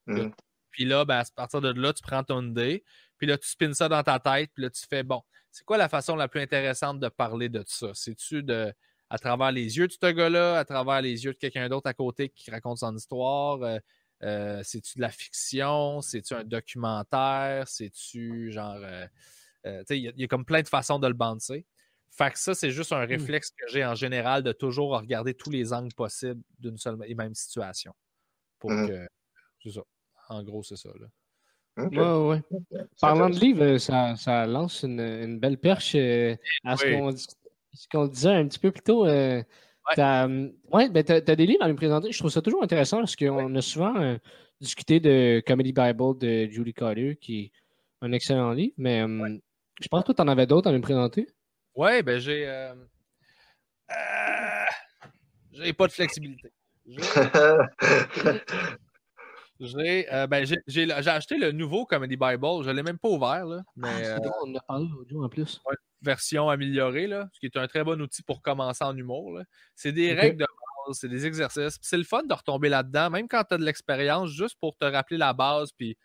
[0.07, 0.29] Mm.
[0.71, 2.85] Puis là, ben, à partir de là, tu prends ton idée,
[3.17, 5.21] puis là, tu spins ça dans ta tête, puis là, tu fais, bon,
[5.51, 7.91] c'est quoi la façon la plus intéressante de parler de ça?
[7.93, 8.73] C'est-tu de
[9.09, 11.93] à travers les yeux de ce gars-là, à travers les yeux de quelqu'un d'autre à
[11.93, 13.61] côté qui raconte son histoire?
[13.61, 13.77] Euh,
[14.23, 16.01] euh, c'est-tu de la fiction?
[16.01, 17.67] C'est-tu un documentaire?
[17.67, 18.77] C'est-tu genre.
[18.81, 19.05] Euh,
[19.65, 21.65] euh, il y, a comme plein de façons de le banter.
[22.11, 23.09] Fait que ça, c'est juste un mmh.
[23.09, 27.15] réflexe que j'ai en général de toujours regarder tous les angles possibles d'une seule et
[27.15, 27.93] même situation.
[28.59, 28.87] Pour mmh.
[28.87, 29.07] que.
[29.61, 29.81] C'est ça.
[30.29, 30.89] En gros, c'est ça.
[30.99, 31.07] Là.
[31.85, 32.79] Ouais, ouais.
[33.01, 38.71] Parlant de livres, ça, lance une, belle perche à ce qu'on disait un petit peu
[38.71, 39.05] plus tôt.
[39.89, 42.11] Ouais, t'as, ouais, ben t'as, des livres à me présenter.
[42.11, 44.17] Je trouve ça toujours intéressant parce qu'on a souvent euh,
[44.61, 47.51] discuté de Comedy Bible de Julie Carter, qui est
[48.01, 49.05] un excellent livre, mais
[49.81, 51.27] je pense que tu en avais d'autres à me présenter.
[51.75, 52.47] Oui, ben j'ai.
[52.47, 52.73] Euh,
[53.91, 54.65] euh,
[55.51, 56.53] J'ai pas de flexibilité.
[59.59, 60.45] J'ai euh, ben,
[61.07, 62.63] acheté le nouveau Comedy Bible.
[62.63, 63.45] Je ne l'ai même pas ouvert.
[63.45, 65.61] Là, mais, ah, euh, on a parlé en plus.
[66.03, 69.39] Version améliorée, là, ce qui est un très bon outil pour commencer en humour.
[69.75, 71.77] C'est des règles de base, c'est des exercices.
[71.81, 74.85] C'est le fun de retomber là-dedans, même quand tu as de l'expérience, juste pour te
[74.85, 75.97] rappeler la base puis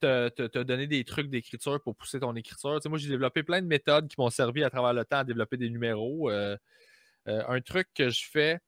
[0.00, 2.78] te, te, donner des trucs d'écriture pour pousser ton écriture.
[2.86, 5.56] moi, j'ai développé plein de méthodes qui m'ont servi à travers le temps à développer
[5.56, 6.30] des numéros.
[6.30, 6.56] Euh,
[7.26, 8.58] un truc que je fais,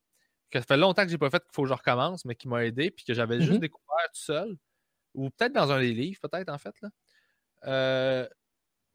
[0.51, 2.49] que ça fait longtemps que j'ai pas fait qu'il faut que je recommence, mais qui
[2.49, 3.61] m'a aidé, puis que j'avais juste mm-hmm.
[3.61, 4.57] découvert tout seul,
[5.15, 6.75] ou peut-être dans un des livres, peut-être en fait.
[6.83, 6.89] Là.
[7.67, 8.29] Euh,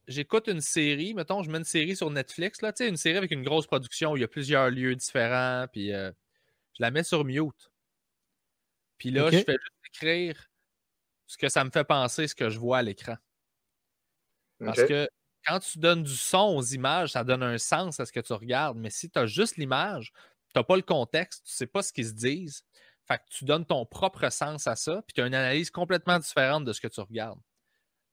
[0.08, 3.44] j'écoute une série, mettons, je mets une série sur Netflix, là, une série avec une
[3.44, 6.12] grosse production où il y a plusieurs lieux différents, puis euh,
[6.74, 7.72] je la mets sur mute.
[8.98, 10.50] Puis là, je fais juste écrire
[11.28, 13.16] ce que ça me fait penser, ce que je vois à l'écran.
[14.60, 15.10] Parce que
[15.46, 18.34] quand tu donnes du son aux images, ça donne un sens à ce que tu
[18.34, 18.78] regardes.
[18.78, 20.12] Mais si tu as juste l'image,
[20.54, 22.64] tu n'as pas le contexte, tu ne sais pas ce qu'ils se disent.
[23.08, 26.18] Fait que tu donnes ton propre sens à ça, puis tu as une analyse complètement
[26.18, 27.40] différente de ce que tu regardes.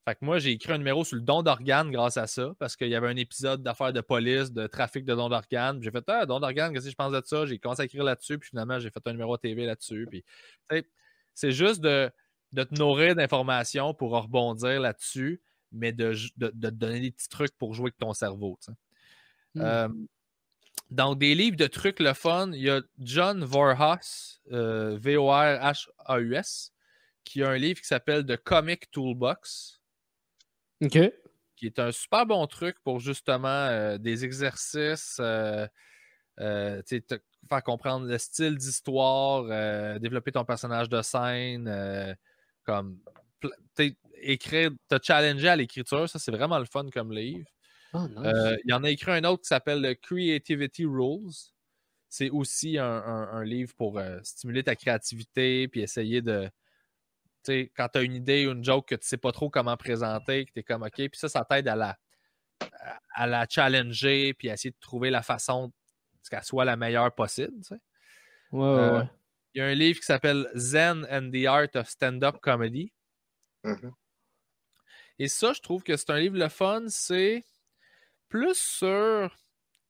[0.05, 2.75] Fait que moi, j'ai écrit un numéro sur le don d'organes grâce à ça, parce
[2.75, 5.81] qu'il y avait un épisode d'affaires de police, de trafic de dons d'organes.
[5.81, 7.45] J'ai fait, ah, don d'organes, qu'est-ce que je pense de ça?
[7.45, 10.07] J'ai commencé à écrire là-dessus, puis finalement, j'ai fait un numéro TV là-dessus.
[10.09, 10.25] Puis,
[11.33, 12.11] c'est juste de,
[12.53, 15.41] te nourrir d'informations pour rebondir là-dessus,
[15.71, 18.59] mais de, de, te donner des petits trucs pour jouer avec ton cerveau.
[19.55, 19.61] Hmm.
[19.61, 19.89] Euh,
[20.91, 26.73] donc, des livres de trucs le fun, il y a John Vorhaus, euh, V-O-R-H-A-U-S,
[27.23, 29.79] qui a un livre qui s'appelle The Comic Toolbox.
[30.83, 30.99] OK.
[31.55, 35.67] Qui est un super bon truc pour justement euh, des exercices, euh,
[36.37, 37.19] te
[37.49, 42.17] faire comprendre le style d'histoire, développer ton personnage de scène,
[42.65, 42.99] comme
[44.23, 46.09] écrire, te challenger à l'écriture.
[46.09, 47.47] Ça, c'est vraiment le fun comme livre.
[47.93, 51.31] Oh, euh, il y en a écrit un autre qui s'appelle Creativity Rules.
[52.09, 56.49] C'est aussi un, livre pour euh, stimuler ta créativité puis essayer de.
[57.43, 59.75] Sais, quand tu as une idée ou une joke que tu sais pas trop comment
[59.75, 61.97] présenter, que tu es comme OK, puis ça, ça t'aide à la,
[63.13, 65.71] à la challenger puis à essayer de trouver la façon
[66.29, 67.53] qu'elle soit la meilleure possible.
[67.65, 67.75] Tu
[68.53, 69.03] euh,
[69.53, 72.91] Il y a un livre qui s'appelle Zen and the Art of Stand-Up Comedy.
[73.63, 73.91] Mm-hmm.
[75.19, 77.45] Et ça, je trouve que c'est un livre le fun, c'est
[78.29, 79.35] plus sur,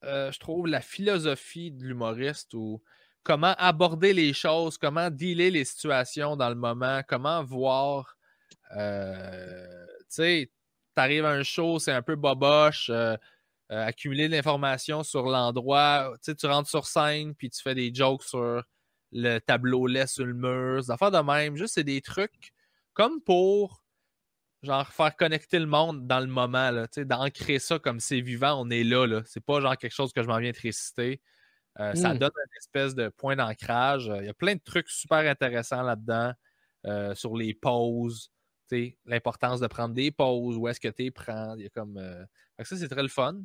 [0.04, 2.82] euh, je trouve, la philosophie de l'humoriste ou
[3.24, 8.16] comment aborder les choses, comment dealer les situations dans le moment, comment voir.
[8.76, 10.50] Euh, tu sais,
[10.94, 13.16] t'arrives à un show, c'est un peu boboche, euh,
[13.70, 16.12] accumuler de l'information sur l'endroit.
[16.16, 18.62] Tu sais, tu rentres sur scène, puis tu fais des jokes sur
[19.12, 21.56] le tableau lait sur le mur, des affaires de même.
[21.56, 22.52] Juste, c'est des trucs
[22.92, 23.82] comme pour
[24.62, 28.84] genre faire connecter le monde dans le moment, d'ancrer ça comme c'est vivant, on est
[28.84, 29.06] là.
[29.06, 29.22] là.
[29.26, 31.20] C'est pas genre quelque chose que je m'en viens de réciter.
[31.80, 32.18] Euh, ça hmm.
[32.18, 34.10] donne une espèce de point d'ancrage.
[34.20, 36.32] Il y a plein de trucs super intéressants là-dedans
[36.86, 38.30] euh, sur les pauses,
[39.04, 41.54] l'importance de prendre des pauses, où est-ce que tu prends.
[41.56, 42.24] Il y a comme, euh,
[42.62, 43.40] Ça, c'est très le fun.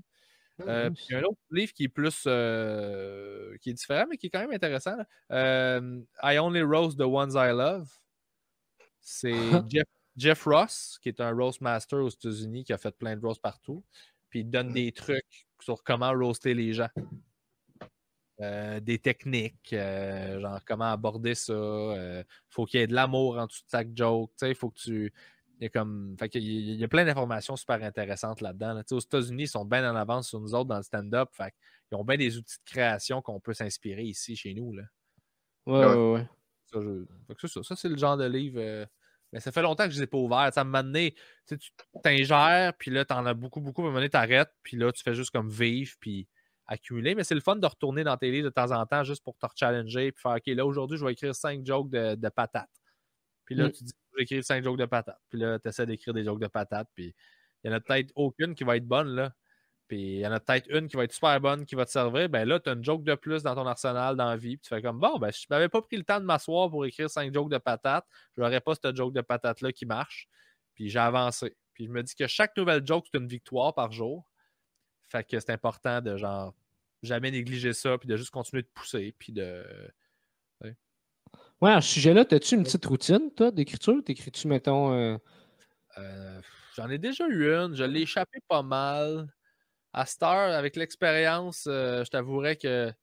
[0.60, 0.70] il y
[1.16, 4.52] a un autre livre qui est plus qui est différent, mais qui est quand même
[4.52, 4.98] intéressant.
[5.32, 7.90] I Only Rose the Ones I Love.
[9.02, 9.32] C'est
[9.70, 9.88] Jeff
[10.20, 13.42] Jeff Ross, qui est un roast master aux États-Unis, qui a fait plein de roasts
[13.42, 13.86] partout,
[14.30, 16.90] puis il donne des trucs sur comment roaster les gens.
[18.42, 21.52] Euh, des techniques, euh, genre comment aborder ça.
[21.52, 24.32] Euh, faut qu'il y ait de l'amour en dessous de chaque joke.
[24.42, 25.14] Il faut que tu.
[25.60, 28.82] Il y a, comme, fait il y a plein d'informations super intéressantes là-dedans.
[28.92, 31.30] Aux États-Unis, ils sont bien en avance sur nous autres dans le stand-up.
[31.92, 34.74] Ils ont bien des outils de création qu'on peut s'inspirer ici chez nous.
[34.74, 34.84] Là.
[35.66, 37.48] Ouais, ouais, ouais.
[37.48, 38.88] Ça, ça c'est le genre de livre
[39.32, 40.52] mais ça fait longtemps que je ne les ai pas ouverts.
[40.54, 41.14] Ça m'a donné,
[41.48, 41.58] tu
[42.02, 44.92] t'ingères, puis là, tu en as beaucoup, beaucoup, à un moment donné, t'arrêtes, puis là,
[44.92, 46.28] tu fais juste comme vivre, puis
[46.70, 47.16] accumuler.
[47.16, 49.36] Mais c'est le fun de retourner dans tes livres de temps en temps juste pour
[49.38, 52.70] te challenger, puis faire, OK, là, aujourd'hui, je vais écrire cinq jokes de, de patates.
[53.46, 53.72] Puis là, mm.
[53.72, 55.20] tu dis, je vais écrire cinq jokes de patates.
[55.30, 57.14] Puis là, tu essaies d'écrire des jokes de patates, puis
[57.64, 59.34] il y en a peut-être aucune qui va être bonne, là.
[59.88, 61.90] Puis il y en a peut-être une qui va être super bonne, qui va te
[61.90, 62.30] servir.
[62.30, 64.56] Ben là, tu as une joke de plus dans ton arsenal dans la vie.
[64.56, 66.86] Puis tu fais comme bon, ben, je n'avais pas pris le temps de m'asseoir pour
[66.86, 68.06] écrire cinq jokes de patates.
[68.38, 70.30] Je n'aurais pas cette joke de patate-là qui marche.
[70.76, 71.58] Puis j'ai avancé.
[71.74, 74.30] Puis je me dis que chaque nouvelle joke, c'est une victoire par jour.
[75.08, 76.54] Fait que c'est important de genre
[77.02, 79.64] jamais négliger ça, puis de juste continuer de pousser, puis de.
[81.62, 84.02] Ouais, à ce sujet-là, as-tu une petite routine, toi, d'écriture?
[84.06, 84.94] T'écris-tu, mettons.
[84.94, 85.18] Euh,
[85.98, 86.42] euh,
[86.78, 87.76] j'en ai déjà eu une.
[87.76, 89.28] Je l'ai échappé pas mal
[89.94, 92.94] à cette heure, avec l'expérience, euh, je t'avouerais que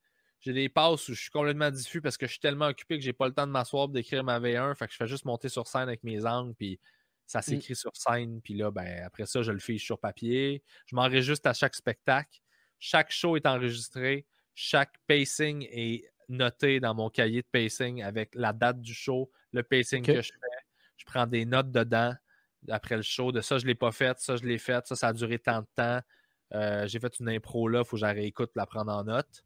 [0.41, 3.05] j'ai des passes où je suis complètement diffus parce que je suis tellement occupé que
[3.05, 4.77] j'ai pas le temps de m'asseoir d'écrire ma V1.
[4.77, 6.79] Fait que je fais juste monter sur scène avec mes angles, puis
[7.27, 7.43] ça mm.
[7.43, 8.41] s'écrit sur scène.
[8.41, 10.63] Puis là, ben, après ça, je le fiche sur papier.
[10.87, 12.41] Je m'enregistre à chaque spectacle.
[12.79, 14.27] Chaque show est enregistré.
[14.55, 19.63] Chaque pacing est noté dans mon cahier de pacing avec la date du show, le
[19.63, 20.65] pacing que je fais.
[20.97, 22.15] Je prends des notes dedans
[22.69, 23.33] après le show.
[23.33, 25.39] De ça, je ne l'ai pas fait, ça, je l'ai fait, ça, ça a duré
[25.39, 26.01] tant de temps.
[26.55, 29.43] Euh, j'ai fait une impro là, il faut que j'arrête écoute la prendre en note.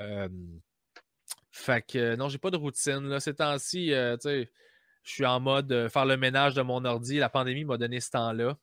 [0.00, 0.28] Euh,
[1.50, 3.08] fait que non, j'ai pas de routine.
[3.08, 3.20] Là.
[3.20, 4.46] Ces temps-ci, euh, je
[5.04, 7.18] suis en mode euh, faire le ménage de mon ordi.
[7.18, 8.56] La pandémie m'a donné ce temps-là.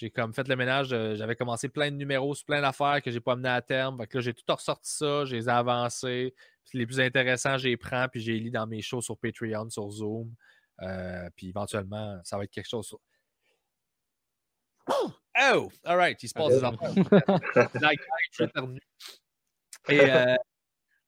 [0.00, 3.10] J'ai comme fait le ménage, euh, j'avais commencé plein de numéros sur plein d'affaires que
[3.10, 3.98] j'ai pas mené à terme.
[3.98, 6.34] Fait que là, j'ai tout ressorti ça, je les ai avancés.
[6.64, 9.90] Puis les plus intéressants, les prends, puis les lis dans mes shows sur Patreon, sur
[9.90, 10.34] Zoom.
[10.80, 12.98] Euh, puis éventuellement, ça va être quelque chose sur.
[14.88, 15.12] Oh!
[15.84, 16.64] All right, il se passe des
[18.44, 18.80] éternu.
[19.88, 20.34] Et euh,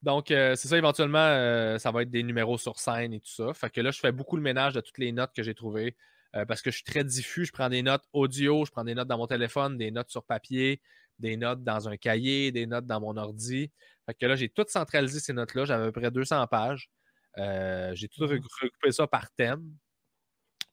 [0.03, 3.31] donc, euh, c'est ça, éventuellement, euh, ça va être des numéros sur scène et tout
[3.31, 3.55] ça.
[3.55, 5.97] Fait que là, je fais beaucoup le ménage de toutes les notes que j'ai trouvées
[6.35, 7.45] euh, parce que je suis très diffus.
[7.45, 10.25] Je prends des notes audio, je prends des notes dans mon téléphone, des notes sur
[10.25, 10.81] papier,
[11.19, 13.71] des notes dans un cahier, des notes dans mon ordi.
[14.07, 15.65] Fait que là, j'ai tout centralisé ces notes-là.
[15.65, 16.91] J'avais à peu près 200 pages.
[17.39, 19.65] Euh, j'ai tout regroupé ça par thème.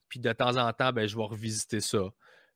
[0.08, 2.10] Puis de temps en temps, ben, je vais revisiter ça.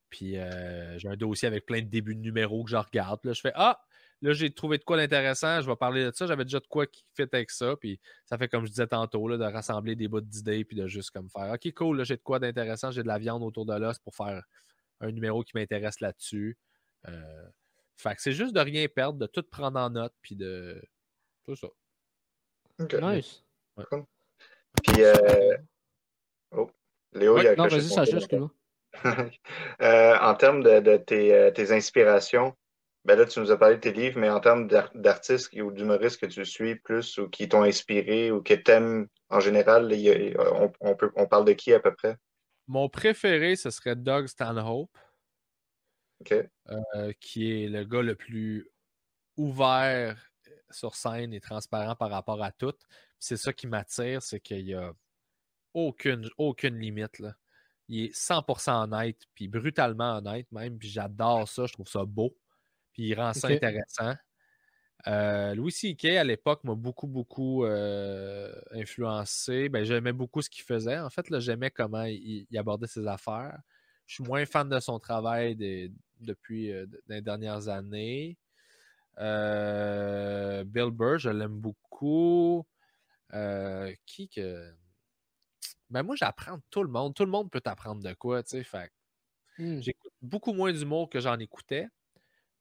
[0.10, 3.20] Puis euh, j'ai un dossier avec plein de débuts de numéros que je regarde.
[3.22, 3.80] Puis là, je fais Ah,
[4.24, 5.62] là, j'ai trouvé de quoi d'intéressant.
[5.62, 6.26] Je vais parler de ça.
[6.26, 7.76] J'avais déjà de quoi qui fit avec ça.
[7.76, 10.64] Puis ça fait comme je disais tantôt, là, de rassembler des bouts d'idées.
[10.64, 12.90] Puis de juste comme faire OK, cool, là, j'ai de quoi d'intéressant.
[12.90, 14.42] J'ai de la viande autour de l'os pour faire
[15.02, 16.58] un numéro qui m'intéresse là-dessus.
[17.08, 17.48] Euh,
[17.98, 20.14] fait que c'est juste de rien perdre, de tout prendre en note.
[20.22, 20.82] Puis de.
[21.44, 21.68] Tout ça.
[22.80, 22.94] Ok.
[22.94, 23.44] Nice.
[24.84, 25.58] Puis, euh,
[26.52, 26.72] oh,
[27.12, 28.50] Léo, il a Non, vas-y.
[29.82, 32.56] Euh, en termes de, de tes, euh, tes inspirations,
[33.06, 35.72] ben là, tu nous as parlé de tes livres, mais en termes d'ar- d'artistes ou
[35.72, 40.54] d'humoristes que tu suis plus ou qui t'ont inspiré ou que t'aimes en général, a-
[40.54, 42.18] on, on peut, on parle de qui à peu près?
[42.68, 44.90] Mon préféré, ce serait Doug Stanhope.
[46.22, 46.34] OK.
[46.70, 48.70] euh, qui est le gars le plus
[49.36, 50.32] ouvert
[50.70, 52.74] sur scène et transparent par rapport à tout.
[53.20, 54.94] C'est ça qui m'attire, c'est qu'il n'y a
[55.74, 57.20] aucune, aucune limite.
[57.20, 57.34] Là.
[57.90, 62.38] Il est 100% honnête, puis brutalement honnête même, puis j'adore ça, je trouve ça beau,
[62.94, 64.14] puis il rend ça intéressant.
[65.08, 66.06] Euh, Louis C.K.
[66.18, 69.68] à l'époque m'a beaucoup, beaucoup euh, influencé.
[69.68, 70.98] Ben, j'aimais beaucoup ce qu'il faisait.
[71.00, 73.60] En fait, là, j'aimais comment il, il abordait ses affaires.
[74.06, 75.92] Je suis moins fan de son travail des-
[76.22, 78.38] depuis euh, les dernières années.
[79.20, 82.66] Euh, Bill Burr, je l'aime beaucoup.
[83.34, 84.74] Euh, qui que.
[85.90, 87.14] Ben moi, j'apprends tout le monde.
[87.14, 88.64] Tout le monde peut t'apprendre de quoi, tu sais.
[88.64, 88.90] Fait
[89.60, 89.80] Hmm.
[89.82, 91.88] J'écoute beaucoup moins d'humour que j'en écoutais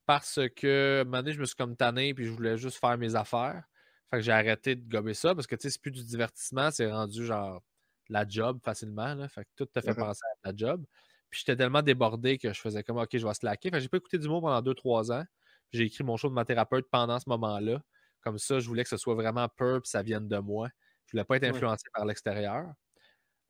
[0.07, 2.99] parce que, un moment donné, je me suis comme tanné puis je voulais juste faire
[2.99, 3.65] mes affaires.
[4.11, 6.71] Fait que j'ai arrêté de gober ça parce que, tu sais, c'est plus du divertissement,
[6.71, 7.63] c'est rendu genre
[8.09, 9.29] la job facilement, là.
[9.29, 9.95] Fait que tout te fait Mhm.
[9.95, 10.85] penser à la job.
[11.31, 13.71] Puis j'étais tellement débordé que je faisais comme, OK, je vais slacker.
[13.71, 15.25] Fait que j'ai pas écouté d'humour pendant 2-3 ans.
[15.73, 17.83] J'ai écrit mon show de ma thérapeute pendant ce moment-là.
[18.21, 20.69] Comme ça, je voulais que ce soit vraiment pur puis ça vienne de moi.
[21.07, 21.65] Je voulais pas être Ouais.
[21.65, 22.73] influencé par l'extérieur.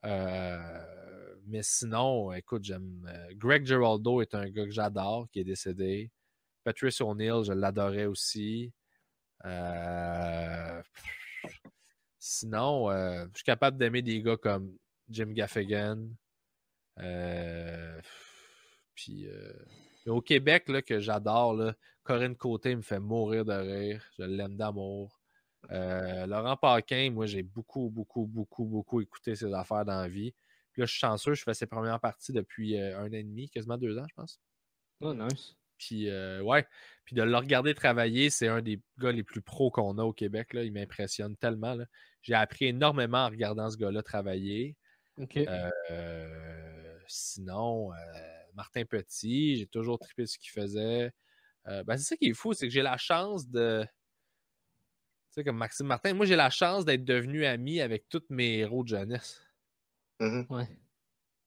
[0.05, 3.07] Euh, mais sinon, écoute, j'aime.
[3.09, 6.11] euh, Greg Giraldo est un gars que j'adore, qui est décédé.
[6.65, 8.73] Patrice O'Neill, je l'adorais aussi.
[9.45, 10.83] Euh,
[12.19, 14.77] Sinon, euh, je suis capable d'aimer des gars comme
[15.09, 15.99] Jim Gaffigan.
[16.99, 18.01] Euh,
[18.95, 19.27] Puis
[20.07, 21.73] au Québec, là, que j'adore,
[22.05, 24.05] Corinne Côté me fait mourir de rire.
[24.19, 25.21] Je l'aime d'amour.
[25.69, 30.33] Laurent Paquin, moi, j'ai beaucoup, beaucoup, beaucoup, beaucoup écouté ses affaires dans la vie.
[30.73, 33.51] Puis là, je suis chanceux, je fais ses premières parties depuis un an et demi,
[33.51, 34.41] quasiment deux ans, je pense.
[35.01, 35.57] Oh, nice.
[35.83, 36.65] Puis, euh, ouais.
[37.05, 40.13] Puis de le regarder travailler, c'est un des gars les plus pros qu'on a au
[40.13, 40.53] Québec.
[40.53, 40.63] Là.
[40.63, 41.75] Il m'impressionne tellement.
[41.75, 41.87] là.
[42.23, 44.77] J'ai appris énormément en regardant ce gars-là travailler.
[45.19, 45.37] OK.
[45.37, 47.97] Euh, sinon, euh,
[48.55, 51.13] Martin Petit, j'ai toujours trippé ce qu'il faisait.
[51.67, 53.85] Euh, ben, c'est ça qui est fou, c'est que j'ai la chance de.
[53.85, 58.59] Tu sais, comme Maxime Martin, moi j'ai la chance d'être devenu ami avec tous mes
[58.59, 59.43] héros de jeunesse.
[60.21, 60.47] Mhm.
[60.49, 60.69] Ouais.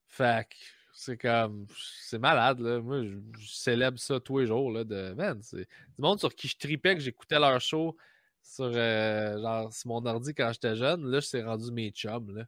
[0.08, 0.56] Fait que
[0.98, 1.68] c'est comme.
[1.78, 2.80] C'est malade, là.
[2.82, 4.84] Moi, je, je célèbre ça tous les jours, là.
[4.84, 7.96] De, man, c'est du monde sur qui je tripais, que j'écoutais leur show
[8.42, 11.06] sur, euh, genre, sur mon ordi quand j'étais jeune.
[11.12, 12.46] Là, je suis rendu mes chums, là.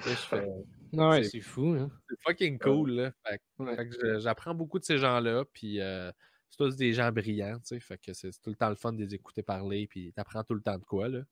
[0.00, 0.48] Fais.
[0.92, 1.90] Ouais, C'est- fou, hein.
[2.08, 3.12] C'est fucking cool, là.
[3.26, 3.76] Fait, que- Ouais.
[3.76, 6.12] fait j'apprends beaucoup de ces gens-là, puis euh,
[6.48, 7.80] c'est tous des gens brillants, tu sais.
[7.80, 10.44] Fait que c'est c'est tout le temps le fun de les écouter parler, puis t'apprends
[10.44, 11.22] tout le temps de quoi, là.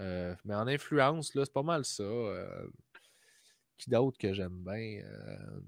[0.00, 2.02] Euh, mais en influence, là, c'est pas mal ça.
[2.02, 2.66] euh,
[3.78, 5.02] qui d'autre que j'aime bien?
[5.04, 5.60] Euh,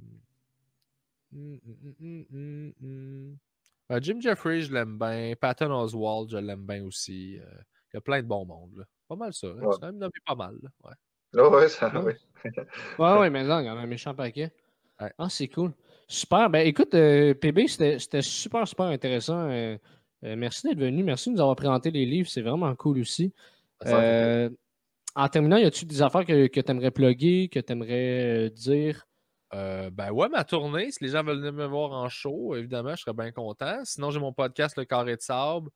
[1.34, 1.60] hum,
[2.00, 3.36] hum, hum.
[3.92, 5.34] Euh, Jim Jeffrey, je l'aime bien.
[5.40, 7.38] Patton Oswald, je l'aime bien aussi.
[7.38, 7.44] Euh,
[7.92, 8.84] Il y a plein de bons mondes, là.
[9.08, 9.46] Pas mal ça.
[9.46, 9.60] Hein?
[9.62, 9.76] Ouais.
[9.80, 10.68] Ça me pas mal, là.
[10.84, 10.94] Ouais.
[11.38, 12.16] Ah ouais, ça, Ouais.
[12.44, 12.50] oui.
[12.98, 14.52] Ouais, ouais, mais là, il y en a un méchant paquet.
[15.00, 15.12] Ouais.
[15.18, 15.72] Ah, c'est cool.
[16.08, 16.50] Super.
[16.50, 19.48] Ben, écoute, euh, PB, c'était c'était super, super intéressant.
[19.50, 19.76] Euh,
[20.24, 21.02] euh, merci d'être venu.
[21.04, 22.28] Merci de nous avoir présenté les livres.
[22.28, 23.32] C'est vraiment cool aussi.
[23.86, 24.48] Euh,
[25.16, 29.06] en terminant, y a-tu des affaires que, que tu aimerais plugger, que tu aimerais dire?
[29.52, 33.00] ben ouais, ma tournée, si les gens veulent venir me voir en show, évidemment, je
[33.02, 33.80] serais bien content.
[33.84, 35.70] Sinon, j'ai mon podcast Le Carré de Sable.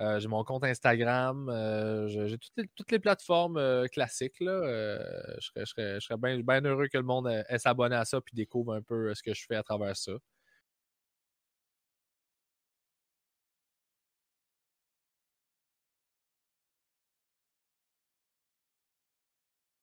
[0.00, 1.48] Euh, j'ai mon compte Instagram.
[1.48, 2.36] Euh, j'ai
[2.74, 4.40] toutes les, plateformes euh, classiques.
[4.40, 4.60] Là.
[5.40, 9.22] je serais, bien, heureux que le monde s'abonne à ça et découvre un peu ce
[9.22, 10.12] que je fais à travers ça.